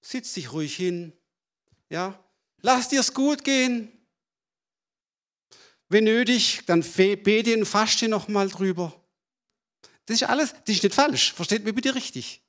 Sitz 0.00 0.34
dich 0.34 0.52
ruhig 0.52 0.74
hin. 0.76 1.12
Ja. 1.88 2.18
Lass 2.62 2.88
dir's 2.88 3.14
gut 3.14 3.44
gehen. 3.44 3.92
Wenn 5.88 6.04
nötig, 6.04 6.62
dann 6.66 6.82
bete 6.82 7.56
und 7.56 7.66
faste 7.66 8.08
noch 8.08 8.26
mal 8.28 8.48
drüber. 8.48 9.00
Das 10.06 10.20
ist 10.20 10.28
alles, 10.28 10.52
das 10.52 10.76
ist 10.76 10.82
nicht 10.82 10.94
falsch. 10.94 11.32
Versteht 11.32 11.64
mir 11.64 11.72
bitte 11.72 11.94
richtig. 11.94 12.42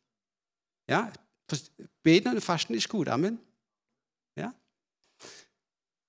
Ja. 0.89 1.11
Beten 2.01 2.29
und 2.29 2.41
fasten 2.41 2.73
ist 2.73 2.89
gut. 2.89 3.09
Amen. 3.09 3.39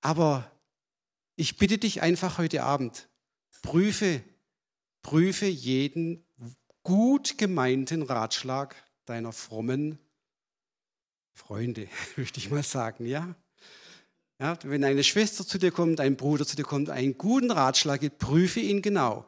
Aber 0.01 0.51
ich 1.39 1.57
bitte 1.57 1.79
dich 1.79 2.03
einfach 2.03 2.39
heute 2.39 2.65
Abend, 2.65 3.09
prüfe, 3.63 4.23
prüfe 5.03 5.47
jeden 5.47 6.27
gut 6.83 7.39
gemeinten 7.39 8.03
Ratschlag 8.03 8.75
deiner 9.05 9.33
frommen 9.33 9.99
Freunde, 11.33 11.89
möchte 12.17 12.41
ich 12.41 12.51
mal 12.51 12.65
sagen, 12.65 13.07
ja? 13.07 13.37
Ja, 14.41 14.59
wenn 14.65 14.83
eine 14.83 15.05
Schwester 15.05 15.47
zu 15.47 15.59
dir 15.59 15.71
kommt, 15.71 16.01
ein 16.01 16.17
Bruder 16.17 16.45
zu 16.45 16.57
dir 16.57 16.65
kommt, 16.65 16.91
einen 16.91 17.17
guten 17.17 17.51
Ratschlag 17.51 18.01
gibt, 18.01 18.19
prüfe 18.19 18.61
ihn 18.61 18.83
genau. 18.83 19.25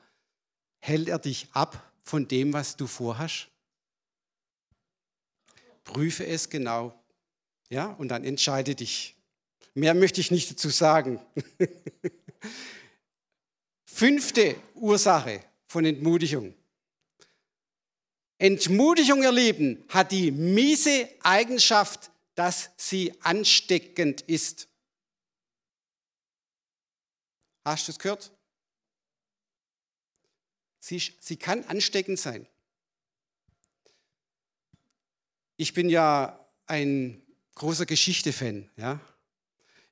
Hält 0.81 1.09
er 1.09 1.19
dich 1.19 1.49
ab 1.53 1.93
von 2.03 2.27
dem, 2.27 2.53
was 2.53 2.77
du 2.77 2.87
vorhast? 2.89 3.49
Prüfe 5.85 6.27
es 6.27 6.51
genau. 6.51 7.01
Ja, 7.69 7.87
und 7.87 8.09
dann 8.09 8.25
entscheide 8.25 8.75
dich. 8.75 9.17
Mehr 9.75 9.95
möchte 9.95 10.21
ich 10.21 10.31
nicht 10.31 10.51
dazu 10.51 10.69
sagen. 10.69 11.21
Fünfte 13.85 14.57
Ursache 14.75 15.45
von 15.67 15.85
Entmutigung. 15.85 16.55
Entmutigung, 18.39 19.23
ihr 19.23 19.33
Lieben, 19.33 19.85
hat 19.89 20.13
die 20.13 20.31
miese 20.31 21.09
Eigenschaft, 21.23 22.11
dass 22.35 22.71
sie 22.77 23.15
ansteckend 23.21 24.23
ist. 24.23 24.67
Hast 27.65 27.87
du 27.87 27.93
es 27.93 27.99
gehört? 27.99 28.33
Sie, 30.79 30.99
sie 31.21 31.37
kann 31.37 31.63
ansteckend 31.65 32.19
sein. 32.19 32.47
Ich 35.59 35.75
bin 35.75 35.91
ja 35.91 36.43
ein 36.67 37.23
großer 37.57 37.85
Geschichte-Fan. 37.85 38.71
Ja? 38.77 38.99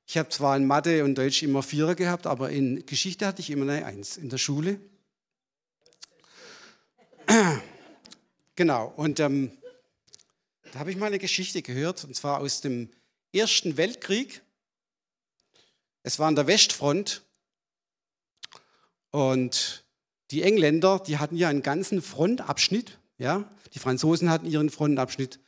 Ich 0.09 0.17
habe 0.17 0.29
zwar 0.29 0.57
in 0.57 0.65
Mathe 0.65 1.03
und 1.03 1.13
Deutsch 1.13 1.43
immer 1.43 1.61
Vierer 1.61 1.93
gehabt, 1.93 2.25
aber 2.25 2.49
in 2.49 2.83
Geschichte 2.87 3.27
hatte 3.27 3.41
ich 3.41 3.51
immer 3.51 3.71
eine 3.71 3.85
Eins 3.85 4.17
in 4.17 4.29
der 4.29 4.39
Schule. 4.39 4.79
Genau, 8.55 8.91
und 8.97 9.19
ähm, 9.21 9.51
da 10.73 10.79
habe 10.79 10.89
ich 10.91 10.97
mal 10.97 11.05
eine 11.05 11.19
Geschichte 11.19 11.61
gehört, 11.61 12.03
und 12.03 12.15
zwar 12.15 12.39
aus 12.39 12.59
dem 12.59 12.89
Ersten 13.31 13.77
Weltkrieg. 13.77 14.41
Es 16.01 16.17
war 16.17 16.27
an 16.27 16.35
der 16.35 16.47
Westfront 16.47 17.21
und 19.11 19.85
die 20.31 20.41
Engländer, 20.41 20.99
die 20.99 21.19
hatten 21.19 21.37
ja 21.37 21.49
einen 21.49 21.61
ganzen 21.61 22.01
Frontabschnitt. 22.01 22.97
Ja? 23.19 23.49
Die 23.75 23.79
Franzosen 23.79 24.29
hatten 24.29 24.47
ihren 24.47 24.71
Frontabschnitt, 24.71 25.39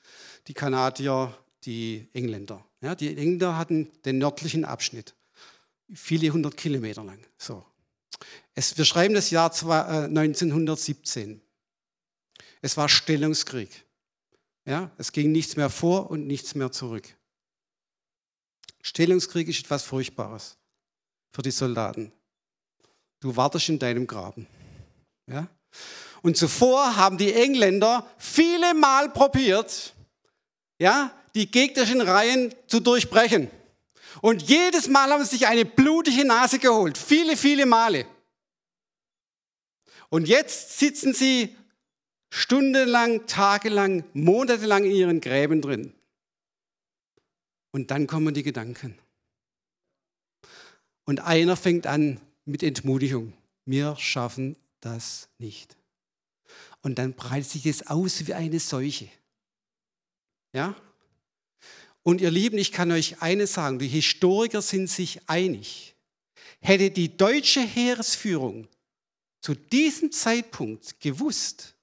die 0.47 0.53
Kanadier, 0.53 1.35
die 1.65 2.07
Engländer. 2.13 2.63
Ja? 2.81 2.95
Die 2.95 3.09
Engländer 3.09 3.57
hatten 3.57 3.91
den 4.05 4.17
nördlichen 4.17 4.65
Abschnitt, 4.65 5.15
viele 5.93 6.29
hundert 6.31 6.57
Kilometer 6.57 7.03
lang. 7.03 7.25
So. 7.37 7.65
Es, 8.53 8.77
wir 8.77 8.85
schreiben 8.85 9.13
das 9.13 9.29
Jahr 9.29 9.51
1917. 9.51 11.41
Es 12.61 12.77
war 12.77 12.89
Stellungskrieg. 12.89 13.85
Ja, 14.65 14.91
es 14.97 15.11
ging 15.11 15.31
nichts 15.31 15.55
mehr 15.55 15.69
vor 15.69 16.11
und 16.11 16.27
nichts 16.27 16.53
mehr 16.53 16.71
zurück. 16.71 17.07
Stellungskrieg 18.81 19.47
ist 19.47 19.59
etwas 19.59 19.83
Furchtbares 19.83 20.57
für 21.31 21.41
die 21.41 21.51
Soldaten. 21.51 22.11
Du 23.19 23.35
wartest 23.35 23.69
in 23.69 23.79
deinem 23.79 24.05
Graben. 24.05 24.47
Ja? 25.27 25.47
Und 26.21 26.37
zuvor 26.37 26.95
haben 26.95 27.17
die 27.17 27.33
Engländer 27.33 28.07
viele 28.17 28.73
Mal 28.73 29.09
probiert, 29.09 29.95
ja, 30.77 31.15
die 31.35 31.49
gegnerischen 31.49 32.01
Reihen 32.01 32.53
zu 32.67 32.79
durchbrechen. 32.79 33.49
Und 34.21 34.43
jedes 34.43 34.87
Mal 34.87 35.09
haben 35.11 35.23
sie 35.23 35.37
sich 35.37 35.47
eine 35.47 35.65
blutige 35.65 36.25
Nase 36.25 36.59
geholt. 36.59 36.97
Viele, 36.97 37.37
viele 37.37 37.65
Male. 37.65 38.05
Und 40.09 40.27
jetzt 40.27 40.77
sitzen 40.77 41.13
sie 41.13 41.55
stundenlang, 42.29 43.25
tagelang, 43.27 44.03
monatelang 44.13 44.83
in 44.83 44.91
ihren 44.91 45.21
Gräben 45.21 45.61
drin. 45.61 45.93
Und 47.71 47.91
dann 47.91 48.07
kommen 48.07 48.33
die 48.33 48.43
Gedanken. 48.43 48.97
Und 51.05 51.21
einer 51.21 51.55
fängt 51.55 51.87
an 51.87 52.19
mit 52.45 52.63
Entmutigung. 52.63 53.33
Wir 53.65 53.95
schaffen 53.95 54.57
das 54.81 55.29
nicht. 55.37 55.77
Und 56.81 56.97
dann 56.97 57.13
breitet 57.13 57.49
sich 57.49 57.65
es 57.65 57.87
aus 57.87 58.27
wie 58.27 58.33
eine 58.33 58.59
Seuche. 58.59 59.07
Ja? 60.53 60.75
Und 62.03 62.21
ihr 62.21 62.31
Lieben, 62.31 62.57
ich 62.57 62.71
kann 62.71 62.91
euch 62.91 63.21
eines 63.21 63.53
sagen, 63.53 63.79
die 63.79 63.87
Historiker 63.87 64.61
sind 64.61 64.87
sich 64.87 65.29
einig. 65.29 65.95
Hätte 66.59 66.89
die 66.91 67.15
deutsche 67.15 67.61
Heeresführung 67.61 68.67
zu 69.41 69.55
diesem 69.55 70.11
Zeitpunkt 70.11 70.99
gewusst, 70.99 71.75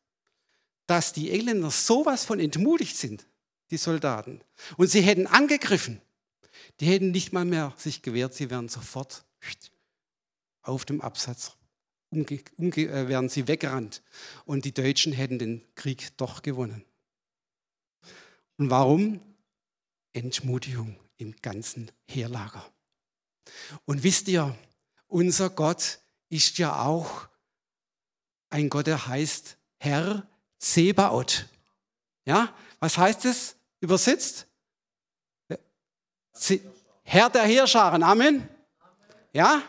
dass 0.87 1.13
die 1.13 1.31
Engländer 1.31 1.71
sowas 1.71 2.25
von 2.25 2.41
entmutigt 2.41 2.97
sind, 2.97 3.27
die 3.71 3.77
Soldaten, 3.77 4.41
und 4.77 4.89
sie 4.89 5.03
hätten 5.03 5.27
angegriffen, 5.27 6.01
die 6.81 6.87
hätten 6.87 7.11
nicht 7.11 7.33
mal 7.33 7.45
mehr 7.45 7.75
sich 7.77 8.03
gewehrt, 8.03 8.35
sie 8.35 8.51
wären 8.51 8.69
sofort 8.69 9.25
auf 10.63 10.85
dem 10.85 11.01
Absatz, 11.01 11.57
umge, 12.11 12.41
umge, 12.57 12.89
äh, 12.89 13.09
wären 13.09 13.29
sie 13.29 13.49
weggerannt 13.49 14.03
und 14.45 14.65
die 14.65 14.73
Deutschen 14.73 15.13
hätten 15.13 15.39
den 15.39 15.63
Krieg 15.75 16.17
doch 16.17 16.43
gewonnen. 16.43 16.85
Und 18.57 18.71
warum? 18.71 19.21
Entmutigung 20.13 20.97
im 21.17 21.35
ganzen 21.43 21.91
Heerlager. 22.07 22.65
Und 23.85 24.03
wisst 24.03 24.29
ihr, 24.29 24.57
unser 25.07 25.51
Gott 25.51 25.99
ist 26.29 26.59
ja 26.59 26.83
auch 26.83 27.29
ein 28.51 28.69
Gott, 28.69 28.87
der 28.87 29.07
heißt 29.07 29.57
Herr 29.79 30.27
Zebaot. 30.59 31.47
Ja, 32.25 32.55
was 32.81 32.99
heißt 32.99 33.25
es 33.25 33.57
übersetzt? 33.81 34.47
Herr 37.03 37.31
der 37.31 37.45
Heerscharen. 37.45 38.03
Amen. 38.03 38.49
Ja, 39.33 39.63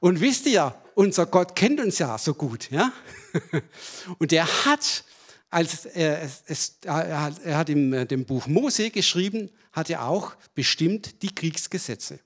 und 0.00 0.20
wisst 0.20 0.46
ihr, 0.46 0.74
unser 0.94 1.26
Gott 1.26 1.54
kennt 1.54 1.80
uns 1.80 1.98
ja 1.98 2.16
so 2.18 2.34
gut. 2.34 2.70
Ja, 2.70 2.92
und 4.18 4.32
er 4.32 4.46
hat, 4.64 5.04
als 5.50 5.84
er, 5.86 6.22
es, 6.46 6.78
er 6.82 7.56
hat, 7.56 7.68
im 7.68 7.92
äh, 7.92 8.06
dem 8.06 8.24
Buch 8.24 8.46
Mose 8.46 8.90
geschrieben, 8.90 9.50
hat 9.72 9.90
er 9.90 10.04
auch 10.04 10.34
bestimmt 10.54 11.22
die 11.22 11.34
Kriegsgesetze. 11.34 12.20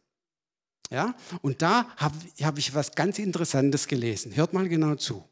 Ja, 0.90 1.14
und 1.42 1.62
da 1.62 1.88
habe 1.96 2.16
hab 2.42 2.58
ich 2.58 2.74
was 2.74 2.94
ganz 2.94 3.18
Interessantes 3.18 3.88
gelesen. 3.88 4.36
Hört 4.36 4.52
mal 4.52 4.68
genau 4.68 4.94
zu. 4.96 5.24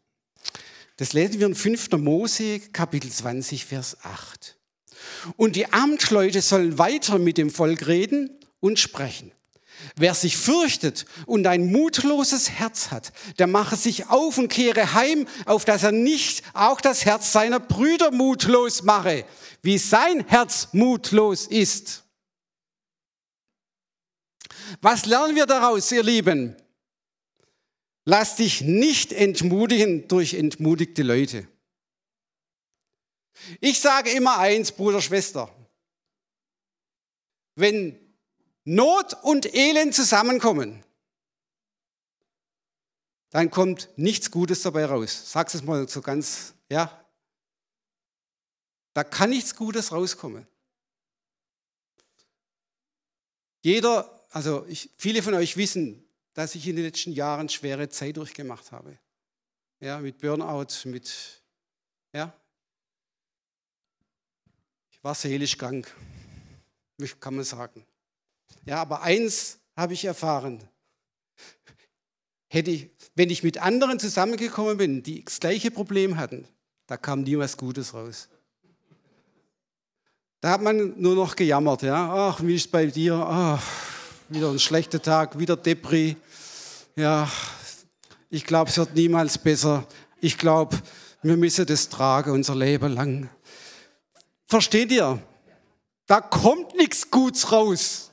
Das 0.97 1.13
lesen 1.13 1.41
wir 1.41 1.47
in 1.47 1.55
5. 1.55 1.93
Mose, 1.93 2.61
Kapitel 2.73 3.11
20, 3.11 3.65
Vers 3.67 3.97
8. 4.03 4.59
Und 5.37 5.57
die 5.57 5.73
Amtsleute 5.73 6.41
sollen 6.41 6.79
weiter 6.79 7.19
mit 7.19 7.39
dem 7.39 7.51
Volk 7.51 7.87
reden 7.87 8.31
und 8.61 8.79
sprechen. 8.79 9.33
Wer 9.97 10.15
sich 10.15 10.37
fürchtet 10.37 11.07
und 11.27 11.47
ein 11.47 11.71
mutloses 11.71 12.51
Herz 12.51 12.91
hat, 12.91 13.13
der 13.39 13.47
mache 13.47 13.77
sich 13.77 14.09
auf 14.09 14.39
und 14.39 14.49
kehre 14.49 14.95
heim, 14.95 15.27
auf 15.47 15.65
dass 15.65 15.83
er 15.83 15.93
nicht 15.93 16.43
auch 16.55 16.81
das 16.81 17.05
Herz 17.05 17.33
seiner 17.33 17.61
Brüder 17.61 18.11
mutlos 18.11 18.83
mache, 18.83 19.25
wie 19.63 19.79
sein 19.79 20.27
Herz 20.29 20.69
mutlos 20.73 21.47
ist. 21.47 22.05
Was 24.81 25.07
lernen 25.07 25.37
wir 25.37 25.47
daraus, 25.47 25.93
ihr 25.93 26.03
Lieben? 26.03 26.57
Lass 28.05 28.37
dich 28.37 28.63
nicht 28.63 29.13
entmutigen 29.13 30.09
durch 30.09 30.35
entmutigte 30.35 31.03
Leute. 31.03 31.47
Ich 33.61 33.81
sage 33.81 34.11
immer 34.11 34.39
eins, 34.39 34.73
Bruder, 34.73 35.01
Schwester. 35.01 35.55
Wenn 37.55 37.99
Not 38.65 39.15
und 39.23 39.55
Elend 39.55 39.95
zusammenkommen, 39.95 40.85
dann 43.31 43.51
kommt 43.51 43.89
nichts 43.97 44.31
Gutes 44.31 44.63
dabei 44.63 44.85
raus. 44.85 45.33
Sag's 45.33 45.55
es 45.55 45.63
mal 45.63 45.89
so 45.89 46.03
ganz, 46.03 46.55
ja. 46.69 47.05
Da 48.93 49.05
kann 49.05 49.31
nichts 49.31 49.57
Gutes 49.57 49.91
rauskommen. 49.91 50.47
Jeder, 53.63 54.27
also 54.31 54.67
ich, 54.67 54.91
viele 54.99 55.23
von 55.23 55.35
euch 55.35 55.57
wissen, 55.57 56.05
dass 56.35 56.55
ich 56.55 56.67
in 56.67 56.77
den 56.77 56.85
letzten 56.85 57.13
Jahren 57.13 57.49
schwere 57.49 57.89
Zeit 57.89 58.19
durchgemacht 58.19 58.71
habe. 58.71 58.99
Ja, 59.81 59.99
mit 59.99 60.19
Burnout, 60.19 60.67
mit, 60.85 61.43
ja. 62.13 62.33
Ich 64.91 65.03
war 65.03 65.15
seelisch 65.15 65.57
krank, 65.57 65.91
kann 67.19 67.35
man 67.35 67.45
sagen. 67.45 67.87
Ja, 68.65 68.81
aber 68.81 69.03
eins 69.03 69.59
habe 69.77 69.95
ich 69.95 70.05
erfahren. 70.05 70.63
Hätte 72.49 72.71
ich, 72.71 72.91
wenn 73.15 73.31
ich 73.31 73.43
mit 73.43 73.59
anderen 73.59 73.99
zusammengekommen 73.99 74.77
bin, 74.77 75.03
die 75.03 75.25
das 75.25 75.41
gleiche 75.41 75.71
Problem 75.71 76.19
hatten, 76.19 76.47
da 76.87 76.97
kam 76.97 77.23
nie 77.23 77.39
was 77.39 77.57
Gutes 77.57 77.95
raus. 77.95 78.29
Da 80.41 80.51
hat 80.51 80.63
man 80.63 81.01
nur 81.01 81.15
noch 81.15 81.37
gejammert, 81.37 81.83
ja. 81.83 82.13
Ach, 82.13 82.43
wie 82.43 82.57
ist 82.57 82.67
es 82.67 82.71
bei 82.71 82.87
dir? 82.87 83.15
Ach, 83.15 83.63
wieder 84.29 84.51
ein 84.51 84.59
schlechter 84.59 85.01
Tag, 85.01 85.39
wieder 85.39 85.57
Depri. 85.57 86.17
Ja, 86.97 87.31
ich 88.29 88.45
glaube, 88.45 88.71
es 88.71 88.77
wird 88.77 88.95
niemals 88.95 89.39
besser. 89.39 89.87
Ich 90.21 90.37
glaube, 90.37 90.81
wir 91.23 91.37
müssen 91.37 91.65
das 91.67 91.89
tragen 91.89 92.33
unser 92.33 92.55
Leben 92.55 92.93
lang. 92.93 93.31
Versteht 94.47 94.93
ihr? 94.93 95.23
Da 96.07 96.21
kommt 96.21 96.75
nichts 96.77 97.11
Gutes 97.11 97.51
raus. 97.53 98.12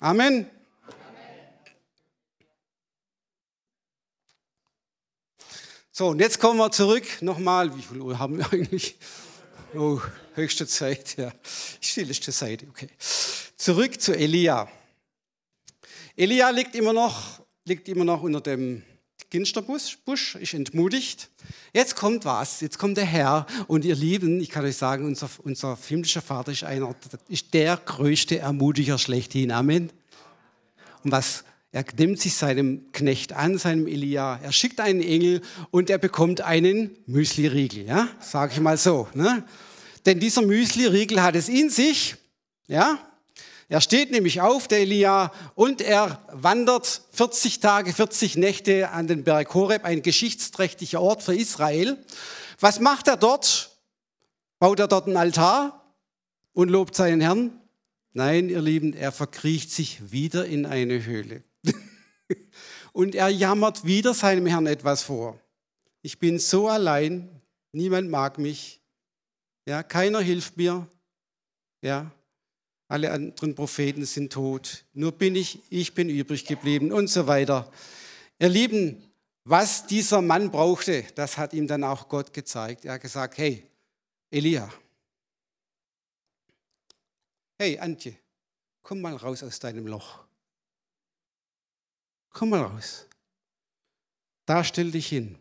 Amen. 0.00 0.48
So, 5.90 6.10
und 6.10 6.20
jetzt 6.20 6.38
kommen 6.38 6.60
wir 6.60 6.70
zurück 6.70 7.04
nochmal. 7.20 7.76
Wie 7.76 7.82
viel 7.82 8.00
Uhr 8.00 8.16
haben 8.16 8.38
wir 8.38 8.52
eigentlich? 8.52 8.96
Oh, 9.74 10.00
höchste 10.34 10.68
Zeit, 10.68 11.16
ja. 11.16 11.32
Stilleste 11.80 12.30
Seite, 12.30 12.68
okay. 12.68 12.88
Zurück 13.56 14.00
zu 14.00 14.16
Elia. 14.16 14.70
Elia 16.14 16.50
liegt 16.50 16.76
immer 16.76 16.92
noch, 16.92 17.40
liegt 17.64 17.88
immer 17.88 18.04
noch 18.04 18.22
unter 18.22 18.40
dem 18.40 18.84
Ginsterbusch, 19.30 20.36
ist 20.36 20.54
entmutigt. 20.54 21.28
Jetzt 21.74 21.96
kommt 21.96 22.24
was, 22.24 22.60
jetzt 22.60 22.78
kommt 22.78 22.96
der 22.96 23.04
Herr 23.04 23.46
und 23.66 23.84
ihr 23.84 23.94
Lieben, 23.94 24.40
ich 24.40 24.48
kann 24.48 24.64
euch 24.64 24.76
sagen, 24.76 25.04
unser, 25.04 25.28
unser 25.44 25.78
himmlischer 25.86 26.22
Vater 26.22 26.52
ist, 26.52 26.64
einer, 26.64 26.94
ist 27.28 27.52
der 27.52 27.76
größte 27.76 28.38
Ermutiger 28.38 28.96
schlechthin. 28.96 29.52
Amen. 29.52 29.90
Und 31.04 31.12
was 31.12 31.44
er 31.70 31.84
nimmt 31.98 32.18
sich 32.18 32.34
seinem 32.34 32.90
Knecht 32.92 33.34
an, 33.34 33.58
seinem 33.58 33.86
Elia. 33.86 34.40
Er 34.42 34.52
schickt 34.52 34.80
einen 34.80 35.02
Engel 35.02 35.42
und 35.70 35.90
er 35.90 35.98
bekommt 35.98 36.40
einen 36.40 36.96
Müsli-Riegel. 37.06 37.84
Ja, 37.84 38.08
sage 38.20 38.54
ich 38.54 38.60
mal 38.60 38.78
so. 38.78 39.06
Ne? 39.12 39.44
Denn 40.06 40.18
dieser 40.18 40.40
Müsli-Riegel 40.40 41.22
hat 41.22 41.36
es 41.36 41.50
in 41.50 41.68
sich. 41.68 42.16
Ja, 42.68 42.98
er 43.70 43.82
steht 43.82 44.10
nämlich 44.10 44.40
auf, 44.40 44.66
der 44.66 44.80
Elia, 44.80 45.30
und 45.54 45.82
er 45.82 46.22
wandert 46.32 47.02
40 47.12 47.60
Tage, 47.60 47.92
40 47.92 48.36
Nächte 48.36 48.90
an 48.90 49.06
den 49.06 49.24
Berg 49.24 49.52
Horeb, 49.52 49.84
ein 49.84 50.00
geschichtsträchtiger 50.00 51.02
Ort 51.02 51.22
für 51.22 51.34
Israel. 51.34 52.02
Was 52.60 52.80
macht 52.80 53.08
er 53.08 53.18
dort? 53.18 53.78
Baut 54.58 54.80
er 54.80 54.88
dort 54.88 55.06
einen 55.06 55.18
Altar 55.18 55.94
und 56.54 56.70
lobt 56.70 56.96
seinen 56.96 57.20
Herrn? 57.20 57.60
Nein, 58.14 58.48
ihr 58.48 58.62
Lieben, 58.62 58.94
er 58.94 59.12
verkriecht 59.12 59.70
sich 59.70 60.10
wieder 60.10 60.46
in 60.46 60.64
eine 60.64 61.04
Höhle. 61.04 61.44
und 62.92 63.14
er 63.14 63.28
jammert 63.28 63.84
wieder 63.84 64.14
seinem 64.14 64.46
Herrn 64.46 64.66
etwas 64.66 65.02
vor. 65.02 65.38
Ich 66.00 66.18
bin 66.18 66.38
so 66.38 66.68
allein, 66.68 67.28
niemand 67.72 68.08
mag 68.08 68.38
mich, 68.38 68.80
ja, 69.66 69.82
keiner 69.82 70.20
hilft 70.20 70.56
mir, 70.56 70.88
ja, 71.82 72.10
alle 72.88 73.12
anderen 73.12 73.54
Propheten 73.54 74.06
sind 74.06 74.32
tot, 74.32 74.84
nur 74.94 75.12
bin 75.12 75.36
ich, 75.36 75.60
ich 75.68 75.94
bin 75.94 76.08
übrig 76.08 76.46
geblieben 76.46 76.90
und 76.90 77.08
so 77.08 77.26
weiter. 77.26 77.70
Ihr 78.38 78.48
Lieben, 78.48 79.02
was 79.44 79.86
dieser 79.86 80.22
Mann 80.22 80.50
brauchte, 80.50 81.04
das 81.14 81.36
hat 81.36 81.52
ihm 81.52 81.66
dann 81.66 81.84
auch 81.84 82.08
Gott 82.08 82.32
gezeigt. 82.32 82.86
Er 82.86 82.94
hat 82.94 83.02
gesagt, 83.02 83.36
hey, 83.36 83.66
Elia, 84.30 84.72
hey 87.58 87.78
Antje, 87.78 88.16
komm 88.82 89.02
mal 89.02 89.16
raus 89.16 89.42
aus 89.42 89.58
deinem 89.58 89.86
Loch. 89.86 90.24
Komm 92.30 92.50
mal 92.50 92.62
raus. 92.62 93.06
Da 94.46 94.64
stell 94.64 94.90
dich 94.90 95.08
hin. 95.08 95.38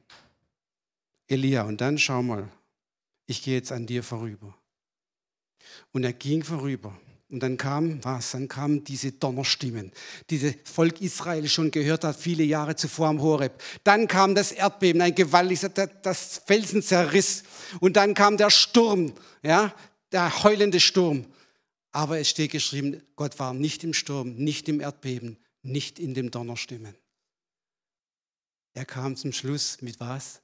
Elia, 1.27 1.63
und 1.63 1.79
dann 1.79 1.97
schau 1.97 2.23
mal, 2.23 2.49
ich 3.25 3.43
gehe 3.43 3.55
jetzt 3.55 3.71
an 3.71 3.85
dir 3.85 4.03
vorüber. 4.03 4.57
Und 5.91 6.03
er 6.03 6.13
ging 6.13 6.43
vorüber. 6.43 6.97
Und 7.29 7.41
dann 7.41 7.57
kam 7.57 8.03
was? 8.05 8.31
Dann 8.31 8.47
kamen 8.47 8.85
diese 8.85 9.11
Donnerstimmen, 9.11 9.91
die 10.29 10.39
das 10.39 10.53
Volk 10.63 11.01
Israel 11.01 11.47
schon 11.49 11.71
gehört 11.71 12.05
hat, 12.05 12.15
viele 12.15 12.43
Jahre 12.43 12.75
zuvor 12.75 13.07
am 13.07 13.21
Horeb. 13.21 13.61
Dann 13.83 14.07
kam 14.07 14.33
das 14.33 14.53
Erdbeben, 14.53 15.01
ein 15.01 15.13
gewaltiges, 15.13 15.69
das 16.01 16.41
Felsen 16.45 16.81
zerriss. 16.81 17.43
Und 17.81 17.97
dann 17.97 18.13
kam 18.13 18.37
der 18.37 18.49
Sturm, 18.49 19.13
ja, 19.43 19.75
der 20.11 20.43
heulende 20.43 20.79
Sturm. 20.79 21.25
Aber 21.91 22.17
es 22.19 22.29
steht 22.29 22.51
geschrieben, 22.51 23.01
Gott 23.15 23.39
war 23.39 23.53
nicht 23.53 23.83
im 23.83 23.93
Sturm, 23.93 24.35
nicht 24.35 24.69
im 24.69 24.79
Erdbeben, 24.79 25.37
nicht 25.63 25.99
in 25.99 26.13
dem 26.13 26.31
Donnerstimmen. 26.31 26.95
Er 28.73 28.85
kam 28.85 29.17
zum 29.17 29.33
Schluss 29.33 29.81
mit 29.81 29.99
was? 29.99 30.41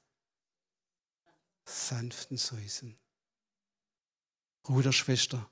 Sanften 1.64 2.36
Säusen. 2.36 2.98
Bruder, 4.64 4.92
Schwester, 4.92 5.48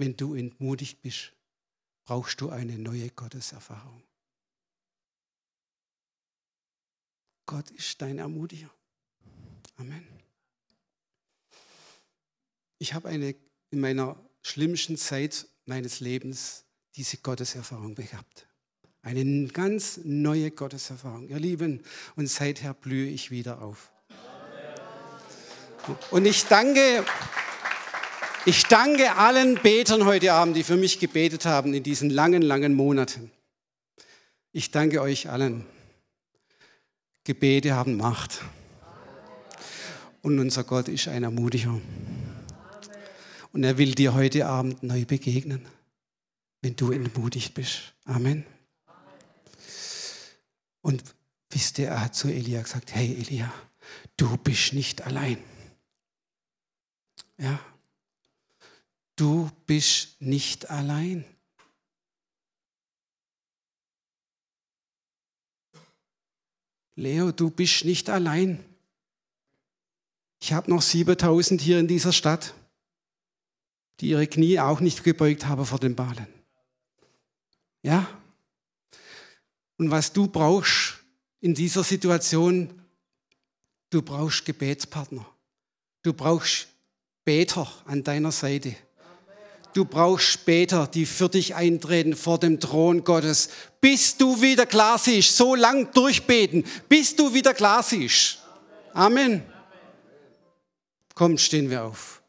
wenn 0.00 0.16
du 0.16 0.34
entmutigt 0.34 1.02
bist, 1.02 1.32
brauchst 2.04 2.40
du 2.40 2.48
eine 2.48 2.78
neue 2.78 3.10
Gotteserfahrung. 3.10 4.02
Gott 7.44 7.70
ist 7.72 8.00
dein 8.00 8.18
Ermutiger. 8.18 8.70
Amen. 9.76 10.06
Ich 12.78 12.94
habe 12.94 13.08
eine 13.08 13.34
in 13.70 13.80
meiner 13.80 14.16
schlimmsten 14.40 14.96
Zeit 14.96 15.46
meines 15.66 16.00
Lebens 16.00 16.64
diese 16.96 17.18
Gotteserfahrung 17.18 17.94
gehabt. 17.94 18.46
Eine 19.02 19.48
ganz 19.48 20.00
neue 20.02 20.50
Gotteserfahrung. 20.50 21.28
Ihr 21.28 21.38
Lieben, 21.38 21.82
und 22.16 22.26
seither 22.26 22.72
blühe 22.72 23.10
ich 23.10 23.30
wieder 23.30 23.60
auf. 23.60 23.92
Und 26.10 26.24
ich 26.24 26.46
danke, 26.46 27.04
ich 28.46 28.64
danke 28.64 29.16
allen 29.16 29.56
Betern 29.56 30.04
heute 30.04 30.32
Abend, 30.32 30.56
die 30.56 30.62
für 30.62 30.76
mich 30.76 30.98
gebetet 30.98 31.44
haben 31.44 31.74
in 31.74 31.82
diesen 31.82 32.10
langen, 32.10 32.42
langen 32.42 32.74
Monaten. 32.74 33.30
Ich 34.52 34.70
danke 34.70 35.00
euch 35.02 35.28
allen. 35.28 35.66
Gebete 37.24 37.74
haben 37.74 37.96
Macht. 37.96 38.42
Und 40.22 40.38
unser 40.38 40.64
Gott 40.64 40.88
ist 40.88 41.08
ein 41.08 41.22
Ermutiger. 41.22 41.80
Und 43.52 43.64
er 43.64 43.78
will 43.78 43.94
dir 43.94 44.14
heute 44.14 44.46
Abend 44.46 44.82
neu 44.82 45.04
begegnen, 45.04 45.66
wenn 46.62 46.76
du 46.76 46.92
entmutigt 46.92 47.54
bist. 47.54 47.94
Amen. 48.04 48.44
Und 50.82 51.02
wisst 51.50 51.78
ihr, 51.78 51.88
er 51.88 52.04
hat 52.04 52.14
zu 52.14 52.28
Elia 52.28 52.62
gesagt, 52.62 52.94
hey 52.94 53.16
Elia, 53.18 53.52
du 54.16 54.36
bist 54.38 54.72
nicht 54.72 55.02
allein. 55.02 55.38
Ja, 57.38 57.58
du 59.20 59.50
bist 59.66 60.20
nicht 60.20 60.70
allein. 60.70 61.24
Leo, 66.96 67.30
du 67.30 67.50
bist 67.50 67.84
nicht 67.84 68.08
allein. 68.08 68.64
Ich 70.40 70.54
habe 70.54 70.70
noch 70.70 70.80
7000 70.80 71.60
hier 71.60 71.78
in 71.78 71.86
dieser 71.86 72.12
Stadt, 72.12 72.54
die 74.00 74.08
ihre 74.08 74.26
Knie 74.26 74.58
auch 74.58 74.80
nicht 74.80 75.04
gebeugt 75.04 75.44
haben 75.44 75.66
vor 75.66 75.78
den 75.78 75.94
Balen. 75.94 76.26
Ja, 77.82 78.08
und 79.76 79.90
was 79.90 80.12
du 80.12 80.28
brauchst 80.28 80.98
in 81.40 81.54
dieser 81.54 81.84
Situation, 81.84 82.82
du 83.90 84.02
brauchst 84.02 84.44
Gebetspartner. 84.44 85.26
Du 86.02 86.12
brauchst 86.14 86.68
Beter 87.24 87.70
an 87.84 88.02
deiner 88.02 88.32
Seite. 88.32 88.76
Du 89.72 89.84
brauchst 89.84 90.44
Beter, 90.44 90.86
die 90.86 91.06
für 91.06 91.28
dich 91.28 91.54
eintreten 91.54 92.16
vor 92.16 92.38
dem 92.38 92.58
Thron 92.58 93.04
Gottes, 93.04 93.50
bis 93.80 94.16
du 94.16 94.42
wieder 94.42 94.66
klar 94.66 94.98
siehst. 94.98 95.36
So 95.36 95.54
lang 95.54 95.92
durchbeten, 95.92 96.64
bis 96.88 97.14
du 97.14 97.32
wieder 97.32 97.54
klar 97.54 97.82
siehst. 97.82 98.38
Amen. 98.92 99.42
Komm, 101.14 101.38
stehen 101.38 101.70
wir 101.70 101.84
auf. 101.84 102.20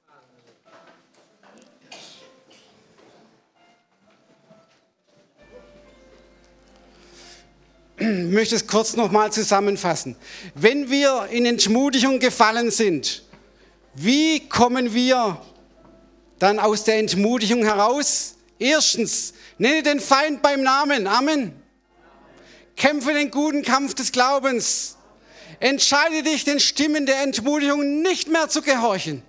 möchte 8.02 8.56
es 8.56 8.66
kurz 8.66 8.96
nochmal 8.96 9.32
zusammenfassen. 9.32 10.16
Wenn 10.56 10.90
wir 10.90 11.28
in 11.32 11.46
Entmutigung 11.46 12.20
gefallen 12.20 12.72
sind, 12.72 13.24
wie 13.94 14.48
kommen 14.48 14.94
wir 14.94 15.40
dann 16.42 16.60
aus 16.60 16.84
der 16.84 16.98
Entmutigung 16.98 17.64
heraus? 17.64 18.36
Erstens, 18.58 19.34
nenne 19.60 19.84
den 19.84 20.00
Feind 20.00 20.42
beim 20.42 20.64
Namen. 20.64 21.06
Amen. 21.06 21.54
Kämpfe 22.76 23.14
den 23.14 23.30
guten 23.30 23.62
Kampf 23.62 23.94
des 23.94 24.12
Glaubens. 24.12 24.98
Entscheide 25.60 26.24
dich, 26.24 26.44
den 26.44 26.60
Stimmen 26.60 27.06
der 27.06 27.22
Entmutigung 27.22 28.02
nicht 28.02 28.28
mehr 28.28 28.50
zu 28.50 28.64
gehorchen. 28.64 29.22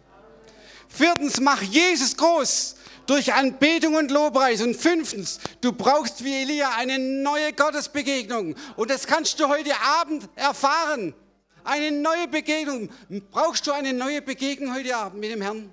Viertens, 0.89 1.39
mach 1.39 1.61
Jesus 1.61 2.17
groß 2.17 2.77
durch 3.07 3.35
Anbetung 3.35 3.95
und 3.95 4.11
Lobpreis. 4.11 4.63
Und 4.63 4.75
fünftens, 4.75 5.39
du 5.61 5.73
brauchst 5.73 6.25
wie 6.25 6.35
Elia 6.35 6.71
eine 6.77 6.99
neue 6.99 7.53
Gottesbegegnung. 7.53 8.55
Und 8.77 8.91
das 8.91 9.07
kannst 9.07 9.39
du 9.39 9.49
heute 9.49 9.79
Abend 10.01 10.31
erfahren. 10.35 11.15
Eine 11.63 11.91
neue 11.91 12.27
Begegnung. 12.27 12.89
Brauchst 13.31 13.67
du 13.67 13.73
eine 13.73 13.93
neue 13.93 14.23
Begegnung 14.23 14.75
heute 14.75 14.97
Abend 14.97 15.21
mit 15.21 15.31
dem 15.31 15.43
Herrn? 15.43 15.71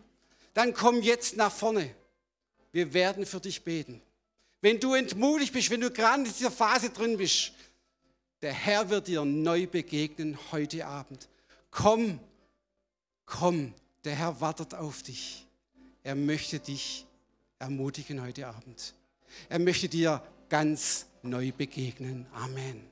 Dann 0.60 0.74
komm 0.74 1.02
jetzt 1.02 1.38
nach 1.38 1.54
vorne. 1.54 1.96
Wir 2.74 2.94
werden 2.94 3.26
für 3.26 3.40
dich 3.40 3.64
beten. 3.64 4.02
Wenn 4.60 4.78
du 4.78 4.94
entmutigt 4.94 5.54
bist, 5.54 5.70
wenn 5.70 5.80
du 5.80 5.90
gerade 5.90 6.18
in 6.18 6.26
dieser 6.26 6.52
Phase 6.52 6.90
drin 6.90 7.16
bist, 7.16 7.54
der 8.42 8.52
Herr 8.52 8.90
wird 8.90 9.08
dir 9.08 9.24
neu 9.24 9.68
begegnen 9.68 10.38
heute 10.52 10.86
Abend. 10.86 11.30
Komm, 11.72 12.20
komm, 13.26 13.74
der 14.04 14.16
Herr 14.16 14.42
wartet 14.42 14.74
auf 14.74 15.02
dich. 15.02 15.48
Er 16.04 16.16
möchte 16.16 16.60
dich 16.60 17.06
ermutigen 17.58 18.22
heute 18.22 18.46
Abend. 18.46 18.96
Er 19.48 19.60
möchte 19.60 19.88
dir 19.88 20.22
ganz 20.50 21.06
neu 21.22 21.54
begegnen. 21.54 22.26
Amen. 22.34 22.86